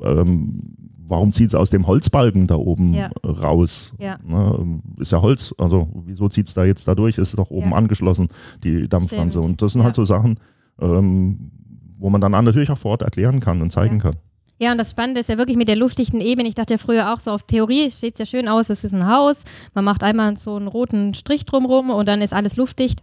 ähm, 0.04 0.62
warum 1.08 1.34
zieht 1.34 1.50
es 1.50 1.56
aus 1.56 1.70
dem 1.70 1.88
Holzbalken 1.88 2.48
da 2.48 2.56
oben 2.56 2.94
Ja. 2.94 3.10
raus? 3.26 3.94
Ja. 4.00 4.18
Ne, 4.26 4.82
ist 4.98 5.12
ja 5.12 5.22
Holz, 5.22 5.54
also 5.58 5.90
wieso 6.06 6.30
zieht 6.30 6.48
es 6.48 6.54
da 6.54 6.64
jetzt 6.64 6.88
da 6.88 6.96
durch? 6.96 7.18
Ist 7.18 7.38
doch 7.38 7.52
oben 7.52 7.74
angeschlossen, 7.74 8.30
die. 8.64 8.88
Stimmt. 9.06 9.36
Und 9.36 9.62
das 9.62 9.74
sind 9.74 9.84
halt 9.84 9.96
so 9.96 10.06
Sachen, 10.06 10.40
ähm, 10.80 11.52
wo 11.98 12.10
man 12.10 12.22
dann 12.22 12.32
natürlich 12.32 12.72
auch 12.72 12.78
vor 12.78 12.92
Ort 12.92 13.02
erklären 13.04 13.40
kann 13.40 13.62
und 13.62 13.72
zeigen 13.72 14.00
kann. 14.00 14.16
Ja, 14.62 14.72
und 14.72 14.78
das 14.78 14.92
Spannende 14.92 15.20
ist 15.22 15.30
ja 15.30 15.38
wirklich 15.40 15.58
mit 15.58 15.68
der 15.68 15.76
luftdichten 15.76 16.22
Ebene. 16.22 16.48
Ich 16.48 16.54
dachte 16.56 16.76
ja 16.76 16.78
früher 16.78 17.12
auch 17.12 17.20
so, 17.20 17.32
auf 17.32 17.42
Theorie 17.44 17.90
sieht 17.90 18.14
es 18.14 18.20
ja 18.20 18.26
schön 18.28 18.48
aus, 18.48 18.70
es 18.70 18.84
ist 18.84 18.94
ein 18.94 19.08
Haus. 19.08 19.44
Man 19.74 19.84
macht 19.84 20.04
einmal 20.04 20.38
so 20.38 20.56
einen 20.56 20.68
roten 20.68 21.16
Strich 21.16 21.46
drumrum 21.46 21.90
und 21.90 22.08
dann 22.08 22.22
ist 22.22 22.32
alles 22.34 22.58
luftdicht. 22.58 23.02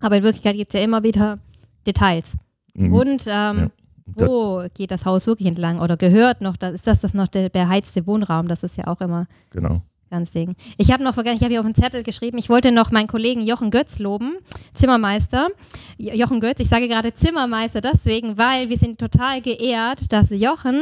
Aber 0.00 0.16
in 0.18 0.22
Wirklichkeit 0.24 0.56
gibt 0.56 0.74
es 0.74 0.78
ja 0.78 0.84
immer 0.84 1.02
wieder 1.02 1.38
Details. 1.86 2.36
Mhm. 2.74 2.92
Und 2.92 3.24
ähm, 3.26 3.70
Da- 4.06 4.26
wo 4.26 4.64
geht 4.74 4.90
das 4.90 5.06
Haus 5.06 5.26
wirklich 5.26 5.48
entlang 5.48 5.80
oder 5.80 5.96
gehört 5.96 6.42
noch, 6.42 6.58
das, 6.58 6.72
ist 6.74 6.86
das, 6.86 7.00
das 7.00 7.14
noch 7.14 7.28
der 7.28 7.48
beheizte 7.48 8.06
Wohnraum? 8.06 8.46
Das 8.48 8.62
ist 8.62 8.76
ja 8.76 8.86
auch 8.86 9.00
immer 9.00 9.26
Genau. 9.50 9.80
Ganz 10.14 10.30
Ding. 10.30 10.54
Ich 10.78 10.92
habe 10.92 11.02
noch 11.02 11.14
vergessen, 11.14 11.36
ich 11.38 11.42
habe 11.42 11.50
hier 11.52 11.60
auf 11.60 11.66
den 11.66 11.74
Zettel 11.74 12.02
geschrieben, 12.04 12.38
ich 12.38 12.48
wollte 12.48 12.70
noch 12.70 12.92
meinen 12.92 13.08
Kollegen 13.08 13.40
Jochen 13.40 13.70
Götz 13.72 13.98
loben, 13.98 14.36
Zimmermeister. 14.72 15.48
Jo- 15.98 16.14
Jochen 16.14 16.38
Götz, 16.40 16.60
ich 16.60 16.68
sage 16.68 16.86
gerade 16.88 17.12
Zimmermeister 17.12 17.80
deswegen, 17.80 18.38
weil 18.38 18.68
wir 18.68 18.78
sind 18.78 18.98
total 18.98 19.40
geehrt, 19.40 20.12
dass 20.12 20.30
Jochen 20.30 20.80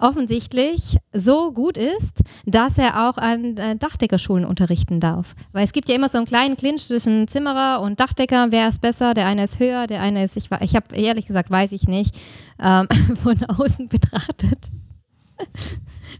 offensichtlich 0.00 0.96
so 1.12 1.52
gut 1.52 1.76
ist, 1.76 2.22
dass 2.46 2.78
er 2.78 3.08
auch 3.08 3.18
an 3.18 3.56
äh, 3.58 3.76
Dachdeckerschulen 3.76 4.44
unterrichten 4.46 4.98
darf. 5.00 5.34
Weil 5.52 5.64
es 5.64 5.72
gibt 5.72 5.88
ja 5.88 5.94
immer 5.94 6.08
so 6.08 6.16
einen 6.16 6.26
kleinen 6.26 6.56
Clinch 6.56 6.86
zwischen 6.86 7.28
Zimmerer 7.28 7.80
und 7.82 8.00
Dachdecker. 8.00 8.46
Wer 8.50 8.68
ist 8.68 8.80
besser? 8.80 9.12
Der 9.14 9.26
eine 9.26 9.44
ist 9.44 9.60
höher, 9.60 9.86
der 9.86 10.00
eine 10.00 10.24
ist, 10.24 10.36
ich, 10.36 10.48
ich 10.60 10.74
habe 10.74 10.96
ehrlich 10.96 11.26
gesagt, 11.26 11.50
weiß 11.50 11.70
ich 11.72 11.86
nicht, 11.86 12.16
ähm, 12.58 12.88
von 13.22 13.38
außen 13.44 13.88
betrachtet. 13.88 14.70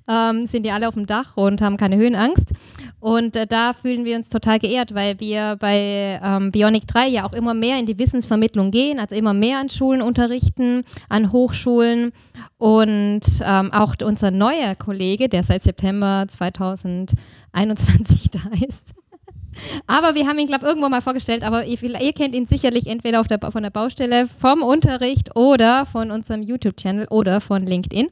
Ähm, 0.08 0.46
sind 0.46 0.64
die 0.64 0.70
alle 0.70 0.88
auf 0.88 0.94
dem 0.94 1.06
Dach 1.06 1.36
und 1.36 1.60
haben 1.60 1.76
keine 1.76 1.96
Höhenangst. 1.96 2.52
Und 3.00 3.36
äh, 3.36 3.46
da 3.46 3.72
fühlen 3.72 4.04
wir 4.04 4.16
uns 4.16 4.28
total 4.28 4.58
geehrt, 4.58 4.94
weil 4.94 5.18
wir 5.20 5.56
bei 5.56 6.20
ähm, 6.22 6.52
Bionic 6.52 6.86
3 6.86 7.08
ja 7.08 7.26
auch 7.26 7.32
immer 7.32 7.54
mehr 7.54 7.78
in 7.78 7.86
die 7.86 7.98
Wissensvermittlung 7.98 8.70
gehen, 8.70 8.98
also 8.98 9.14
immer 9.14 9.34
mehr 9.34 9.58
an 9.58 9.68
Schulen 9.68 10.02
unterrichten, 10.02 10.82
an 11.08 11.32
Hochschulen. 11.32 12.12
Und 12.58 13.22
ähm, 13.44 13.72
auch 13.72 13.94
unser 14.04 14.30
neuer 14.30 14.74
Kollege, 14.76 15.28
der 15.28 15.42
seit 15.42 15.62
September 15.62 16.26
2021 16.28 18.30
da 18.30 18.40
ist, 18.64 18.94
aber 19.86 20.14
wir 20.14 20.26
haben 20.26 20.38
ihn, 20.38 20.46
glaube 20.46 20.64
ich, 20.64 20.68
irgendwo 20.68 20.88
mal 20.88 21.00
vorgestellt, 21.00 21.44
aber 21.44 21.64
ihr, 21.64 21.82
ihr 21.82 22.12
kennt 22.12 22.34
ihn 22.34 22.46
sicherlich 22.46 22.86
entweder 22.86 23.20
auf 23.20 23.26
der, 23.26 23.38
von 23.50 23.62
der 23.62 23.70
Baustelle, 23.70 24.26
vom 24.26 24.62
Unterricht 24.62 25.36
oder 25.36 25.86
von 25.86 26.10
unserem 26.10 26.42
YouTube-Channel 26.42 27.06
oder 27.10 27.40
von 27.40 27.64
LinkedIn. 27.64 28.08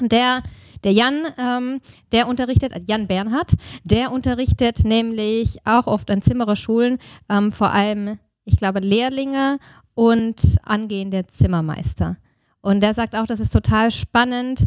Der, 0.00 0.42
der 0.84 0.92
Jan, 0.92 1.26
ähm, 1.38 1.80
der 2.12 2.28
unterrichtet, 2.28 2.72
äh, 2.72 2.80
Jan 2.86 3.06
Bernhard, 3.06 3.52
der 3.84 4.12
unterrichtet 4.12 4.84
nämlich 4.84 5.58
auch 5.64 5.86
oft 5.86 6.10
an 6.10 6.22
Zimmererschulen, 6.22 6.98
ähm, 7.28 7.52
vor 7.52 7.70
allem, 7.70 8.18
ich 8.44 8.56
glaube, 8.56 8.80
Lehrlinge 8.80 9.58
und 9.94 10.58
angehende 10.62 11.26
Zimmermeister. 11.26 12.16
Und 12.60 12.82
der 12.82 12.94
sagt 12.94 13.14
auch, 13.14 13.26
das 13.26 13.40
ist 13.40 13.52
total 13.52 13.90
spannend. 13.90 14.64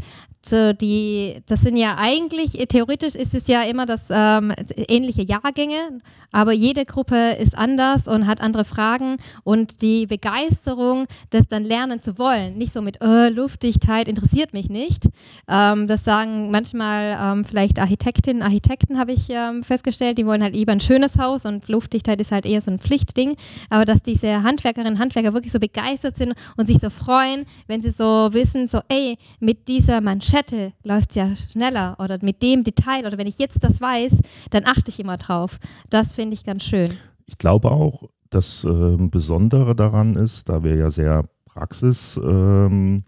Die, 0.49 1.35
das 1.45 1.61
sind 1.61 1.77
ja 1.77 1.97
eigentlich, 1.99 2.59
äh, 2.59 2.65
theoretisch 2.65 3.13
ist 3.13 3.35
es 3.35 3.47
ja 3.47 3.61
immer 3.61 3.85
das 3.85 4.07
ähm, 4.09 4.51
ähnliche 4.75 5.21
Jahrgänge, 5.21 5.99
aber 6.31 6.51
jede 6.51 6.83
Gruppe 6.83 7.33
ist 7.39 7.55
anders 7.55 8.07
und 8.07 8.25
hat 8.25 8.41
andere 8.41 8.65
Fragen 8.65 9.17
und 9.43 9.83
die 9.83 10.07
Begeisterung, 10.07 11.05
das 11.29 11.47
dann 11.47 11.63
lernen 11.63 12.01
zu 12.01 12.17
wollen, 12.17 12.57
nicht 12.57 12.73
so 12.73 12.81
mit 12.81 12.99
äh, 13.03 13.29
Luftdichtheit 13.29 14.07
interessiert 14.07 14.51
mich 14.51 14.67
nicht. 14.69 15.09
Ähm, 15.47 15.85
das 15.85 16.03
sagen 16.03 16.49
manchmal 16.49 17.19
ähm, 17.21 17.45
vielleicht 17.45 17.77
Architektinnen, 17.77 18.41
Architekten 18.41 18.97
habe 18.97 19.11
ich 19.11 19.27
ähm, 19.29 19.61
festgestellt, 19.61 20.17
die 20.17 20.25
wollen 20.25 20.41
halt 20.41 20.55
lieber 20.55 20.71
ein 20.71 20.81
schönes 20.81 21.19
Haus 21.19 21.45
und 21.45 21.67
Luftdichtheit 21.67 22.19
ist 22.19 22.31
halt 22.31 22.47
eher 22.47 22.61
so 22.61 22.71
ein 22.71 22.79
Pflichtding, 22.79 23.35
aber 23.69 23.85
dass 23.85 24.01
diese 24.01 24.41
Handwerkerinnen 24.41 24.93
und 24.93 24.99
Handwerker 24.99 25.33
wirklich 25.33 25.51
so 25.53 25.59
begeistert 25.59 26.17
sind 26.17 26.33
und 26.57 26.65
sich 26.65 26.79
so 26.79 26.89
freuen, 26.89 27.45
wenn 27.67 27.80
sie 27.81 27.91
so 27.91 28.29
wissen, 28.31 28.67
so 28.67 28.81
ey, 28.89 29.17
mit 29.39 29.67
dieser 29.67 30.01
Manschette 30.01 30.73
läuft 30.85 31.11
es 31.11 31.15
ja 31.15 31.35
schneller 31.35 31.95
oder 31.99 32.17
mit 32.21 32.41
dem 32.41 32.63
Detail 32.63 33.05
oder 33.05 33.17
wenn 33.17 33.27
ich 33.27 33.39
jetzt 33.39 33.63
das 33.63 33.81
weiß, 33.81 34.19
dann 34.49 34.65
achte 34.65 34.89
ich 34.89 34.99
immer 34.99 35.17
drauf. 35.17 35.57
Das 35.89 36.13
finde 36.13 36.33
ich 36.33 36.43
ganz 36.43 36.63
schön. 36.63 36.91
Ich 37.25 37.37
glaube 37.37 37.71
auch, 37.71 38.09
das 38.29 38.63
ähm, 38.63 39.09
Besondere 39.11 39.75
daran 39.75 40.15
ist, 40.15 40.49
da 40.49 40.63
wir 40.63 40.75
ja 40.75 40.89
sehr 40.89 41.25
praxisorientiert 41.45 43.03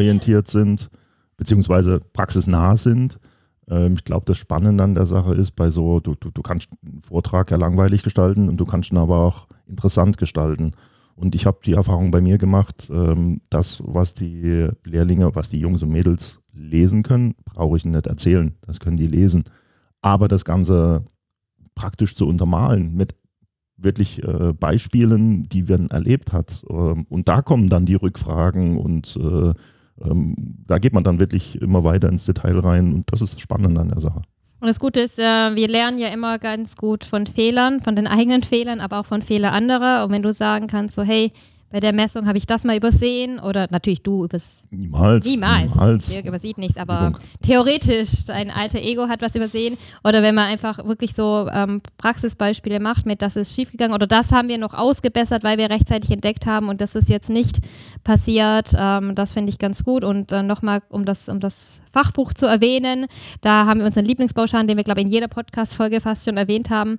ähm, 0.00 0.44
sind, 0.46 0.90
beziehungsweise 1.36 2.00
praxisnah 2.12 2.76
sind. 2.76 3.18
Ähm, 3.68 3.94
ich 3.94 4.04
glaube, 4.04 4.24
das 4.26 4.38
Spannende 4.38 4.84
an 4.84 4.94
der 4.94 5.06
Sache 5.06 5.34
ist, 5.34 5.52
bei 5.52 5.70
so, 5.70 6.00
du, 6.00 6.14
du, 6.14 6.30
du 6.30 6.42
kannst 6.42 6.70
einen 6.86 7.02
Vortrag 7.02 7.50
ja 7.50 7.56
langweilig 7.56 8.02
gestalten 8.02 8.48
und 8.48 8.56
du 8.56 8.64
kannst 8.64 8.92
ihn 8.92 8.98
aber 8.98 9.18
auch 9.18 9.48
interessant 9.66 10.18
gestalten. 10.18 10.72
Und 11.18 11.34
ich 11.34 11.46
habe 11.46 11.58
die 11.64 11.72
Erfahrung 11.72 12.12
bei 12.12 12.20
mir 12.20 12.38
gemacht, 12.38 12.88
ähm, 12.92 13.40
das, 13.50 13.82
was 13.84 14.14
die 14.14 14.68
Lehrlinge, 14.84 15.34
was 15.34 15.48
die 15.48 15.58
Jungs 15.58 15.82
und 15.82 15.90
Mädels 15.90 16.38
lesen 16.52 17.02
können, 17.02 17.34
brauche 17.44 17.76
ich 17.76 17.84
nicht 17.84 18.06
erzählen. 18.06 18.54
Das 18.60 18.78
können 18.78 18.96
die 18.96 19.08
lesen. 19.08 19.42
Aber 20.00 20.28
das 20.28 20.44
Ganze 20.44 21.04
praktisch 21.74 22.14
zu 22.14 22.28
untermalen 22.28 22.94
mit 22.94 23.16
wirklich 23.76 24.22
äh, 24.22 24.52
Beispielen, 24.52 25.48
die 25.48 25.64
man 25.64 25.88
erlebt 25.88 26.32
hat. 26.32 26.64
Ähm, 26.70 27.04
und 27.08 27.28
da 27.28 27.42
kommen 27.42 27.66
dann 27.66 27.84
die 27.84 27.96
Rückfragen 27.96 28.76
und 28.76 29.16
äh, 29.16 29.54
ähm, 30.00 30.36
da 30.66 30.78
geht 30.78 30.92
man 30.92 31.02
dann 31.02 31.18
wirklich 31.18 31.60
immer 31.60 31.82
weiter 31.82 32.08
ins 32.08 32.26
Detail 32.26 32.60
rein 32.60 32.94
und 32.94 33.12
das 33.12 33.22
ist 33.22 33.34
das 33.34 33.40
Spannende 33.40 33.80
an 33.80 33.88
der 33.88 34.00
Sache. 34.00 34.22
Und 34.60 34.66
das 34.66 34.80
Gute 34.80 35.00
ist, 35.00 35.18
äh, 35.18 35.54
wir 35.54 35.68
lernen 35.68 35.98
ja 35.98 36.08
immer 36.08 36.38
ganz 36.38 36.76
gut 36.76 37.04
von 37.04 37.26
Fehlern, 37.26 37.80
von 37.80 37.94
den 37.94 38.08
eigenen 38.08 38.42
Fehlern, 38.42 38.80
aber 38.80 38.98
auch 38.98 39.06
von 39.06 39.22
Fehlern 39.22 39.54
anderer. 39.54 40.04
Und 40.04 40.10
wenn 40.10 40.22
du 40.22 40.32
sagen 40.32 40.66
kannst, 40.66 40.96
so 40.96 41.02
hey, 41.02 41.32
bei 41.70 41.80
der 41.80 41.92
Messung 41.92 42.26
habe 42.26 42.38
ich 42.38 42.46
das 42.46 42.64
mal 42.64 42.76
übersehen 42.76 43.38
oder 43.38 43.66
natürlich 43.70 44.02
du 44.02 44.24
übers 44.24 44.62
Niemals. 44.70 45.26
Niemals. 45.26 45.70
Niemals. 45.70 46.08
Dirk 46.08 46.26
übersieht 46.26 46.56
nichts, 46.56 46.78
aber 46.78 47.08
Übung. 47.08 47.20
theoretisch 47.42 48.30
ein 48.30 48.50
alter 48.50 48.80
Ego 48.80 49.08
hat 49.08 49.20
was 49.20 49.34
übersehen. 49.34 49.76
Oder 50.02 50.22
wenn 50.22 50.34
man 50.34 50.46
einfach 50.46 50.84
wirklich 50.86 51.14
so 51.14 51.46
ähm, 51.52 51.82
Praxisbeispiele 51.98 52.80
macht 52.80 53.04
mit, 53.04 53.20
das 53.20 53.36
ist 53.36 53.54
schiefgegangen 53.54 53.94
oder 53.94 54.06
das 54.06 54.32
haben 54.32 54.48
wir 54.48 54.56
noch 54.56 54.72
ausgebessert, 54.72 55.44
weil 55.44 55.58
wir 55.58 55.68
rechtzeitig 55.68 56.10
entdeckt 56.10 56.46
haben 56.46 56.68
und 56.68 56.80
das 56.80 56.94
ist 56.94 57.10
jetzt 57.10 57.28
nicht 57.28 57.58
passiert. 58.02 58.72
Ähm, 58.74 59.14
das 59.14 59.34
finde 59.34 59.50
ich 59.50 59.58
ganz 59.58 59.84
gut. 59.84 60.04
Und 60.04 60.32
äh, 60.32 60.42
nochmal, 60.42 60.80
um 60.88 61.04
das, 61.04 61.28
um 61.28 61.38
das 61.38 61.82
Fachbuch 61.92 62.32
zu 62.32 62.46
erwähnen, 62.46 63.06
da 63.42 63.66
haben 63.66 63.80
wir 63.80 63.86
unseren 63.86 64.06
Lieblingsbaustein, 64.06 64.66
den 64.66 64.78
wir, 64.78 64.84
glaube 64.84 65.00
ich, 65.00 65.06
in 65.06 65.12
jeder 65.12 65.28
Podcast-Folge 65.28 66.00
fast 66.00 66.24
schon 66.24 66.38
erwähnt 66.38 66.70
haben 66.70 66.96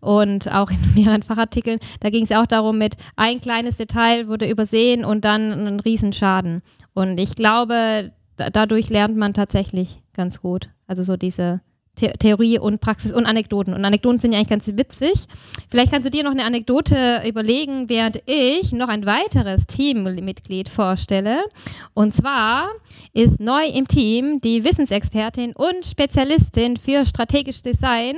und 0.00 0.52
auch 0.52 0.70
in 0.70 0.78
mehreren 0.94 1.22
Fachartikeln. 1.22 1.78
Da 2.00 2.10
ging 2.10 2.24
es 2.24 2.28
ja 2.28 2.42
auch 2.42 2.46
darum, 2.46 2.76
mit 2.76 2.96
ein 3.16 3.40
kleines 3.40 3.78
Detail 3.78 4.09
wurde 4.26 4.48
übersehen 4.48 5.04
und 5.04 5.24
dann 5.24 5.66
ein 5.66 5.80
Riesenschaden. 5.80 6.62
Und 6.94 7.18
ich 7.18 7.34
glaube, 7.34 8.12
da, 8.36 8.50
dadurch 8.50 8.90
lernt 8.90 9.16
man 9.16 9.34
tatsächlich 9.34 10.00
ganz 10.14 10.40
gut. 10.40 10.70
Also 10.86 11.02
so 11.02 11.16
diese 11.16 11.60
The 11.98 12.08
Theorie 12.18 12.58
und 12.58 12.80
Praxis 12.80 13.12
und 13.12 13.26
Anekdoten. 13.26 13.74
Und 13.74 13.84
Anekdoten 13.84 14.18
sind 14.18 14.32
ja 14.32 14.38
eigentlich 14.38 14.48
ganz 14.48 14.66
witzig. 14.66 15.26
Vielleicht 15.68 15.92
kannst 15.92 16.06
du 16.06 16.10
dir 16.10 16.24
noch 16.24 16.30
eine 16.30 16.44
Anekdote 16.44 17.22
überlegen, 17.26 17.88
während 17.88 18.22
ich 18.26 18.72
noch 18.72 18.88
ein 18.88 19.04
weiteres 19.06 19.66
Teammitglied 19.66 20.68
vorstelle. 20.68 21.44
Und 21.92 22.14
zwar 22.14 22.70
ist 23.12 23.40
neu 23.40 23.66
im 23.66 23.86
Team 23.86 24.40
die 24.40 24.64
Wissensexpertin 24.64 25.52
und 25.54 25.84
Spezialistin 25.84 26.76
für 26.76 27.04
strategisches 27.04 27.62
Design. 27.62 28.16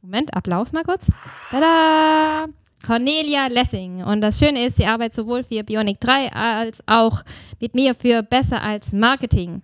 Moment, 0.00 0.34
Applaus 0.34 0.72
mal 0.72 0.84
kurz. 0.84 1.10
Tada! 1.50 2.46
Cornelia 2.84 3.46
Lessing. 3.48 4.02
Und 4.02 4.20
das 4.20 4.38
Schöne 4.38 4.66
ist, 4.66 4.76
sie 4.76 4.86
arbeitet 4.86 5.14
sowohl 5.14 5.42
für 5.42 5.62
Bionic 5.64 6.00
3 6.00 6.32
als 6.32 6.82
auch 6.86 7.22
mit 7.60 7.74
mir 7.74 7.94
für 7.94 8.22
Besser 8.22 8.62
als 8.62 8.92
Marketing. 8.92 9.62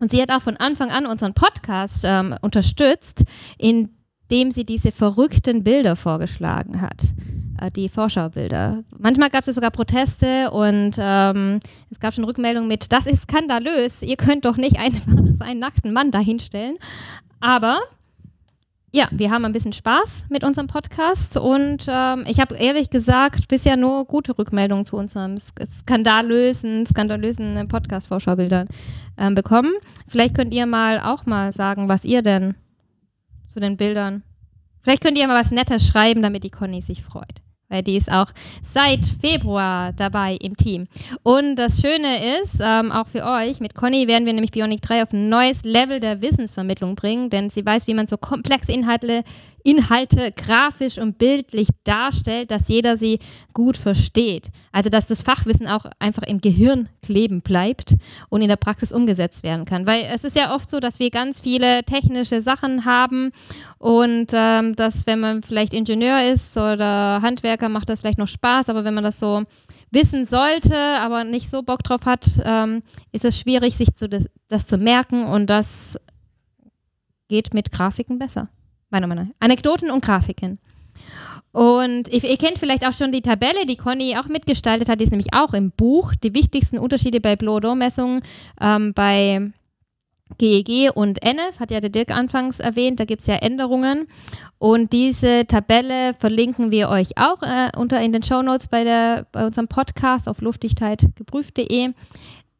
Und 0.00 0.10
sie 0.10 0.20
hat 0.20 0.32
auch 0.32 0.42
von 0.42 0.56
Anfang 0.56 0.90
an 0.90 1.06
unseren 1.06 1.32
Podcast 1.32 2.04
ähm, 2.04 2.34
unterstützt, 2.42 3.22
indem 3.58 4.50
sie 4.50 4.64
diese 4.64 4.90
verrückten 4.90 5.62
Bilder 5.62 5.94
vorgeschlagen 5.94 6.80
hat. 6.80 7.02
Äh, 7.60 7.70
die 7.70 7.88
Vorschaubilder. 7.88 8.82
Manchmal 8.98 9.30
gab 9.30 9.46
es 9.46 9.54
sogar 9.54 9.70
Proteste 9.70 10.50
und 10.50 10.96
ähm, 10.98 11.60
es 11.90 12.00
gab 12.00 12.14
schon 12.14 12.24
Rückmeldungen 12.24 12.68
mit, 12.68 12.92
das 12.92 13.06
ist 13.06 13.22
skandalös, 13.22 14.02
ihr 14.02 14.16
könnt 14.16 14.44
doch 14.44 14.56
nicht 14.56 14.78
einfach 14.78 15.12
so 15.24 15.44
einen 15.44 15.60
nackten 15.60 15.92
Mann 15.92 16.10
dahinstellen. 16.10 16.76
Aber 17.40 17.80
ja, 18.94 19.08
wir 19.10 19.30
haben 19.30 19.46
ein 19.46 19.52
bisschen 19.52 19.72
Spaß 19.72 20.26
mit 20.28 20.44
unserem 20.44 20.66
Podcast 20.66 21.38
und 21.38 21.86
ähm, 21.88 22.24
ich 22.26 22.40
habe 22.40 22.56
ehrlich 22.56 22.90
gesagt 22.90 23.48
bisher 23.48 23.78
nur 23.78 24.04
gute 24.04 24.36
Rückmeldungen 24.38 24.84
zu 24.84 24.96
unserem 24.96 25.38
sk 25.38 25.62
skandalösen, 25.66 26.84
skandalösen 26.86 27.68
Podcast-Vorschaubildern 27.68 28.68
ähm, 29.16 29.34
bekommen. 29.34 29.72
Vielleicht 30.06 30.36
könnt 30.36 30.52
ihr 30.52 30.66
mal 30.66 31.00
auch 31.00 31.24
mal 31.24 31.52
sagen, 31.52 31.88
was 31.88 32.04
ihr 32.04 32.20
denn 32.20 32.54
zu 33.46 33.60
den 33.60 33.78
Bildern. 33.78 34.24
Vielleicht 34.82 35.02
könnt 35.02 35.16
ihr 35.16 35.26
mal 35.26 35.40
was 35.40 35.52
Nettes 35.52 35.86
schreiben, 35.86 36.20
damit 36.20 36.44
die 36.44 36.50
Conny 36.50 36.82
sich 36.82 37.02
freut. 37.02 37.42
Weil 37.72 37.82
die 37.82 37.96
ist 37.96 38.12
auch 38.12 38.26
seit 38.62 39.04
Februar 39.04 39.92
dabei 39.94 40.36
im 40.40 40.56
Team. 40.56 40.86
Und 41.22 41.56
das 41.56 41.80
Schöne 41.80 42.40
ist, 42.42 42.60
ähm, 42.62 42.92
auch 42.92 43.06
für 43.06 43.24
euch, 43.24 43.60
mit 43.60 43.74
Conny 43.74 44.06
werden 44.06 44.26
wir 44.26 44.34
nämlich 44.34 44.52
Bionic 44.52 44.82
3 44.82 45.02
auf 45.02 45.12
ein 45.12 45.28
neues 45.28 45.64
Level 45.64 45.98
der 45.98 46.20
Wissensvermittlung 46.20 46.94
bringen, 46.94 47.30
denn 47.30 47.48
sie 47.48 47.64
weiß, 47.64 47.86
wie 47.86 47.94
man 47.94 48.06
so 48.06 48.18
komplexe 48.18 48.72
Inhalte 48.72 49.24
Inhalte 49.64 50.32
grafisch 50.32 50.98
und 50.98 51.18
bildlich 51.18 51.68
darstellt, 51.84 52.50
dass 52.50 52.68
jeder 52.68 52.96
sie 52.96 53.18
gut 53.52 53.76
versteht. 53.76 54.48
Also 54.72 54.90
dass 54.90 55.06
das 55.06 55.22
Fachwissen 55.22 55.68
auch 55.68 55.86
einfach 55.98 56.22
im 56.24 56.40
Gehirn 56.40 56.88
kleben 57.02 57.40
bleibt 57.40 57.96
und 58.28 58.42
in 58.42 58.48
der 58.48 58.56
Praxis 58.56 58.92
umgesetzt 58.92 59.42
werden 59.42 59.64
kann. 59.64 59.86
Weil 59.86 60.06
es 60.12 60.24
ist 60.24 60.36
ja 60.36 60.54
oft 60.54 60.68
so, 60.68 60.80
dass 60.80 60.98
wir 60.98 61.10
ganz 61.10 61.40
viele 61.40 61.84
technische 61.84 62.42
Sachen 62.42 62.84
haben 62.84 63.30
und 63.78 64.32
ähm, 64.32 64.76
dass 64.76 65.06
wenn 65.06 65.20
man 65.20 65.42
vielleicht 65.42 65.74
Ingenieur 65.74 66.22
ist 66.24 66.56
oder 66.56 67.20
Handwerker, 67.22 67.68
macht 67.68 67.88
das 67.88 68.00
vielleicht 68.00 68.18
noch 68.18 68.28
Spaß, 68.28 68.68
aber 68.68 68.84
wenn 68.84 68.94
man 68.94 69.04
das 69.04 69.18
so 69.20 69.42
wissen 69.90 70.24
sollte, 70.24 70.76
aber 70.76 71.24
nicht 71.24 71.50
so 71.50 71.62
Bock 71.62 71.82
drauf 71.82 72.06
hat, 72.06 72.26
ähm, 72.44 72.82
ist 73.12 73.24
es 73.24 73.38
schwierig, 73.38 73.76
sich 73.76 73.94
zu, 73.94 74.08
das, 74.08 74.24
das 74.48 74.66
zu 74.66 74.78
merken 74.78 75.26
und 75.26 75.48
das 75.48 75.98
geht 77.28 77.54
mit 77.54 77.72
Grafiken 77.72 78.18
besser 78.18 78.48
meiner 78.92 79.06
Meinung 79.06 79.26
nach. 79.26 79.34
Anekdoten 79.40 79.90
und 79.90 80.04
Grafiken. 80.04 80.58
Und 81.52 82.08
ihr, 82.08 82.36
kennt 82.38 82.58
vielleicht 82.58 82.86
auch 82.86 82.94
schon 82.94 83.12
die 83.12 83.20
Tabelle, 83.20 83.66
die 83.66 83.76
Conny 83.76 84.16
auch 84.16 84.26
mitgestaltet 84.28 84.88
hat, 84.88 85.00
die 85.00 85.04
ist 85.04 85.10
nämlich 85.10 85.34
auch 85.34 85.52
im 85.52 85.70
Buch. 85.70 86.14
Die 86.14 86.34
wichtigsten 86.34 86.78
Unterschiede 86.78 87.20
bei 87.20 87.36
Blow-Messungen 87.36 88.22
ähm, 88.58 88.94
bei 88.94 89.52
GEG 90.38 90.68
e 90.68 90.90
und 90.90 91.22
NF, 91.22 91.60
hat 91.60 91.70
ja 91.70 91.80
der 91.80 91.90
Dirk 91.90 92.10
anfangs 92.10 92.58
erwähnt, 92.58 93.00
da 93.00 93.04
gibt 93.04 93.20
es 93.20 93.26
ja 93.26 93.34
Änderungen. 93.36 94.06
Und 94.58 94.92
diese 94.92 95.46
Tabelle 95.46 96.14
verlinken 96.14 96.70
wir 96.70 96.88
euch 96.88 97.18
auch 97.18 97.42
äh, 97.42 97.70
unter 97.76 98.00
in 98.00 98.12
den 98.12 98.22
Shownotes 98.22 98.68
bei, 98.68 99.24
bei 99.32 99.46
unserem 99.46 99.68
Podcast 99.68 100.28
auf 100.28 100.40
luftigtheitgeprüft.de. 100.40 101.92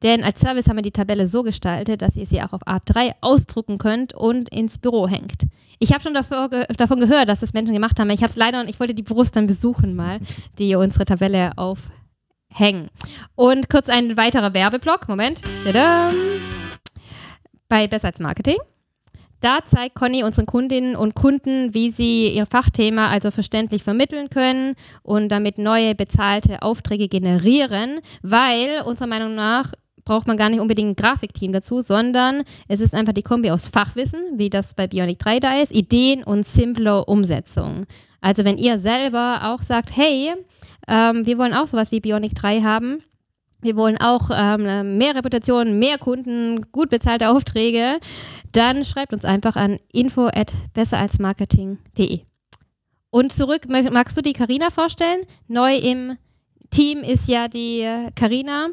Denn 0.03 0.25
als 0.25 0.41
Service 0.41 0.69
haben 0.69 0.77
wir 0.77 0.83
die 0.83 0.91
Tabelle 0.91 1.29
so 1.29 1.43
gestaltet, 1.43 2.03
dass 2.03 2.17
ihr 2.17 2.27
sie 2.27 2.43
auch 2.43 2.53
auf 2.53 2.67
A3 2.67 3.13
ausdrucken 3.21 3.79
könnt 3.79 4.15
und 4.15 4.49
ins 4.49 4.79
Büro 4.79 5.07
hängt. 5.07 5.45
Ich 5.83 5.91
habe 5.91 6.01
schon 6.01 6.15
davor, 6.15 6.49
davon 6.49 7.01
gehört, 7.01 7.29
dass 7.29 7.41
das 7.41 7.55
Menschen 7.55 7.73
gemacht 7.73 7.99
haben. 7.99 8.09
Ich 8.11 8.21
habe 8.21 8.29
es 8.29 8.37
leider 8.37 8.61
und 8.61 8.71
ich 8.71 8.79
wollte 8.79 8.95
die 8.95 9.03
Büros 9.03 9.33
dann 9.33 9.49
besuchen 9.49 9.97
mal, 9.97 10.21
die 10.61 10.77
unsere 10.77 11.05
Tabelle 11.05 11.51
aufhängen. 11.57 12.89
Und 13.35 13.69
kurz 13.69 13.89
ein 13.89 14.17
weiterer 14.17 14.55
Werbeblock. 14.55 15.09
Moment. 15.09 15.43
Tadam. 15.65 16.15
Bei 17.69 17.89
Besser 17.89 18.07
als 18.07 18.21
Marketing. 18.21 18.59
Da 19.41 19.65
zeigt 19.65 19.97
Conny 19.97 20.23
unseren 20.23 20.47
Kundinnen 20.47 20.95
und 20.95 21.17
Kunden, 21.17 21.75
wie 21.75 21.91
sie 21.91 22.29
ihr 22.29 22.47
Fachthema 22.47 23.09
also 23.09 23.33
verständlich 23.33 23.83
vermitteln 23.83 24.31
können 24.31 24.77
und 25.03 25.31
damit 25.31 25.59
neue 25.59 25.97
bezahlte 25.97 26.63
Aufträge 26.63 27.09
generieren, 27.09 27.99
weil 28.23 28.83
unserer 28.87 29.09
Meinung 29.09 29.35
nach 29.35 29.73
braucht 30.13 30.27
man 30.27 30.37
gar 30.37 30.51
nicht 30.51 30.61
unbedingt 30.61 30.91
ein 30.91 31.03
Grafikteam 31.03 31.53
dazu, 31.53 31.81
sondern 31.81 32.43
es 32.69 32.83
ist 32.83 32.95
einfach 32.95 33.15
die 33.15 33.23
Kombi 33.23 33.51
aus 33.51 33.69
Fachwissen, 33.69 34.21
wie 34.37 34.51
das 34.51 34.75
bei 34.75 34.87
Bionic 34.87 35.19
3 35.21 35.41
da 35.41 35.59
ist, 35.59 35.75
Ideen 35.75 36.23
und 36.23 36.45
simpler 36.45 37.09
Umsetzung. 37.09 37.87
Also 38.21 38.45
wenn 38.45 38.59
ihr 38.59 38.79
selber 38.79 39.41
auch 39.45 39.63
sagt, 39.63 39.97
hey, 39.97 40.35
ähm, 40.87 41.25
wir 41.25 41.39
wollen 41.39 41.55
auch 41.55 41.67
sowas 41.67 41.93
wie 41.93 42.01
Bionic 42.01 42.35
3 42.35 42.61
haben, 42.61 42.99
wir 43.63 43.75
wollen 43.75 43.97
auch 44.03 44.29
ähm, 44.35 44.99
mehr 44.99 45.15
Reputation, 45.15 45.79
mehr 45.79 45.97
Kunden, 45.97 46.61
gut 46.73 46.91
bezahlte 46.91 47.31
Aufträge, 47.31 47.99
dann 48.53 48.85
schreibt 48.85 49.15
uns 49.15 49.25
einfach 49.25 49.57
an 49.57 49.79
info 49.93 50.27
at 50.27 50.53
besseralsmarketing.de. 50.75 52.21
Und 53.09 53.33
zurück, 53.33 53.63
magst 53.67 54.19
du 54.19 54.21
die 54.21 54.35
Karina 54.35 54.69
vorstellen? 54.69 55.23
Neu 55.49 55.75
im 55.75 56.19
Team 56.69 56.99
ist 56.99 57.29
ja 57.29 57.49
die 57.49 57.89
Karina. 58.15 58.69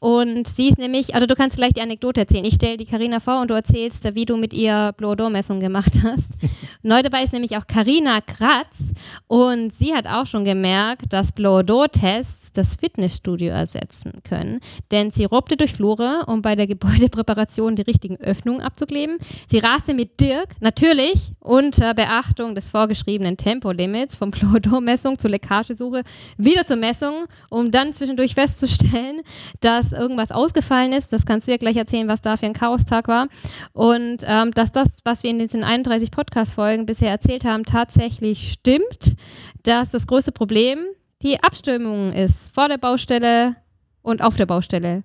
Und 0.00 0.48
sie 0.48 0.68
ist 0.68 0.78
nämlich, 0.78 1.14
also 1.14 1.26
du 1.26 1.34
kannst 1.34 1.58
gleich 1.58 1.74
die 1.74 1.82
Anekdote 1.82 2.22
erzählen. 2.22 2.46
Ich 2.46 2.54
stelle 2.54 2.78
die 2.78 2.86
Karina 2.86 3.20
vor 3.20 3.42
und 3.42 3.50
du 3.50 3.54
erzählst, 3.54 4.14
wie 4.14 4.24
du 4.24 4.38
mit 4.38 4.54
ihr 4.54 4.94
Blow-Door-Messung 4.96 5.60
gemacht 5.60 5.92
hast. 6.02 6.30
Neu 6.82 7.02
dabei 7.02 7.22
ist 7.22 7.34
nämlich 7.34 7.58
auch 7.58 7.66
Karina 7.66 8.22
Kratz 8.22 8.78
und 9.26 9.70
sie 9.70 9.94
hat 9.94 10.06
auch 10.06 10.24
schon 10.24 10.44
gemerkt, 10.44 11.12
dass 11.12 11.32
Blow-Door-Tests 11.32 12.52
das 12.54 12.76
Fitnessstudio 12.76 13.50
ersetzen 13.50 14.22
können. 14.24 14.60
Denn 14.90 15.10
sie 15.10 15.26
robte 15.26 15.58
durch 15.58 15.74
Flure, 15.74 16.24
um 16.26 16.40
bei 16.40 16.56
der 16.56 16.66
Gebäudepräparation 16.66 17.76
die 17.76 17.82
richtigen 17.82 18.16
Öffnungen 18.16 18.62
abzukleben. 18.62 19.18
Sie 19.48 19.58
raste 19.58 19.92
mit 19.92 20.18
Dirk, 20.18 20.48
natürlich 20.60 21.32
unter 21.40 21.92
Beachtung 21.92 22.54
des 22.54 22.70
vorgeschriebenen 22.70 23.36
Tempolimits 23.36 24.16
vom 24.16 24.30
Blow-Door-Messung 24.30 25.18
zur 25.18 25.28
Leckagesuche, 25.28 26.04
wieder 26.38 26.64
zur 26.64 26.76
Messung, 26.76 27.26
um 27.50 27.70
dann 27.70 27.92
zwischendurch 27.92 28.34
festzustellen, 28.34 29.20
dass 29.60 29.89
irgendwas 29.92 30.32
ausgefallen 30.32 30.92
ist. 30.92 31.12
Das 31.12 31.26
kannst 31.26 31.46
du 31.46 31.52
ja 31.52 31.56
gleich 31.56 31.76
erzählen, 31.76 32.08
was 32.08 32.20
da 32.20 32.36
für 32.36 32.46
ein 32.46 32.54
Chaostag 32.54 33.08
war. 33.08 33.28
Und 33.72 34.24
ähm, 34.26 34.50
dass 34.52 34.72
das, 34.72 34.98
was 35.04 35.22
wir 35.22 35.30
in 35.30 35.38
diesen 35.38 35.64
31 35.64 36.10
Podcast-Folgen 36.10 36.86
bisher 36.86 37.10
erzählt 37.10 37.44
haben, 37.44 37.64
tatsächlich 37.64 38.52
stimmt, 38.52 39.16
dass 39.62 39.90
das 39.90 40.06
größte 40.06 40.32
Problem 40.32 40.78
die 41.22 41.42
Abstimmung 41.42 42.12
ist 42.12 42.54
vor 42.54 42.68
der 42.68 42.78
Baustelle 42.78 43.56
und 44.02 44.22
auf 44.22 44.36
der 44.36 44.46
Baustelle 44.46 45.04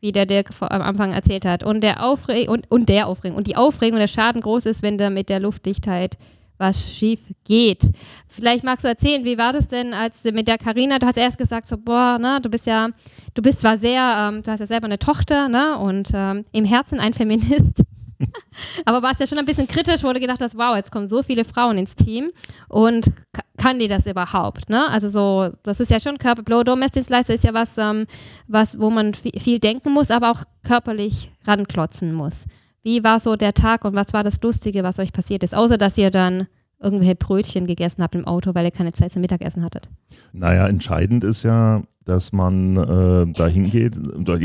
wie 0.00 0.12
der 0.12 0.26
Dirk 0.26 0.50
am 0.60 0.82
Anfang 0.82 1.12
erzählt 1.12 1.44
hat. 1.44 1.64
Und 1.64 1.82
der 1.82 2.04
Aufregung 2.04 2.54
und, 2.54 2.70
und 2.70 2.88
der 2.88 3.08
Aufregung 3.08 3.36
und 3.36 3.46
die 3.46 3.56
Aufregung 3.56 3.98
der 3.98 4.08
Schaden 4.08 4.40
groß 4.40 4.66
ist, 4.66 4.82
wenn 4.82 4.98
da 4.98 5.10
mit 5.10 5.28
der 5.28 5.40
Luftdichtheit 5.40 6.16
was 6.58 6.92
schief 6.92 7.20
geht. 7.44 7.90
Vielleicht 8.28 8.64
magst 8.64 8.84
du 8.84 8.88
erzählen, 8.88 9.24
wie 9.24 9.38
war 9.38 9.52
das 9.52 9.68
denn, 9.68 9.94
als 9.94 10.24
mit 10.24 10.48
der 10.48 10.58
Karina? 10.58 10.98
Du 10.98 11.06
hast 11.06 11.16
erst 11.16 11.38
gesagt, 11.38 11.68
so 11.68 11.76
boah, 11.78 12.18
ne, 12.18 12.40
du 12.42 12.50
bist 12.50 12.66
ja, 12.66 12.88
du 13.34 13.42
bist 13.42 13.60
zwar 13.60 13.78
sehr, 13.78 14.28
ähm, 14.28 14.42
du 14.42 14.50
hast 14.50 14.60
ja 14.60 14.66
selber 14.66 14.86
eine 14.86 14.98
Tochter, 14.98 15.48
ne, 15.48 15.78
und 15.78 16.10
ähm, 16.12 16.44
im 16.52 16.64
Herzen 16.64 17.00
ein 17.00 17.14
Feminist. 17.14 17.82
Aber 18.84 19.02
warst 19.02 19.20
ja 19.20 19.26
schon 19.26 19.38
ein 19.38 19.44
bisschen 19.44 19.68
kritisch, 19.68 20.02
du 20.02 20.12
gedacht 20.14 20.40
hast, 20.40 20.56
wow, 20.56 20.76
jetzt 20.76 20.90
kommen 20.90 21.06
so 21.06 21.22
viele 21.22 21.44
Frauen 21.44 21.78
ins 21.78 21.94
Team 21.94 22.30
und 22.68 23.12
kann 23.56 23.78
die 23.78 23.88
das 23.88 24.06
überhaupt? 24.06 24.68
Ne? 24.68 24.88
Also 24.88 25.08
so, 25.08 25.50
das 25.62 25.80
ist 25.80 25.90
ja 25.90 26.00
schon 26.00 26.18
Körper, 26.18 26.42
Blow-Domestic-Dienstleister 26.42 27.34
ist 27.34 27.44
ja 27.44 27.54
was, 27.54 27.78
ähm, 27.78 28.06
was, 28.46 28.78
wo 28.78 28.90
man 28.90 29.14
viel 29.14 29.58
denken 29.58 29.92
muss, 29.92 30.10
aber 30.10 30.30
auch 30.30 30.42
körperlich 30.64 31.30
ranklotzen 31.46 32.12
muss. 32.12 32.44
Wie 32.82 33.04
war 33.04 33.20
so 33.20 33.36
der 33.36 33.54
Tag 33.54 33.84
und 33.84 33.94
was 33.94 34.12
war 34.12 34.22
das 34.22 34.40
Lustige, 34.42 34.82
was 34.82 34.98
euch 34.98 35.12
passiert 35.12 35.42
ist? 35.42 35.54
Außer, 35.54 35.78
dass 35.78 35.98
ihr 35.98 36.10
dann 36.10 36.46
irgendwelche 36.80 37.16
Brötchen 37.16 37.66
gegessen 37.66 38.02
habt 38.02 38.14
im 38.14 38.26
Auto, 38.26 38.54
weil 38.54 38.64
ihr 38.64 38.70
keine 38.70 38.92
Zeit 38.92 39.12
zum 39.12 39.22
Mittagessen 39.22 39.64
hattet. 39.64 39.88
Naja, 40.32 40.66
entscheidend 40.68 41.24
ist 41.24 41.42
ja, 41.42 41.82
dass 42.04 42.32
man 42.32 42.76
äh, 42.76 43.32
da 43.32 43.46
hingeht, 43.48 43.96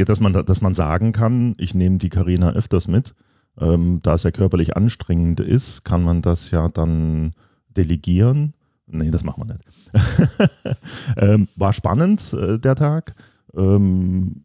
dass 0.08 0.20
man, 0.20 0.34
dass 0.34 0.62
man 0.62 0.74
sagen 0.74 1.12
kann, 1.12 1.56
ich 1.58 1.76
nehme 1.76 1.98
die 1.98 2.10
Karina 2.10 2.52
öfters 2.54 2.88
mit. 2.88 3.14
Ähm, 3.60 4.00
da 4.02 4.16
es 4.16 4.24
ja 4.24 4.32
körperlich 4.32 4.76
anstrengend 4.76 5.40
ist, 5.40 5.86
kann 5.86 6.04
man 6.04 6.24
das 6.24 6.50
ja 6.50 6.70
dann 6.70 7.34
delegieren. 7.70 8.54
Nee, 8.88 9.12
das 9.12 9.24
machen 9.24 9.48
wir 9.48 9.56
nicht. 9.56 10.78
ähm, 11.18 11.48
war 11.56 11.72
spannend, 11.72 12.34
äh, 12.34 12.60
der 12.60 12.76
Tag. 12.76 13.16
Ähm, 13.56 14.44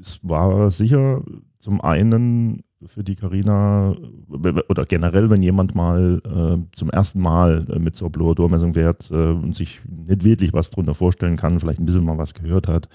es 0.00 0.20
war 0.22 0.70
sicher 0.70 1.22
zum 1.58 1.80
einen 1.80 2.62
für 2.86 3.04
die 3.04 3.14
Karina 3.14 3.94
oder 4.68 4.84
generell, 4.84 5.30
wenn 5.30 5.42
jemand 5.42 5.74
mal 5.74 6.20
äh, 6.24 6.76
zum 6.76 6.90
ersten 6.90 7.20
Mal 7.20 7.66
äh, 7.70 7.78
mit 7.78 7.96
so 7.96 8.08
Blur-Messung 8.08 8.74
fährt 8.74 9.10
äh, 9.10 9.14
und 9.14 9.54
sich 9.54 9.80
nicht 9.86 10.24
wirklich 10.24 10.52
was 10.52 10.70
drunter 10.70 10.94
vorstellen 10.94 11.36
kann, 11.36 11.60
vielleicht 11.60 11.80
ein 11.80 11.86
bisschen 11.86 12.04
mal 12.04 12.18
was 12.18 12.34
gehört 12.34 12.68
hat. 12.68 12.88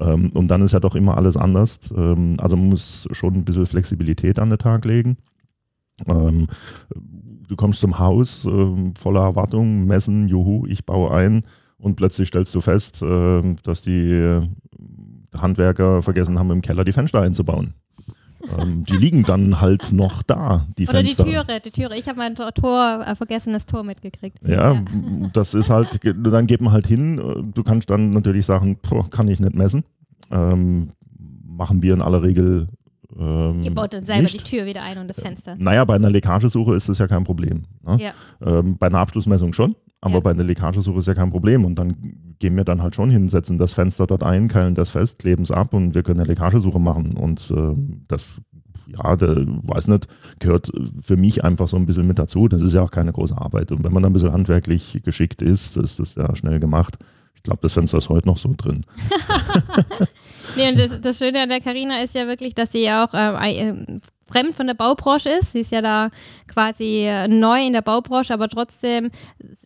Ähm, 0.00 0.30
und 0.32 0.48
dann 0.48 0.62
ist 0.62 0.72
ja 0.72 0.80
doch 0.80 0.94
immer 0.94 1.16
alles 1.16 1.36
anders. 1.36 1.92
Ähm, 1.96 2.36
also 2.38 2.56
man 2.56 2.68
muss 2.68 3.08
schon 3.12 3.34
ein 3.34 3.44
bisschen 3.44 3.66
Flexibilität 3.66 4.38
an 4.38 4.50
den 4.50 4.58
Tag 4.58 4.84
legen. 4.84 5.16
Ähm, 6.06 6.48
du 6.94 7.56
kommst 7.56 7.80
zum 7.80 7.98
Haus 7.98 8.44
ähm, 8.44 8.94
voller 8.96 9.22
Erwartung, 9.22 9.86
messen, 9.86 10.28
juhu, 10.28 10.66
ich 10.66 10.84
baue 10.86 11.10
ein 11.12 11.42
und 11.78 11.96
plötzlich 11.96 12.28
stellst 12.28 12.54
du 12.54 12.60
fest, 12.60 13.02
äh, 13.02 13.54
dass 13.62 13.82
die 13.82 14.40
Handwerker 15.36 16.02
vergessen 16.02 16.38
haben, 16.38 16.50
im 16.50 16.62
Keller 16.62 16.84
die 16.84 16.92
Fenster 16.92 17.20
einzubauen 17.20 17.74
ähm, 18.56 18.84
die 18.84 18.96
liegen 18.96 19.24
dann 19.24 19.60
halt 19.60 19.92
noch 19.92 20.22
da, 20.22 20.64
die 20.78 20.88
Oder 20.88 20.98
Fenster. 21.00 21.24
die 21.24 21.30
Türe, 21.32 21.60
die 21.64 21.70
Türe. 21.70 21.96
Ich 21.96 22.08
habe 22.08 22.18
mein 22.18 22.34
Tor, 22.34 23.04
äh, 23.06 23.14
vergessenes 23.16 23.66
Tor 23.66 23.82
mitgekriegt. 23.84 24.38
Ja, 24.46 24.72
ja, 24.72 24.84
das 25.32 25.54
ist 25.54 25.70
halt, 25.70 26.00
dann 26.04 26.46
geht 26.46 26.60
man 26.60 26.72
halt 26.72 26.86
hin. 26.86 27.52
Du 27.54 27.62
kannst 27.62 27.90
dann 27.90 28.10
natürlich 28.10 28.46
sagen, 28.46 28.78
kann 29.10 29.28
ich 29.28 29.40
nicht 29.40 29.54
messen. 29.54 29.84
Ähm, 30.30 30.90
machen 31.44 31.82
wir 31.82 31.94
in 31.94 32.02
aller 32.02 32.22
Regel 32.22 32.68
ähm, 33.18 33.62
Ihr 33.62 33.74
baut 33.74 33.92
dann 33.92 34.04
selber 34.04 34.22
nicht. 34.22 34.34
die 34.34 34.56
Tür 34.56 34.66
wieder 34.66 34.82
ein 34.82 34.98
und 34.98 35.08
das 35.08 35.20
Fenster. 35.20 35.56
Naja, 35.58 35.84
bei 35.84 35.94
einer 35.94 36.10
Leckagesuche 36.10 36.74
ist 36.74 36.88
das 36.88 36.98
ja 36.98 37.08
kein 37.08 37.24
Problem. 37.24 37.64
Ne? 37.84 37.98
Ja. 38.00 38.12
Ähm, 38.40 38.76
bei 38.78 38.86
einer 38.86 38.98
Abschlussmessung 38.98 39.52
schon, 39.52 39.74
aber 40.00 40.14
ja. 40.14 40.20
bei 40.20 40.30
einer 40.30 40.44
Leckagesuche 40.44 40.98
ist 40.98 41.08
ja 41.08 41.14
kein 41.14 41.30
Problem. 41.30 41.64
Und 41.64 41.76
dann 41.76 41.96
gehen 42.38 42.56
wir 42.56 42.64
dann 42.64 42.82
halt 42.82 42.94
schon 42.94 43.10
hin, 43.10 43.28
setzen 43.28 43.58
das 43.58 43.72
Fenster 43.72 44.06
dort 44.06 44.22
ein, 44.22 44.48
keilen 44.48 44.74
das 44.74 44.90
fest, 44.90 45.18
kleben 45.18 45.42
es 45.42 45.50
ab 45.50 45.74
und 45.74 45.94
wir 45.94 46.02
können 46.02 46.20
eine 46.20 46.28
Leckagesuche 46.28 46.78
machen. 46.78 47.16
Und 47.16 47.50
äh, 47.50 47.74
das 48.06 48.40
ja, 48.86 49.16
der, 49.16 49.44
weiß 49.46 49.88
nicht, 49.88 50.08
gehört 50.38 50.72
für 51.02 51.16
mich 51.16 51.44
einfach 51.44 51.68
so 51.68 51.76
ein 51.76 51.84
bisschen 51.84 52.06
mit 52.06 52.18
dazu. 52.18 52.48
Das 52.48 52.62
ist 52.62 52.72
ja 52.72 52.82
auch 52.82 52.90
keine 52.90 53.12
große 53.12 53.36
Arbeit. 53.36 53.70
Und 53.70 53.84
wenn 53.84 53.92
man 53.92 54.02
dann 54.02 54.10
ein 54.10 54.14
bisschen 54.14 54.32
handwerklich 54.32 55.00
geschickt 55.04 55.42
ist, 55.42 55.76
ist 55.76 55.98
das 55.98 56.14
ja 56.14 56.34
schnell 56.34 56.58
gemacht. 56.58 56.96
Ich 57.34 57.42
glaube, 57.42 57.60
das 57.62 57.74
Fenster 57.74 57.98
ist 57.98 58.08
heute 58.08 58.28
noch 58.28 58.38
so 58.38 58.54
drin. 58.56 58.84
nee, 60.56 60.68
und 60.68 60.78
das, 60.78 61.00
das 61.00 61.18
Schöne 61.18 61.42
an 61.42 61.48
der 61.48 61.60
Karina 61.60 62.00
ist 62.02 62.14
ja 62.14 62.26
wirklich, 62.26 62.54
dass 62.54 62.72
sie 62.72 62.84
ja 62.84 63.04
auch 63.04 63.14
äh, 63.14 63.72
fremd 64.30 64.54
von 64.54 64.66
der 64.66 64.74
Baubranche 64.74 65.30
ist. 65.30 65.52
Sie 65.52 65.60
ist 65.60 65.72
ja 65.72 65.82
da 65.82 66.10
quasi 66.46 67.06
äh, 67.06 67.28
neu 67.28 67.66
in 67.66 67.72
der 67.72 67.82
Baubranche, 67.82 68.34
aber 68.34 68.48
trotzdem 68.48 69.10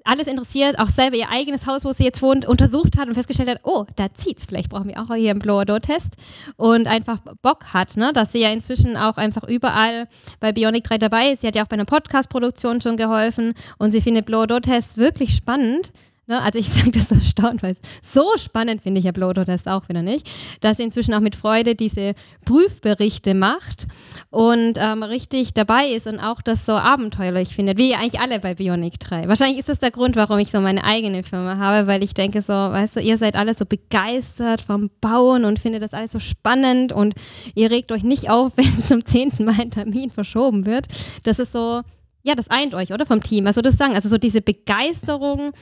alles 0.05 0.27
interessiert, 0.27 0.79
auch 0.79 0.87
selber 0.87 1.17
ihr 1.17 1.31
eigenes 1.31 1.67
Haus, 1.67 1.85
wo 1.85 1.93
sie 1.93 2.05
jetzt 2.05 2.23
wohnt, 2.23 2.47
untersucht 2.47 2.99
hat 2.99 3.09
und 3.09 3.15
festgestellt 3.15 3.51
hat, 3.51 3.61
oh, 3.65 3.85
da 3.97 4.13
zieht's. 4.13 4.47
Vielleicht 4.47 4.71
brauchen 4.71 4.89
wir 4.89 5.01
auch 5.01 5.15
hier 5.15 5.31
einen 5.31 5.41
Blower-Door-Test 5.41 6.15
und 6.57 6.87
einfach 6.87 7.19
Bock 7.43 7.73
hat, 7.73 7.97
ne? 7.97 8.13
dass 8.13 8.33
sie 8.33 8.41
ja 8.41 8.51
inzwischen 8.51 8.97
auch 8.97 9.17
einfach 9.17 9.45
überall 9.45 10.09
bei 10.41 10.53
Bionic 10.53 10.85
3 10.85 10.99
dabei 10.99 11.31
ist. 11.31 11.43
Sie 11.43 11.47
hat 11.47 11.57
ja 11.57 11.65
auch 11.65 11.69
bei 11.69 11.75
einer 11.75 11.85
Podcast-Produktion 11.85 12.81
schon 12.81 12.97
geholfen 12.97 13.55
und 13.79 13.91
sie 13.91 14.01
findet 14.01 14.27
Blower-Door-Tests 14.27 14.97
wirklich 14.97 15.35
spannend 15.35 15.93
Ne? 16.29 16.41
Also 16.41 16.59
ich 16.59 16.69
sage 16.71 16.93
das 16.93 17.09
so 17.09 17.17
erstaunt, 17.17 17.63
weil 17.63 17.73
es 17.73 17.81
so 18.01 18.25
spannend 18.37 18.83
finde 18.83 19.01
ich 19.01 19.07
ja 19.07 19.13
Blodo 19.13 19.45
das 19.45 19.67
auch 19.67 19.89
wieder 19.89 20.03
nicht, 20.03 20.29
dass 20.61 20.77
sie 20.77 20.85
inzwischen 20.85 21.15
auch 21.15 21.21
mit 21.21 21.35
Freude 21.35 21.75
diese 21.75 22.15
Prüfberichte 22.45 23.35
macht 23.35 23.89
und 24.31 24.75
ähm, 24.77 25.03
richtig 25.03 25.53
dabei 25.53 25.89
ist 25.89 26.07
und 26.07 26.21
auch 26.21 26.41
das 26.41 26.65
so 26.65 26.73
abenteuerlich 26.73 27.55
findet, 27.55 27.77
wie 27.77 27.95
eigentlich 27.95 28.21
alle 28.21 28.39
bei 28.39 28.55
Bionic 28.55 29.01
3. 29.01 29.29
Wahrscheinlich 29.29 29.59
ist 29.59 29.69
das 29.69 29.81
der 29.81 29.91
Grund, 29.91 30.15
warum 30.15 30.39
ich 30.39 30.51
so 30.51 30.61
meine 30.61 30.85
eigene 30.85 31.25
Firma 31.25 31.59
habe, 31.59 31.89
weil 31.89 32.05
ich 32.05 32.15
denke 32.15 32.41
so, 32.41 32.53
weißt 32.53 32.97
du, 32.97 33.01
ihr 33.01 33.19
seid 33.19 33.35
alle 33.35 33.55
so 33.55 33.67
begeistert 33.67 34.61
vom 34.61 34.91
Bauen 35.01 35.45
und 35.45 35.59
findet 35.59 35.83
das 35.83 35.93
alles 35.93 36.13
so 36.13 36.21
spannend 36.21 36.93
und 36.93 37.15
ihr 37.55 37.71
regt 37.71 37.91
euch 37.91 38.05
nicht 38.05 38.31
auf, 38.31 38.53
wenn 38.57 38.85
zum 38.85 39.05
zehnten 39.05 39.45
Mal 39.45 39.57
ein 39.61 39.71
Termin 39.73 40.11
verschoben 40.11 40.67
wird. 40.67 40.87
Das 41.25 41.41
ist 41.41 41.51
so, 41.51 41.83
ja, 42.23 42.37
das 42.37 42.49
eint 42.49 42.75
euch, 42.75 42.93
oder? 42.93 43.07
Vom 43.07 43.23
Team. 43.23 43.49
Also 43.49 43.61
das 43.61 43.77
sagen, 43.77 43.95
also 43.95 44.09
so 44.09 44.19
diese 44.19 44.41
Begeisterung 44.41 45.53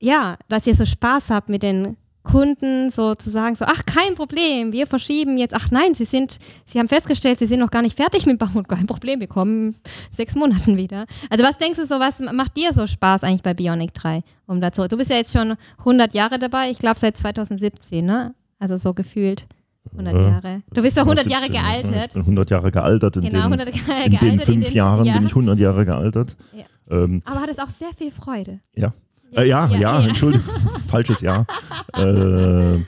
ja, 0.00 0.36
dass 0.48 0.66
ihr 0.66 0.74
so 0.74 0.84
Spaß 0.84 1.30
habt 1.30 1.48
mit 1.48 1.62
den 1.62 1.96
Kunden, 2.28 2.90
so 2.90 3.14
zu 3.14 3.30
sagen, 3.30 3.54
so, 3.54 3.64
ach, 3.66 3.82
kein 3.86 4.14
Problem, 4.14 4.72
wir 4.72 4.86
verschieben 4.86 5.38
jetzt, 5.38 5.54
ach 5.54 5.70
nein, 5.70 5.94
sie 5.94 6.04
sind, 6.04 6.36
sie 6.66 6.78
haben 6.78 6.88
festgestellt, 6.88 7.38
sie 7.38 7.46
sind 7.46 7.60
noch 7.60 7.70
gar 7.70 7.80
nicht 7.80 7.96
fertig 7.96 8.26
mit 8.26 8.38
Bauen, 8.38 8.68
kein 8.68 8.86
Problem, 8.86 9.20
wir 9.20 9.28
kommen 9.28 9.74
sechs 10.10 10.34
Monaten 10.34 10.76
wieder. 10.76 11.06
Also 11.30 11.42
was 11.42 11.56
denkst 11.56 11.78
du 11.78 11.86
so, 11.86 11.98
was 11.98 12.20
macht 12.20 12.56
dir 12.56 12.74
so 12.74 12.86
Spaß 12.86 13.24
eigentlich 13.24 13.42
bei 13.42 13.54
Bionic 13.54 13.94
3? 13.94 14.22
Um 14.46 14.60
dazu, 14.60 14.86
du 14.86 14.98
bist 14.98 15.10
ja 15.10 15.16
jetzt 15.16 15.32
schon 15.32 15.54
100 15.78 16.12
Jahre 16.12 16.38
dabei, 16.38 16.70
ich 16.70 16.78
glaube 16.78 16.98
seit 16.98 17.16
2017, 17.16 18.04
ne? 18.04 18.34
Also 18.58 18.76
so 18.76 18.92
gefühlt. 18.92 19.46
100 19.92 20.14
Jahre. 20.14 20.62
Du 20.74 20.82
bist 20.82 20.98
doch 20.98 21.04
100 21.04 21.26
Jahre 21.28 21.48
gealtert. 21.48 22.08
Ich 22.08 22.12
bin 22.12 22.22
100 22.22 22.50
Jahre 22.50 22.70
gealtert. 22.70 23.16
In 23.16 23.22
genau, 23.22 23.44
100 23.44 23.74
Jahre 23.74 24.04
in 24.04 24.12
den 24.12 24.40
fünf 24.40 24.48
in 24.48 24.60
den, 24.60 24.72
Jahren 24.74 25.06
ja. 25.06 25.14
bin 25.14 25.24
ich 25.24 25.30
100 25.30 25.58
Jahre 25.58 25.86
gealtert. 25.86 26.36
Ja. 26.52 26.64
Ähm, 26.90 27.22
Aber 27.24 27.40
hat 27.40 27.48
es 27.48 27.58
auch 27.58 27.68
sehr 27.68 27.92
viel 27.96 28.10
Freude. 28.10 28.60
Ja, 28.74 28.92
ja, 29.32 29.42
äh, 29.42 29.48
ja, 29.48 29.66
ja, 29.66 29.78
ja, 29.78 30.00
Entschuldigung, 30.02 30.46
falsches 30.88 31.20
Jahr. 31.20 31.46
Äh, 31.94 32.78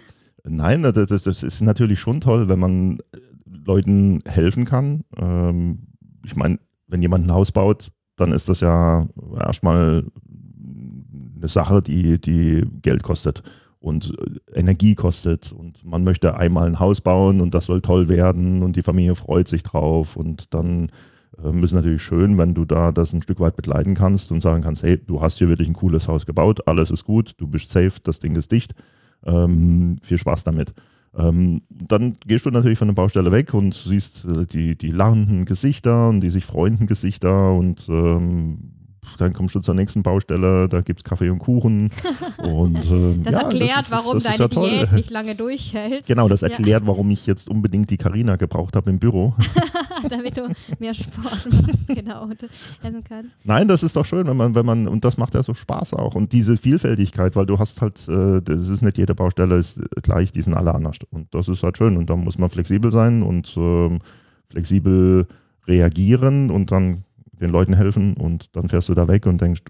nein, 0.44 0.82
das, 0.82 0.94
das, 0.94 1.42
ist 1.42 1.60
natürlich 1.60 2.00
schon 2.00 2.20
toll, 2.20 2.48
wenn 2.48 2.58
man 2.58 2.98
Leuten 3.64 4.20
helfen 4.26 4.64
kann. 4.64 5.04
Ähm, 5.16 5.88
ich 6.24 6.36
meine, 6.36 6.58
wenn 6.86 7.02
jemand 7.02 7.26
ein 7.26 7.32
Haus 7.32 7.52
baut, 7.52 7.88
dann 8.16 8.32
ist 8.32 8.48
das 8.48 8.60
ja 8.60 9.08
erstmal 9.38 10.04
eine 11.36 11.48
Sache, 11.48 11.82
die, 11.82 12.20
die 12.20 12.64
Geld 12.82 13.02
kostet 13.02 13.42
und 13.78 14.14
Energie 14.52 14.94
kostet. 14.94 15.52
Und 15.52 15.84
man 15.84 16.04
möchte 16.04 16.36
einmal 16.36 16.66
ein 16.66 16.80
Haus 16.80 17.00
bauen 17.00 17.40
und 17.40 17.54
das 17.54 17.66
soll 17.66 17.80
toll 17.80 18.08
werden 18.08 18.62
und 18.62 18.76
die 18.76 18.82
Familie 18.82 19.14
freut 19.14 19.48
sich 19.48 19.62
drauf 19.62 20.16
und 20.16 20.54
dann 20.54 20.88
ähm, 21.42 21.62
ist 21.62 21.72
natürlich 21.72 22.02
schön, 22.02 22.38
wenn 22.38 22.54
du 22.54 22.64
da 22.64 22.92
das 22.92 23.12
ein 23.12 23.22
Stück 23.22 23.40
weit 23.40 23.56
begleiten 23.56 23.94
kannst 23.94 24.32
und 24.32 24.40
sagen 24.40 24.62
kannst, 24.62 24.82
hey, 24.82 24.98
du 24.98 25.20
hast 25.20 25.38
hier 25.38 25.48
wirklich 25.48 25.68
ein 25.68 25.74
cooles 25.74 26.08
Haus 26.08 26.26
gebaut, 26.26 26.66
alles 26.66 26.90
ist 26.90 27.04
gut, 27.04 27.34
du 27.38 27.46
bist 27.46 27.70
safe, 27.70 28.00
das 28.02 28.18
Ding 28.18 28.36
ist 28.36 28.52
dicht, 28.52 28.74
ähm, 29.24 29.96
viel 30.02 30.18
Spaß 30.18 30.44
damit. 30.44 30.74
Ähm, 31.16 31.62
dann 31.70 32.16
gehst 32.24 32.46
du 32.46 32.50
natürlich 32.50 32.78
von 32.78 32.88
der 32.88 32.94
Baustelle 32.94 33.32
weg 33.32 33.52
und 33.52 33.74
siehst 33.74 34.26
äh, 34.26 34.46
die, 34.46 34.76
die 34.76 34.90
lachenden 34.90 35.44
Gesichter 35.44 36.08
und 36.08 36.20
die 36.20 36.30
sich 36.30 36.44
freunden 36.44 36.86
Gesichter 36.86 37.52
und 37.52 37.88
ähm, 37.88 38.79
dann 39.18 39.32
kommst 39.32 39.54
du 39.54 39.60
zur 39.60 39.74
nächsten 39.74 40.02
Baustelle, 40.02 40.68
da 40.68 40.80
gibt 40.80 41.00
es 41.00 41.04
Kaffee 41.04 41.30
und 41.30 41.38
Kuchen. 41.38 41.90
und, 42.38 42.76
ähm, 42.90 43.22
das 43.22 43.34
ja, 43.34 43.40
erklärt, 43.42 43.70
das 43.78 43.86
ist, 43.86 43.92
warum 43.92 44.14
das 44.14 44.36
deine 44.36 44.38
ja 44.38 44.48
Diät 44.48 44.92
nicht 44.94 45.10
lange 45.10 45.34
durchhält. 45.34 46.06
Genau, 46.06 46.28
das 46.28 46.42
erklärt, 46.42 46.82
ja. 46.82 46.86
warum 46.86 47.10
ich 47.10 47.26
jetzt 47.26 47.48
unbedingt 47.48 47.90
die 47.90 47.96
Karina 47.96 48.36
gebraucht 48.36 48.76
habe 48.76 48.90
im 48.90 48.98
Büro. 48.98 49.34
Damit 50.08 50.36
du 50.36 50.48
mehr 50.78 50.94
Sport 50.94 51.46
machst, 51.50 51.88
genau, 51.88 52.24
und 52.24 52.42
essen 52.42 53.04
kannst. 53.06 53.36
Nein, 53.44 53.68
das 53.68 53.82
ist 53.82 53.96
doch 53.96 54.04
schön, 54.04 54.26
wenn 54.26 54.36
man, 54.36 54.54
wenn 54.54 54.64
man, 54.64 54.88
und 54.88 55.04
das 55.04 55.18
macht 55.18 55.34
ja 55.34 55.42
so 55.42 55.52
Spaß 55.52 55.94
auch. 55.94 56.14
Und 56.14 56.32
diese 56.32 56.56
Vielfältigkeit, 56.56 57.36
weil 57.36 57.46
du 57.46 57.58
hast 57.58 57.82
halt, 57.82 58.08
äh, 58.08 58.40
das 58.40 58.68
ist 58.68 58.82
nicht 58.82 58.98
jede 58.98 59.14
Baustelle 59.14 59.56
ist 59.56 59.80
gleich, 60.02 60.32
die 60.32 60.42
sind 60.42 60.54
alle 60.54 60.74
anders. 60.74 60.96
Und 61.10 61.34
das 61.34 61.48
ist 61.48 61.62
halt 61.62 61.76
schön. 61.76 61.96
Und 61.96 62.08
da 62.08 62.16
muss 62.16 62.38
man 62.38 62.48
flexibel 62.48 62.90
sein 62.90 63.22
und 63.22 63.54
ähm, 63.56 63.98
flexibel 64.48 65.26
reagieren 65.66 66.50
und 66.50 66.72
dann 66.72 67.04
den 67.40 67.50
Leuten 67.50 67.74
helfen 67.74 68.14
und 68.14 68.54
dann 68.56 68.68
fährst 68.68 68.88
du 68.88 68.94
da 68.94 69.08
weg 69.08 69.26
und 69.26 69.40
denkst, 69.40 69.62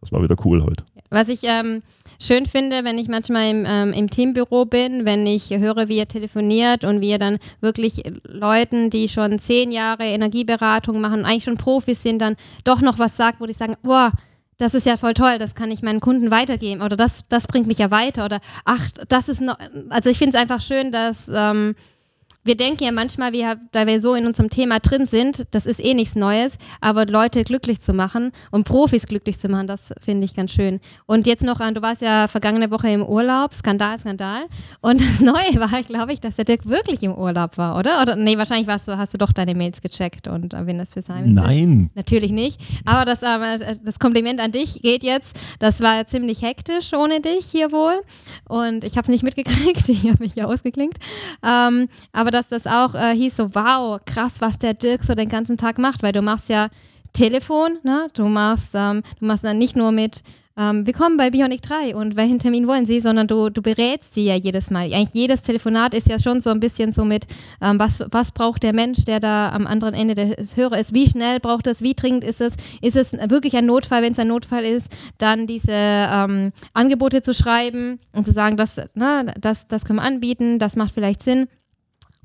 das 0.00 0.10
war 0.10 0.22
wieder 0.22 0.36
cool 0.44 0.62
heute. 0.64 0.84
Was 1.10 1.28
ich 1.28 1.40
ähm, 1.44 1.82
schön 2.20 2.46
finde, 2.46 2.82
wenn 2.82 2.98
ich 2.98 3.06
manchmal 3.06 3.50
im, 3.50 3.64
ähm, 3.66 3.92
im 3.92 4.10
Teambüro 4.10 4.64
bin, 4.64 5.04
wenn 5.04 5.24
ich 5.26 5.50
höre, 5.50 5.88
wie 5.88 5.98
ihr 5.98 6.08
telefoniert 6.08 6.84
und 6.84 7.00
wie 7.00 7.10
ihr 7.10 7.18
dann 7.18 7.38
wirklich 7.60 8.02
Leuten, 8.24 8.90
die 8.90 9.08
schon 9.08 9.38
zehn 9.38 9.70
Jahre 9.70 10.04
Energieberatung 10.04 11.00
machen, 11.00 11.24
eigentlich 11.24 11.44
schon 11.44 11.56
Profis 11.56 12.02
sind, 12.02 12.20
dann 12.20 12.34
doch 12.64 12.80
noch 12.80 12.98
was 12.98 13.16
sagt, 13.16 13.40
wo 13.40 13.46
die 13.46 13.52
sagen, 13.52 13.76
boah, 13.82 14.10
das 14.58 14.74
ist 14.74 14.86
ja 14.86 14.96
voll 14.96 15.14
toll, 15.14 15.38
das 15.38 15.54
kann 15.54 15.70
ich 15.70 15.82
meinen 15.82 16.00
Kunden 16.00 16.30
weitergeben 16.30 16.82
oder 16.82 16.96
das, 16.96 17.28
das 17.28 17.46
bringt 17.46 17.66
mich 17.66 17.78
ja 17.78 17.90
weiter 17.90 18.24
oder 18.24 18.40
ach, 18.64 18.90
das 19.08 19.28
ist 19.28 19.40
noch, 19.40 19.58
also 19.88 20.10
ich 20.10 20.18
finde 20.18 20.36
es 20.36 20.42
einfach 20.42 20.60
schön, 20.60 20.90
dass 20.90 21.30
ähm, 21.32 21.74
wir 22.44 22.56
denken 22.56 22.84
ja 22.84 22.92
manchmal, 22.92 23.32
wir, 23.32 23.56
da 23.70 23.86
wir 23.86 24.00
so 24.00 24.14
in 24.14 24.26
unserem 24.26 24.50
Thema 24.50 24.80
drin 24.80 25.06
sind, 25.06 25.46
das 25.52 25.64
ist 25.66 25.84
eh 25.84 25.94
nichts 25.94 26.16
Neues, 26.16 26.58
aber 26.80 27.06
Leute 27.06 27.44
glücklich 27.44 27.80
zu 27.80 27.92
machen 27.92 28.32
und 28.50 28.64
Profis 28.64 29.06
glücklich 29.06 29.38
zu 29.38 29.48
machen, 29.48 29.68
das 29.68 29.92
finde 30.00 30.24
ich 30.24 30.34
ganz 30.34 30.50
schön. 30.50 30.80
Und 31.06 31.26
jetzt 31.26 31.44
noch, 31.44 31.58
du 31.58 31.82
warst 31.82 32.02
ja 32.02 32.26
vergangene 32.26 32.70
Woche 32.70 32.88
im 32.90 33.04
Urlaub, 33.04 33.54
Skandal, 33.54 33.98
Skandal. 33.98 34.42
Und 34.80 35.00
das 35.00 35.20
Neue 35.20 35.54
war, 35.56 35.82
glaube 35.82 36.12
ich, 36.12 36.20
dass 36.20 36.36
der 36.36 36.44
Dirk 36.44 36.68
wirklich 36.68 37.02
im 37.04 37.14
Urlaub 37.14 37.58
war, 37.58 37.78
oder? 37.78 38.02
Oder 38.02 38.16
nee, 38.16 38.36
wahrscheinlich 38.36 38.66
warst 38.66 38.88
du, 38.88 38.98
hast 38.98 39.14
du 39.14 39.18
doch 39.18 39.32
deine 39.32 39.54
Mails 39.54 39.80
gecheckt 39.80 40.26
und 40.26 40.52
äh, 40.52 40.66
wenn 40.66 40.78
das 40.78 40.94
für 40.94 41.02
sein 41.02 41.34
Nein. 41.34 41.86
Ist. 41.86 41.96
Natürlich 41.96 42.32
nicht. 42.32 42.60
Aber 42.84 43.04
das, 43.04 43.22
äh, 43.22 43.76
das 43.84 44.00
Kompliment 44.00 44.40
an 44.40 44.50
dich 44.50 44.82
geht 44.82 45.04
jetzt. 45.04 45.38
Das 45.60 45.80
war 45.80 46.04
ziemlich 46.06 46.42
hektisch 46.42 46.92
ohne 46.92 47.20
dich 47.20 47.46
hier 47.46 47.70
wohl. 47.70 48.02
Und 48.48 48.82
ich 48.82 48.96
habe 48.96 49.02
es 49.02 49.08
nicht 49.08 49.22
mitgekriegt, 49.22 49.88
ich 49.88 50.04
habe 50.08 50.18
mich 50.18 50.34
ja 50.34 50.46
ausgeklinkt. 50.46 50.98
Ähm, 51.44 51.88
aber 52.12 52.31
dass 52.32 52.48
das 52.48 52.66
auch 52.66 52.94
äh, 52.94 53.14
hieß 53.14 53.36
so, 53.36 53.54
wow, 53.54 54.00
krass, 54.04 54.40
was 54.40 54.58
der 54.58 54.74
Dirk 54.74 55.04
so 55.04 55.14
den 55.14 55.28
ganzen 55.28 55.56
Tag 55.56 55.78
macht, 55.78 56.02
weil 56.02 56.12
du 56.12 56.22
machst 56.22 56.48
ja 56.48 56.68
Telefon, 57.12 57.78
ne? 57.82 58.08
du 58.14 58.24
machst, 58.24 58.72
ähm, 58.74 59.02
du 59.20 59.26
machst 59.26 59.44
dann 59.44 59.58
nicht 59.58 59.76
nur 59.76 59.92
mit 59.92 60.22
ähm, 60.54 60.86
willkommen 60.86 61.16
bei 61.16 61.30
Bionic 61.30 61.62
3 61.62 61.96
und 61.96 62.14
welchen 62.16 62.38
Termin 62.38 62.66
wollen 62.66 62.84
Sie, 62.84 63.00
sondern 63.00 63.26
du, 63.26 63.48
du 63.48 63.62
berätst 63.62 64.12
sie 64.12 64.26
ja 64.26 64.34
jedes 64.34 64.70
Mal. 64.70 64.92
Eigentlich 64.92 65.14
jedes 65.14 65.40
Telefonat 65.40 65.94
ist 65.94 66.10
ja 66.10 66.18
schon 66.18 66.42
so 66.42 66.50
ein 66.50 66.60
bisschen 66.60 66.92
so 66.92 67.06
mit, 67.06 67.26
ähm, 67.62 67.78
was, 67.78 68.04
was 68.10 68.32
braucht 68.32 68.62
der 68.62 68.74
Mensch, 68.74 69.06
der 69.06 69.18
da 69.18 69.48
am 69.48 69.66
anderen 69.66 69.94
Ende 69.94 70.14
des 70.14 70.56
Hörer 70.56 70.78
ist, 70.78 70.92
wie 70.92 71.08
schnell 71.08 71.40
braucht 71.40 71.66
es, 71.66 71.80
wie 71.80 71.94
dringend 71.94 72.22
ist 72.22 72.42
es, 72.42 72.54
ist 72.82 72.96
es 72.96 73.12
wirklich 73.30 73.56
ein 73.56 73.64
Notfall, 73.64 74.02
wenn 74.02 74.12
es 74.12 74.18
ein 74.18 74.28
Notfall 74.28 74.64
ist, 74.64 74.88
dann 75.16 75.46
diese 75.46 75.72
ähm, 75.72 76.52
Angebote 76.74 77.22
zu 77.22 77.32
schreiben 77.32 77.98
und 78.12 78.26
zu 78.26 78.32
sagen, 78.32 78.58
das, 78.58 78.78
na, 78.94 79.24
das, 79.24 79.68
das 79.68 79.86
können 79.86 80.00
wir 80.00 80.04
anbieten, 80.04 80.58
das 80.58 80.76
macht 80.76 80.92
vielleicht 80.92 81.22
Sinn. 81.22 81.48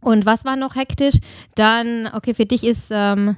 Und 0.08 0.26
was 0.26 0.46
war 0.46 0.56
noch 0.56 0.76
hektisch? 0.76 1.16
Dann, 1.56 2.10
okay, 2.14 2.34
für 2.34 2.46
dich 2.46 2.64
ist 2.64 2.92
ähm, 2.92 3.36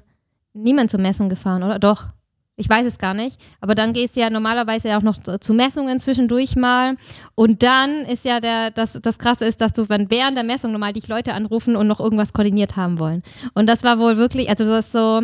niemand 0.53 0.91
zur 0.91 0.99
Messung 0.99 1.27
gefahren, 1.27 1.63
oder? 1.63 1.79
Doch. 1.79 2.09
Ich 2.57 2.69
weiß 2.69 2.85
es 2.85 2.99
gar 2.99 3.15
nicht. 3.15 3.39
Aber 3.59 3.73
dann 3.73 3.91
gehst 3.91 4.15
du 4.15 4.19
ja 4.19 4.29
normalerweise 4.29 4.95
auch 4.95 5.01
noch 5.01 5.17
zu 5.39 5.53
Messungen 5.55 5.99
zwischendurch 5.99 6.55
mal. 6.55 6.95
Und 7.33 7.63
dann 7.63 7.95
ist 8.05 8.23
ja 8.23 8.39
der, 8.39 8.69
das, 8.69 8.99
das 9.01 9.17
Krasse 9.17 9.45
ist, 9.45 9.61
dass 9.61 9.73
du 9.73 9.89
wenn 9.89 10.11
während 10.11 10.37
der 10.37 10.43
Messung 10.43 10.71
normal 10.71 10.93
dich 10.93 11.07
Leute 11.07 11.33
anrufen 11.33 11.75
und 11.75 11.87
noch 11.87 11.99
irgendwas 11.99 12.33
koordiniert 12.33 12.75
haben 12.75 12.99
wollen. 12.99 13.23
Und 13.55 13.67
das 13.67 13.83
war 13.83 13.97
wohl 13.97 14.17
wirklich, 14.17 14.47
also 14.49 14.65
das 14.65 14.85
ist 14.85 14.91
so, 14.91 15.23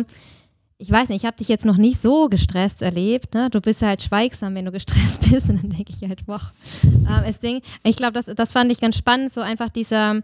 ich 0.78 0.90
weiß 0.90 1.10
nicht, 1.10 1.22
ich 1.22 1.26
habe 1.26 1.36
dich 1.36 1.48
jetzt 1.48 1.64
noch 1.64 1.76
nicht 1.76 2.00
so 2.02 2.28
gestresst 2.28 2.82
erlebt. 2.82 3.34
Ne? 3.34 3.50
Du 3.50 3.60
bist 3.60 3.82
halt 3.82 4.02
schweigsam, 4.02 4.56
wenn 4.56 4.64
du 4.64 4.72
gestresst 4.72 5.30
bist. 5.30 5.48
Und 5.48 5.62
dann 5.62 5.70
denke 5.70 5.92
ich 5.92 6.08
halt, 6.08 6.26
boah, 6.26 6.40
ähm, 6.84 7.34
Ding. 7.40 7.60
Ich 7.84 7.96
glaube, 7.96 8.14
das, 8.14 8.26
das 8.34 8.52
fand 8.52 8.72
ich 8.72 8.80
ganz 8.80 8.96
spannend, 8.96 9.32
so 9.32 9.42
einfach 9.42 9.68
dieser 9.68 10.22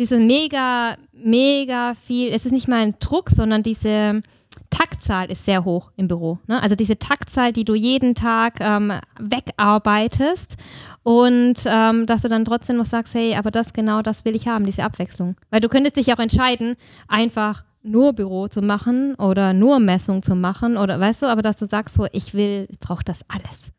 diese 0.00 0.18
mega, 0.18 0.96
mega 1.12 1.94
viel, 1.94 2.32
es 2.32 2.46
ist 2.46 2.52
nicht 2.52 2.68
mal 2.68 2.80
ein 2.80 2.94
Druck, 3.00 3.28
sondern 3.28 3.62
diese 3.62 4.22
Taktzahl 4.70 5.30
ist 5.30 5.44
sehr 5.44 5.64
hoch 5.64 5.92
im 5.96 6.08
Büro. 6.08 6.38
Ne? 6.46 6.60
Also 6.62 6.74
diese 6.74 6.98
Taktzahl, 6.98 7.52
die 7.52 7.64
du 7.64 7.74
jeden 7.74 8.14
Tag 8.14 8.60
ähm, 8.60 8.94
wegarbeitest 9.18 10.56
und 11.02 11.54
ähm, 11.66 12.06
dass 12.06 12.22
du 12.22 12.28
dann 12.28 12.46
trotzdem 12.46 12.78
noch 12.78 12.86
sagst, 12.86 13.14
hey, 13.14 13.36
aber 13.36 13.50
das 13.50 13.74
genau, 13.74 14.00
das 14.00 14.24
will 14.24 14.34
ich 14.34 14.48
haben, 14.48 14.64
diese 14.64 14.84
Abwechslung. 14.84 15.36
Weil 15.50 15.60
du 15.60 15.68
könntest 15.68 15.96
dich 15.96 16.12
auch 16.14 16.18
entscheiden, 16.18 16.76
einfach 17.06 17.64
nur 17.82 18.14
Büro 18.14 18.48
zu 18.48 18.62
machen 18.62 19.14
oder 19.16 19.52
nur 19.52 19.80
Messung 19.80 20.22
zu 20.22 20.34
machen 20.34 20.78
oder 20.78 20.98
weißt 20.98 21.22
du, 21.22 21.26
aber 21.26 21.42
dass 21.42 21.58
du 21.58 21.66
sagst 21.66 21.94
so, 21.94 22.06
ich 22.12 22.32
will, 22.32 22.68
brauche 22.80 23.04
das 23.04 23.20
alles. 23.28 23.70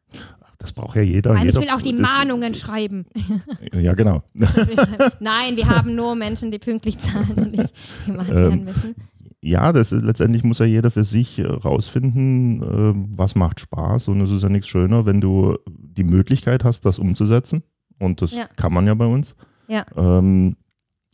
Das 0.62 0.74
braucht 0.74 0.96
ja 0.96 1.02
jeder. 1.02 1.34
Nein, 1.34 1.48
jeder, 1.48 1.60
ich 1.60 1.66
will 1.68 1.74
auch 1.74 1.82
die 1.82 1.92
das- 1.92 2.02
Mahnungen 2.02 2.54
schreiben. 2.54 3.06
Ja, 3.74 3.94
genau. 3.96 4.22
Nein, 5.20 5.56
wir 5.58 5.68
haben 5.68 5.96
nur 5.96 6.14
Menschen, 6.16 6.52
die 6.52 6.60
pünktlich 6.60 7.00
zahlen 7.00 7.32
und 7.36 7.52
nicht 7.52 7.74
gemacht 8.06 8.30
Ähm, 8.30 8.36
werden 8.36 8.64
müssen. 8.66 8.96
Ja, 9.42 9.74
das 9.74 9.92
ist, 9.92 10.04
letztendlich 10.04 10.44
muss 10.44 10.60
ja 10.60 10.66
jeder 10.66 10.92
für 10.92 11.04
sich 11.04 11.40
äh, 11.40 11.46
rausfinden, 11.48 12.62
äh, 12.62 12.94
was 13.18 13.34
macht 13.36 13.60
Spaß. 13.60 14.10
Und 14.10 14.22
es 14.22 14.30
ist 14.32 14.44
ja 14.44 14.50
nichts 14.50 14.68
schöner, 14.68 15.06
wenn 15.08 15.20
du 15.20 15.58
die 15.68 16.04
Möglichkeit 16.04 16.64
hast, 16.64 16.86
das 16.86 17.00
umzusetzen. 17.00 17.64
Und 17.98 18.22
das 18.22 18.34
Ja. 18.34 18.46
kann 18.56 18.72
man 18.74 18.86
ja 18.86 18.94
bei 18.94 19.06
uns. 19.08 19.36
Ja. 19.68 19.84
Ähm, 19.98 20.56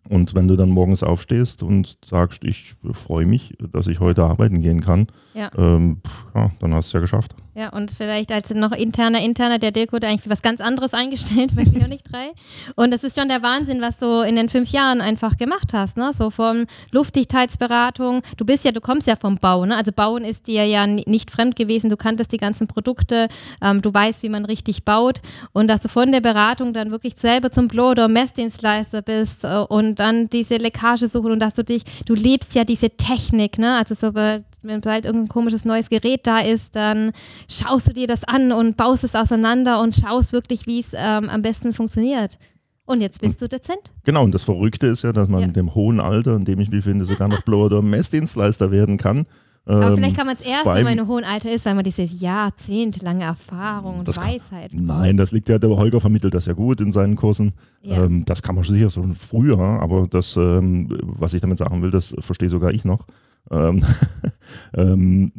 und 0.09 0.33
wenn 0.35 0.47
du 0.47 0.55
dann 0.55 0.69
morgens 0.69 1.03
aufstehst 1.03 1.63
und 1.63 1.97
sagst, 2.05 2.43
ich 2.43 2.75
freue 2.93 3.25
mich, 3.25 3.55
dass 3.71 3.87
ich 3.87 3.99
heute 3.99 4.23
arbeiten 4.23 4.61
gehen 4.61 4.81
kann, 4.81 5.07
Ja. 5.33 5.49
ähm, 5.57 6.01
ja, 6.35 6.51
dann 6.59 6.73
hast 6.73 6.85
du 6.85 6.89
es 6.89 6.93
ja 6.93 6.99
geschafft. 6.99 7.35
Ja, 7.55 7.69
und 7.69 7.89
vielleicht 7.89 8.31
als 8.31 8.53
noch 8.53 8.71
interner, 8.71 9.19
interner, 9.19 9.57
der 9.57 9.71
Dirk 9.71 9.91
wurde 9.91 10.05
eigentlich 10.05 10.21
für 10.21 10.29
was 10.29 10.43
ganz 10.43 10.61
anderes 10.61 10.93
eingestellt 10.93 11.49
bei 11.55 11.63
Bionic 11.63 12.03
3. 12.03 12.31
Und 12.75 12.91
das 12.91 13.03
ist 13.03 13.19
schon 13.19 13.29
der 13.29 13.41
Wahnsinn, 13.41 13.81
was 13.81 13.97
du 13.97 14.21
in 14.21 14.35
den 14.35 14.47
fünf 14.47 14.69
Jahren 14.71 15.01
einfach 15.01 15.37
gemacht 15.37 15.73
hast, 15.73 15.97
ne? 15.97 16.11
So 16.13 16.29
von 16.29 16.67
Luftdichtheitsberatung. 16.91 18.21
Du 18.37 18.45
bist 18.45 18.63
ja, 18.65 18.71
du 18.71 18.81
kommst 18.81 19.07
ja 19.07 19.15
vom 19.15 19.35
Bau, 19.37 19.65
ne? 19.65 19.75
Also 19.75 19.91
Bauen 19.91 20.23
ist 20.23 20.47
dir 20.47 20.65
ja 20.65 20.85
ni- 20.87 21.03
nicht 21.07 21.31
fremd 21.31 21.55
gewesen. 21.55 21.89
Du 21.89 21.97
kanntest 21.97 22.31
die 22.31 22.37
ganzen 22.37 22.67
Produkte, 22.67 23.27
ähm, 23.61 23.81
du 23.81 23.93
weißt, 23.93 24.23
wie 24.23 24.29
man 24.29 24.45
richtig 24.45 24.85
baut. 24.85 25.21
Und 25.53 25.67
dass 25.67 25.81
du 25.81 25.89
von 25.89 26.11
der 26.11 26.21
Beratung 26.21 26.73
dann 26.73 26.91
wirklich 26.91 27.15
selber 27.17 27.51
zum 27.51 27.67
Blow- 27.67 27.89
oder 27.91 28.07
Messdienstleister 28.07 29.01
bist 29.01 29.43
äh, 29.43 29.57
und 29.67 29.96
dann 29.99 30.29
diese 30.29 30.55
Leckage 30.55 31.07
suchen 31.07 31.31
und 31.31 31.39
dass 31.39 31.53
du 31.55 31.63
dich, 31.63 31.83
du 32.05 32.13
lebst 32.13 32.55
ja 32.55 32.63
diese 32.63 32.89
Technik, 32.89 33.57
ne? 33.57 33.75
Also 33.77 33.95
so, 33.95 34.13
wenn 34.13 34.81
halt 34.85 35.05
irgendein 35.05 35.27
komisches 35.27 35.65
neues 35.65 35.89
Gerät 35.89 36.25
da 36.27 36.39
ist, 36.39 36.75
dann 36.75 37.11
schaust 37.49 37.89
du 37.89 37.93
dir 37.93 38.07
das 38.07 38.23
an 38.23 38.51
und 38.51 38.77
baust 38.77 39.03
es 39.03 39.15
auseinander 39.15 39.81
und 39.81 39.95
schaust 39.95 40.33
wirklich, 40.33 40.65
wie 40.67 40.79
es 40.79 40.93
ähm, 40.93 41.29
am 41.29 41.41
besten 41.41 41.73
funktioniert. 41.73 42.37
Und 42.85 43.01
jetzt 43.01 43.19
bist 43.19 43.41
du 43.41 43.49
dezent. 43.49 43.91
Genau, 44.05 44.23
und 44.23 44.31
das 44.33 44.45
Verrückte 44.45 44.87
ist 44.87 45.03
ja, 45.03 45.11
dass 45.11 45.27
man 45.27 45.41
Ja. 45.41 45.47
in 45.47 45.53
dem 45.53 45.75
hohen 45.75 45.99
Alter, 45.99 46.37
in 46.37 46.45
dem 46.45 46.61
ich 46.61 46.69
mich 46.69 46.85
finde, 46.85 47.03
sogar 47.03 47.27
noch 47.27 47.41
Blow- 47.41 47.65
oder 47.65 47.81
Messdienstleister 47.81 48.71
werden 48.71 48.97
kann. 48.97 49.25
Aber 49.67 49.87
Ähm, 49.89 49.95
vielleicht 49.95 50.15
kann 50.15 50.25
man 50.27 50.35
es 50.37 50.41
erst, 50.45 50.65
wenn 50.65 50.83
man 50.83 50.93
in 50.93 50.99
einem 50.99 51.07
hohen 51.07 51.23
Alter 51.25 51.51
ist, 51.51 51.65
weil 51.65 51.75
man 51.75 51.83
diese 51.83 52.03
jahrzehntelange 52.03 53.23
Erfahrung 53.25 53.99
und 53.99 54.07
Das 54.07 54.15
kann- 54.19 54.29
Weisheit. 54.29 54.71
Nein, 54.73 55.17
das 55.17 55.31
liegt 55.31 55.49
ja, 55.49 55.59
der 55.59 55.69
Holger 55.71 55.99
vermittelt 55.99 56.33
das 56.33 56.45
ja 56.45 56.53
gut 56.53 56.79
in 56.81 56.91
seinen 56.93 57.15
Kursen. 57.17 57.51
Ja. 57.81 58.03
Ähm, 58.05 58.23
das 58.25 58.41
kann 58.41 58.55
man 58.55 58.63
sicher 58.63 58.89
so 58.89 59.05
früher, 59.17 59.59
aber 59.59 60.07
das, 60.07 60.37
ähm, 60.37 60.87
was 61.01 61.33
ich 61.33 61.41
damit 61.41 61.57
sagen 61.57 61.81
will, 61.81 61.91
das 61.91 62.15
verstehe 62.19 62.49
sogar 62.49 62.71
ich 62.71 62.85
noch. 62.85 63.05
Ähm, 63.51 63.83
ähm, 64.73 65.31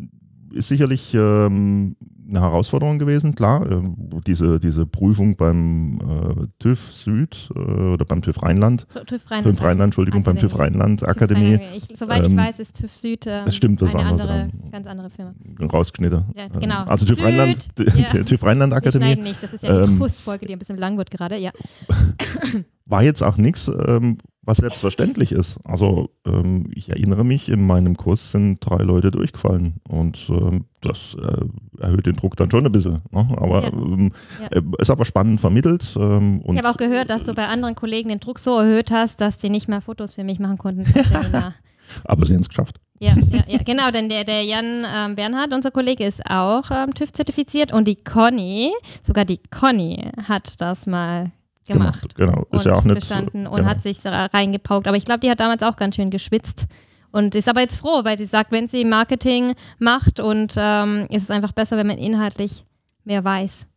ist 0.52 0.68
sicherlich 0.68 1.14
ähm, 1.14 1.96
eine 2.28 2.40
Herausforderung 2.40 2.98
gewesen, 2.98 3.34
klar. 3.34 3.70
Ähm, 3.70 3.96
diese, 4.26 4.58
diese 4.60 4.86
Prüfung 4.86 5.36
beim 5.36 5.98
äh, 6.00 6.46
TÜV 6.58 6.78
Süd 6.92 7.48
äh, 7.54 7.58
oder 7.58 8.04
beim 8.04 8.22
TÜV 8.22 8.42
Rheinland, 8.42 8.86
TÜV 9.06 9.30
Rheinland. 9.30 9.56
TÜV 9.56 9.62
Rheinland, 9.64 9.84
Entschuldigung, 9.88 10.22
beim 10.22 10.36
TÜV 10.36 10.54
Akademie. 10.54 10.78
Rheinland 10.78 11.00
TÜV 11.00 11.08
Akademie 11.08 11.54
Rheinland. 11.54 11.76
Ich, 11.90 11.98
soweit 11.98 12.24
ich 12.24 12.30
Ähm, 12.30 12.36
weiß, 12.36 12.60
ist 12.60 12.76
TÜV 12.78 12.92
Süd 12.92 13.26
ähm, 13.26 13.40
das 13.44 13.56
stimmt, 13.56 13.82
das 13.82 13.94
eine 13.94 14.06
andere, 14.06 14.50
ähm, 14.52 14.70
ganz 14.70 14.86
andere 14.86 15.10
Firma. 15.10 15.34
rausgeschnitten. 15.72 16.24
Ja, 16.34 16.48
genau. 16.48 16.84
Also 16.84 17.06
TÜV 17.06 17.16
Süd, 17.16 17.26
Rheinland, 17.26 17.68
ja. 17.78 18.04
TÜV 18.24 18.42
Rheinland 18.42 18.74
Akademie. 18.74 19.04
schneiden 19.04 19.24
nicht, 19.24 19.42
das 19.42 19.52
ist 19.52 19.64
ja 19.64 19.82
die 19.82 19.88
Ähm, 19.88 19.98
Trostfolge, 19.98 20.46
die 20.46 20.52
ein 20.52 20.58
bisschen 20.58 20.76
lang 20.76 20.98
wird 20.98 21.10
gerade. 21.10 21.36
Ja. 21.36 21.50
war 22.88 23.02
jetzt 23.02 23.22
auch 23.22 23.36
nichts, 23.36 23.70
ähm, 23.86 24.18
was 24.48 24.58
selbstverständlich 24.58 25.32
ist. 25.32 25.58
Also 25.64 26.08
ähm, 26.26 26.70
ich 26.74 26.88
erinnere 26.90 27.22
mich, 27.24 27.48
in 27.50 27.66
meinem 27.66 27.96
Kurs 27.96 28.32
sind 28.32 28.58
drei 28.60 28.82
Leute 28.82 29.10
durchgefallen 29.10 29.74
und 29.88 30.18
ähm, 30.30 30.64
das 30.80 31.14
äh, 31.20 31.82
erhöht 31.82 32.06
den 32.06 32.16
Druck 32.16 32.36
dann 32.36 32.50
schon 32.50 32.64
ein 32.64 32.72
bisschen. 32.72 33.02
Ne? 33.10 33.28
Aber 33.36 33.62
Ja. 33.64 33.68
ähm, 33.68 34.12
Ja. 34.40 34.46
äh, 34.56 34.62
ist 34.78 34.90
aber 34.90 35.04
spannend 35.04 35.40
vermittelt. 35.40 35.94
Ähm, 35.98 36.42
Ich 36.50 36.56
habe 36.58 36.70
auch 36.70 36.76
gehört, 36.78 37.10
dass 37.10 37.24
du 37.24 37.34
bei 37.34 37.46
anderen 37.46 37.74
Kollegen 37.74 38.08
den 38.08 38.20
Druck 38.20 38.38
so 38.38 38.58
erhöht 38.58 38.90
hast, 38.90 39.20
dass 39.20 39.36
die 39.38 39.50
nicht 39.50 39.68
mehr 39.68 39.80
Fotos 39.82 40.14
für 40.14 40.24
mich 40.24 40.38
machen 40.38 40.56
konnten. 40.58 40.84
aber 42.04 42.26
sie 42.26 42.34
haben 42.34 42.40
es 42.42 42.48
geschafft. 42.48 42.80
Ja, 43.00 43.12
ja, 43.30 43.44
ja, 43.46 43.58
genau, 43.64 43.90
denn 43.92 44.08
der, 44.08 44.24
der 44.24 44.42
Jan 44.44 44.84
ähm, 44.92 45.14
Bernhard, 45.14 45.52
unser 45.52 45.70
Kollege, 45.70 46.04
ist 46.04 46.20
auch 46.28 46.70
ähm, 46.70 46.92
TÜV-zertifiziert 46.94 47.72
und 47.72 47.86
die 47.86 47.94
Conny, 47.96 48.72
sogar 49.04 49.24
die 49.24 49.40
Conny 49.50 50.10
hat 50.26 50.60
das 50.60 50.86
mal 50.86 51.30
gemacht. 51.68 52.14
Genau. 52.16 52.46
Ist 52.50 52.64
und 52.64 52.66
ja 52.66 52.74
auch 52.74 52.84
nicht. 52.84 52.96
bestanden 52.96 53.46
und 53.46 53.56
genau. 53.56 53.68
hat 53.68 53.80
sich 53.80 54.00
da 54.00 54.26
reingepaukt. 54.26 54.88
Aber 54.88 54.96
ich 54.96 55.04
glaube, 55.04 55.20
die 55.20 55.30
hat 55.30 55.40
damals 55.40 55.62
auch 55.62 55.76
ganz 55.76 55.94
schön 55.94 56.10
geschwitzt 56.10 56.66
und 57.12 57.34
ist 57.34 57.48
aber 57.48 57.60
jetzt 57.60 57.76
froh, 57.76 58.00
weil 58.04 58.18
sie 58.18 58.26
sagt, 58.26 58.50
wenn 58.52 58.68
sie 58.68 58.84
Marketing 58.84 59.54
macht 59.78 60.20
und 60.20 60.54
ähm, 60.56 61.06
ist 61.10 61.22
es 61.22 61.30
einfach 61.30 61.52
besser, 61.52 61.76
wenn 61.76 61.86
man 61.86 61.98
inhaltlich 61.98 62.64
mehr 63.04 63.24
weiß 63.24 63.68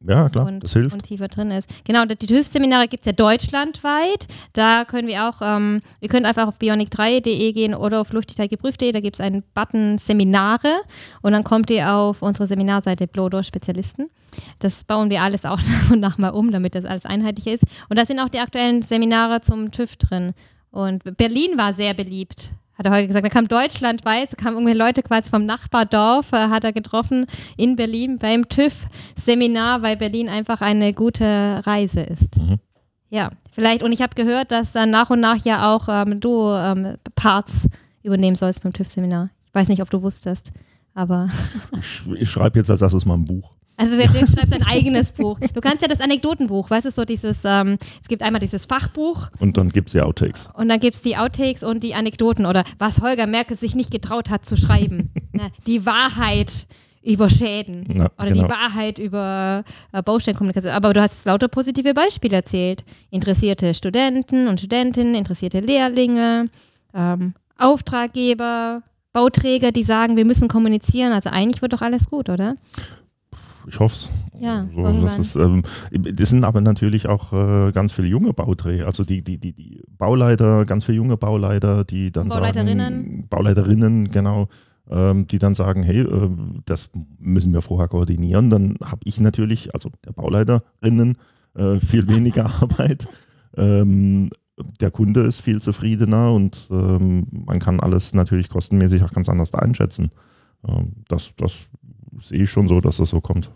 Ja, 0.00 0.28
klar, 0.28 0.46
und, 0.46 0.62
das 0.62 0.72
hilft. 0.74 0.94
und 0.94 1.02
tiefer 1.02 1.26
drin 1.26 1.50
ist. 1.50 1.68
Genau, 1.84 2.04
die 2.04 2.14
TÜV-Seminare 2.14 2.86
gibt 2.86 3.00
es 3.02 3.06
ja 3.06 3.12
deutschlandweit. 3.12 4.28
Da 4.52 4.84
können 4.84 5.08
wir 5.08 5.28
auch, 5.28 5.42
ähm, 5.42 5.80
ihr 6.00 6.08
könnt 6.08 6.24
einfach 6.24 6.46
auf 6.46 6.58
bionic3.de 6.58 7.52
gehen 7.52 7.74
oder 7.74 8.00
auf 8.00 8.12
luchtigteilgeprüft.de, 8.12 8.92
da 8.92 9.00
gibt 9.00 9.16
es 9.16 9.20
einen 9.20 9.42
Button 9.54 9.98
Seminare 9.98 10.72
und 11.22 11.32
dann 11.32 11.42
kommt 11.42 11.70
ihr 11.70 11.92
auf 11.92 12.22
unsere 12.22 12.46
Seminarseite 12.46 13.08
Blodo 13.08 13.42
Spezialisten. 13.42 14.08
Das 14.60 14.84
bauen 14.84 15.10
wir 15.10 15.22
alles 15.22 15.44
auch 15.44 15.58
nach 15.68 15.90
und 15.90 16.00
nach 16.00 16.18
mal 16.18 16.30
um, 16.30 16.52
damit 16.52 16.76
das 16.76 16.84
alles 16.84 17.04
einheitlich 17.04 17.48
ist. 17.48 17.64
Und 17.88 17.98
da 17.98 18.06
sind 18.06 18.20
auch 18.20 18.28
die 18.28 18.38
aktuellen 18.38 18.82
Seminare 18.82 19.40
zum 19.40 19.72
TÜV 19.72 19.96
drin. 19.96 20.32
Und 20.70 21.02
Berlin 21.16 21.56
war 21.56 21.72
sehr 21.72 21.94
beliebt. 21.94 22.52
Hat 22.78 22.86
er 22.86 22.92
heute 22.92 23.08
gesagt. 23.08 23.24
Da 23.24 23.28
kam 23.28 23.48
deutschlandweit, 23.48 24.38
kamen 24.38 24.56
irgendwie 24.56 24.78
Leute 24.78 25.02
quasi 25.02 25.28
vom 25.28 25.44
Nachbardorf, 25.44 26.32
äh, 26.32 26.48
hat 26.48 26.62
er 26.62 26.72
getroffen 26.72 27.26
in 27.56 27.74
Berlin 27.74 28.18
beim 28.18 28.48
TÜV-Seminar, 28.48 29.82
weil 29.82 29.96
Berlin 29.96 30.28
einfach 30.28 30.60
eine 30.60 30.92
gute 30.92 31.60
Reise 31.66 32.00
ist. 32.00 32.36
Mhm. 32.36 32.60
Ja, 33.10 33.30
vielleicht, 33.50 33.82
und 33.82 33.90
ich 33.90 34.00
habe 34.00 34.14
gehört, 34.14 34.52
dass 34.52 34.72
dann 34.72 34.90
nach 34.90 35.10
und 35.10 35.18
nach 35.18 35.44
ja 35.44 35.74
auch 35.74 35.88
ähm, 35.88 36.20
du 36.20 36.50
ähm, 36.50 36.96
Parts 37.16 37.66
übernehmen 38.02 38.36
sollst 38.36 38.62
beim 38.62 38.72
TÜV-Seminar. 38.72 39.30
Ich 39.46 39.54
weiß 39.54 39.66
nicht, 39.68 39.82
ob 39.82 39.90
du 39.90 40.02
wusstest, 40.02 40.52
aber. 40.94 41.28
Ich, 41.80 42.02
ich 42.14 42.30
schreibe 42.30 42.60
jetzt 42.60 42.70
als 42.70 42.82
erstes 42.82 43.04
mal 43.04 43.14
ein 43.14 43.24
Buch. 43.24 43.57
Also 43.78 43.96
der 43.96 44.08
Dirk 44.08 44.28
schreibt 44.28 44.50
sein 44.50 44.64
eigenes 44.64 45.12
Buch. 45.12 45.38
Du 45.54 45.60
kannst 45.60 45.82
ja 45.82 45.88
das 45.88 46.00
Anekdotenbuch, 46.00 46.68
weißt 46.68 46.86
du, 46.86 46.90
so 46.90 47.04
dieses, 47.04 47.42
ähm, 47.44 47.78
es 48.02 48.08
gibt 48.08 48.22
einmal 48.22 48.40
dieses 48.40 48.66
Fachbuch 48.66 49.28
Und 49.38 49.56
dann 49.56 49.70
gibt 49.70 49.88
es 49.88 49.92
die 49.92 50.00
Outtakes. 50.02 50.48
und 50.54 50.68
dann 50.68 50.80
gibt 50.80 50.96
es 50.96 51.02
die 51.02 51.16
Outtakes 51.16 51.62
und 51.62 51.82
die 51.84 51.94
Anekdoten 51.94 52.44
oder 52.44 52.64
was 52.78 53.00
Holger 53.00 53.26
Merkel 53.26 53.56
sich 53.56 53.74
nicht 53.74 53.90
getraut 53.90 54.30
hat 54.30 54.46
zu 54.46 54.56
schreiben. 54.56 55.10
ne? 55.32 55.50
Die 55.66 55.86
Wahrheit 55.86 56.66
über 57.02 57.28
Schäden 57.30 57.86
Ja, 57.96 58.10
oder 58.18 58.30
genau. 58.32 58.44
die 58.44 58.50
Wahrheit 58.50 58.98
über 58.98 59.62
äh, 59.92 60.02
Baustellenkommunikation. 60.02 60.72
Aber 60.74 60.92
du 60.92 61.00
hast 61.00 61.14
jetzt 61.14 61.26
lauter 61.26 61.48
positive 61.48 61.94
Beispiele 61.94 62.34
erzählt. 62.36 62.84
Interessierte 63.10 63.72
Studenten 63.72 64.48
und 64.48 64.58
Studentinnen, 64.58 65.14
interessierte 65.14 65.60
Lehrlinge, 65.60 66.50
ähm, 66.92 67.32
Auftraggeber, 67.56 68.82
Bauträger, 69.12 69.72
die 69.72 69.84
sagen, 69.84 70.16
wir 70.16 70.24
müssen 70.24 70.48
kommunizieren. 70.48 71.12
Also 71.12 71.30
eigentlich 71.30 71.62
wird 71.62 71.72
doch 71.72 71.80
alles 71.82 72.10
gut, 72.10 72.28
oder? 72.28 72.56
Ich 73.68 73.78
hoffe 73.80 73.94
es. 73.94 74.08
Ja, 74.40 74.66
so, 74.74 74.82
irgendwann. 74.82 75.04
das, 75.04 75.18
ist, 75.18 75.36
ähm, 75.36 75.62
das 75.90 76.30
sind 76.30 76.44
aber 76.44 76.60
natürlich 76.60 77.08
auch 77.08 77.32
äh, 77.32 77.72
ganz 77.72 77.92
viele 77.92 78.08
junge 78.08 78.32
Bauträger, 78.32 78.86
also 78.86 79.04
die, 79.04 79.22
die, 79.22 79.38
die, 79.38 79.52
die 79.52 79.82
Bauleiter, 79.96 80.64
ganz 80.64 80.84
viele 80.84 80.96
junge 80.96 81.16
Bauleiter, 81.16 81.84
die 81.84 82.10
dann 82.12 82.28
Bauleiterinnen. 82.28 82.94
sagen, 83.04 83.28
Bauleiterinnen, 83.28 84.10
genau, 84.10 84.48
ähm, 84.90 85.26
die 85.26 85.38
dann 85.38 85.54
sagen, 85.54 85.82
hey, 85.82 86.00
äh, 86.00 86.30
das 86.64 86.90
müssen 87.18 87.52
wir 87.52 87.62
vorher 87.62 87.88
koordinieren. 87.88 88.50
Dann 88.50 88.76
habe 88.82 89.00
ich 89.04 89.20
natürlich, 89.20 89.74
also 89.74 89.90
der 90.04 90.12
Bauleiterinnen, 90.12 91.16
äh, 91.54 91.78
viel 91.78 92.08
weniger 92.08 92.46
Arbeit. 92.46 93.06
Ähm, 93.56 94.30
der 94.80 94.90
Kunde 94.90 95.20
ist 95.20 95.40
viel 95.40 95.62
zufriedener 95.62 96.32
und 96.32 96.68
ähm, 96.70 97.26
man 97.30 97.58
kann 97.58 97.80
alles 97.80 98.14
natürlich 98.14 98.48
kostenmäßig 98.48 99.04
auch 99.04 99.12
ganz 99.12 99.28
anders 99.28 99.54
einschätzen. 99.54 100.10
Ähm, 100.66 100.92
das, 101.08 101.32
das 101.36 101.54
sehe 102.22 102.42
ich 102.42 102.50
schon 102.50 102.68
so, 102.68 102.80
dass 102.80 102.98
das 102.98 103.10
so 103.10 103.20
kommt. 103.20 103.50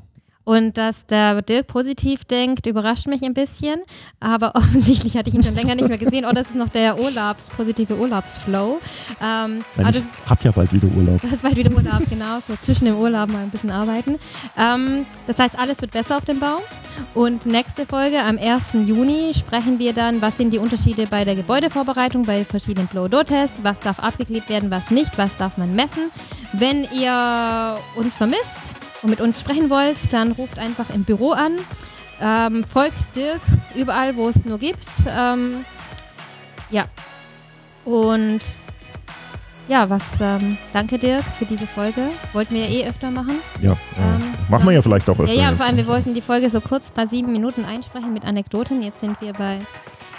Und 0.44 0.76
dass 0.76 1.06
der 1.06 1.42
Dirk 1.42 1.68
positiv 1.68 2.24
denkt, 2.24 2.66
überrascht 2.66 3.06
mich 3.06 3.22
ein 3.22 3.34
bisschen. 3.34 3.80
Aber 4.20 4.52
offensichtlich 4.54 5.16
hatte 5.16 5.28
ich 5.28 5.34
ihn 5.34 5.42
schon 5.42 5.54
länger 5.54 5.74
nicht 5.74 5.88
mehr 5.88 5.98
gesehen. 5.98 6.24
Oh, 6.28 6.32
das 6.32 6.48
ist 6.48 6.56
noch 6.56 6.68
der 6.68 6.98
Urlaubs, 6.98 7.50
positive 7.50 7.96
Urlaubsflow. 7.96 8.80
Ähm, 9.20 9.64
Nein, 9.76 9.94
ich 9.94 10.30
habe 10.30 10.44
ja 10.44 10.50
bald 10.50 10.72
wieder 10.72 10.88
Urlaub. 10.88 11.20
das 11.22 11.32
ist 11.32 11.42
bald 11.42 11.56
wieder 11.56 11.72
Urlaub, 11.72 12.02
genau. 12.08 12.38
So 12.46 12.56
zwischen 12.56 12.86
dem 12.86 12.96
Urlaub 12.96 13.30
mal 13.30 13.42
ein 13.42 13.50
bisschen 13.50 13.70
arbeiten. 13.70 14.18
Ähm, 14.56 15.06
das 15.26 15.38
heißt, 15.38 15.58
alles 15.58 15.80
wird 15.80 15.92
besser 15.92 16.16
auf 16.16 16.24
dem 16.24 16.40
Bau. 16.40 16.60
Und 17.14 17.46
nächste 17.46 17.86
Folge 17.86 18.20
am 18.20 18.38
1. 18.38 18.74
Juni 18.86 19.32
sprechen 19.34 19.78
wir 19.78 19.92
dann, 19.92 20.20
was 20.20 20.36
sind 20.36 20.52
die 20.52 20.58
Unterschiede 20.58 21.06
bei 21.06 21.24
der 21.24 21.34
Gebäudevorbereitung, 21.36 22.24
bei 22.24 22.44
verschiedenen 22.44 22.86
Blow-Do-Tests, 22.88 23.64
was 23.64 23.80
darf 23.80 24.00
abgeklebt 24.00 24.48
werden, 24.48 24.70
was 24.70 24.90
nicht, 24.90 25.16
was 25.16 25.36
darf 25.36 25.56
man 25.56 25.74
messen. 25.74 26.10
Wenn 26.52 26.86
ihr 26.92 27.78
uns 27.96 28.16
vermisst 28.16 28.81
und 29.02 29.10
mit 29.10 29.20
uns 29.20 29.40
sprechen 29.40 29.70
wollt, 29.70 30.12
dann 30.12 30.32
ruft 30.32 30.58
einfach 30.58 30.90
im 30.90 31.04
Büro 31.04 31.32
an. 31.32 31.58
Ähm, 32.20 32.64
folgt 32.64 33.16
Dirk 33.16 33.40
überall, 33.74 34.16
wo 34.16 34.28
es 34.28 34.44
nur 34.44 34.58
gibt. 34.58 34.86
Ähm, 35.08 35.64
ja. 36.70 36.84
Und 37.84 38.40
ja, 39.68 39.88
was, 39.88 40.20
ähm, 40.20 40.56
danke 40.72 40.98
Dirk 40.98 41.24
für 41.24 41.44
diese 41.44 41.66
Folge. 41.66 42.08
Wollten 42.32 42.54
wir 42.54 42.68
ja 42.68 42.84
eh 42.84 42.88
öfter 42.88 43.10
machen. 43.10 43.38
Ja, 43.60 43.72
Ähm, 43.96 44.34
äh, 44.46 44.50
machen 44.50 44.66
wir 44.66 44.72
ja 44.72 44.82
vielleicht 44.82 45.08
auch 45.08 45.18
öfter. 45.18 45.34
Ja, 45.34 45.50
ja, 45.50 45.52
vor 45.52 45.66
allem, 45.66 45.76
wir 45.76 45.86
wollten 45.86 46.14
die 46.14 46.20
Folge 46.20 46.50
so 46.50 46.60
kurz 46.60 46.90
bei 46.90 47.06
sieben 47.06 47.32
Minuten 47.32 47.64
einsprechen 47.64 48.12
mit 48.12 48.24
Anekdoten. 48.24 48.82
Jetzt 48.82 49.00
sind 49.00 49.20
wir 49.20 49.32
bei 49.32 49.58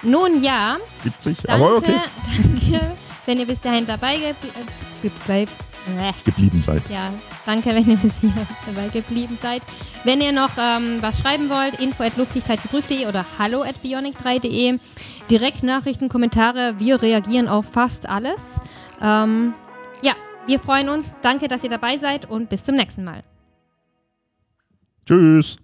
nun 0.01 0.43
ja. 0.43 0.77
70, 1.03 1.43
Danke, 1.43 1.65
aber 1.65 1.77
okay. 1.77 1.95
danke, 2.71 2.95
wenn 3.25 3.39
ihr 3.39 3.47
bis 3.47 3.61
dahin 3.61 3.85
dabei 3.85 4.15
gebl 4.17 4.47
äh, 4.47 5.07
gebleibt. 5.07 5.53
Geblieben 6.23 6.61
seid. 6.61 6.89
ja, 6.89 7.13
danke, 7.45 7.69
wenn 7.69 7.89
ihr 7.89 7.97
bis 7.97 8.19
hier 8.21 8.31
dabei 8.65 8.89
geblieben 8.89 9.37
seid. 9.41 9.61
Wenn 10.03 10.21
ihr 10.21 10.31
noch 10.31 10.51
ähm, 10.57 10.97
was 11.01 11.19
schreiben 11.19 11.49
wollt, 11.49 11.79
info 11.79 12.03
at 12.03 12.17
luftigkeitgeprüft.de 12.17 13.07
oder 13.07 13.25
hallo 13.39 13.61
at 13.61 13.75
bionic3.de. 13.83 14.79
Direktnachrichten, 15.29 16.09
Kommentare, 16.09 16.75
wir 16.79 17.01
reagieren 17.01 17.47
auf 17.47 17.71
fast 17.71 18.07
alles. 18.07 18.41
Ähm, 19.01 19.53
ja, 20.01 20.13
wir 20.47 20.59
freuen 20.59 20.89
uns. 20.89 21.15
Danke, 21.21 21.47
dass 21.47 21.63
ihr 21.63 21.69
dabei 21.69 21.97
seid 21.97 22.29
und 22.29 22.49
bis 22.49 22.63
zum 22.63 22.75
nächsten 22.75 23.03
Mal. 23.03 23.23
Tschüss. 25.05 25.57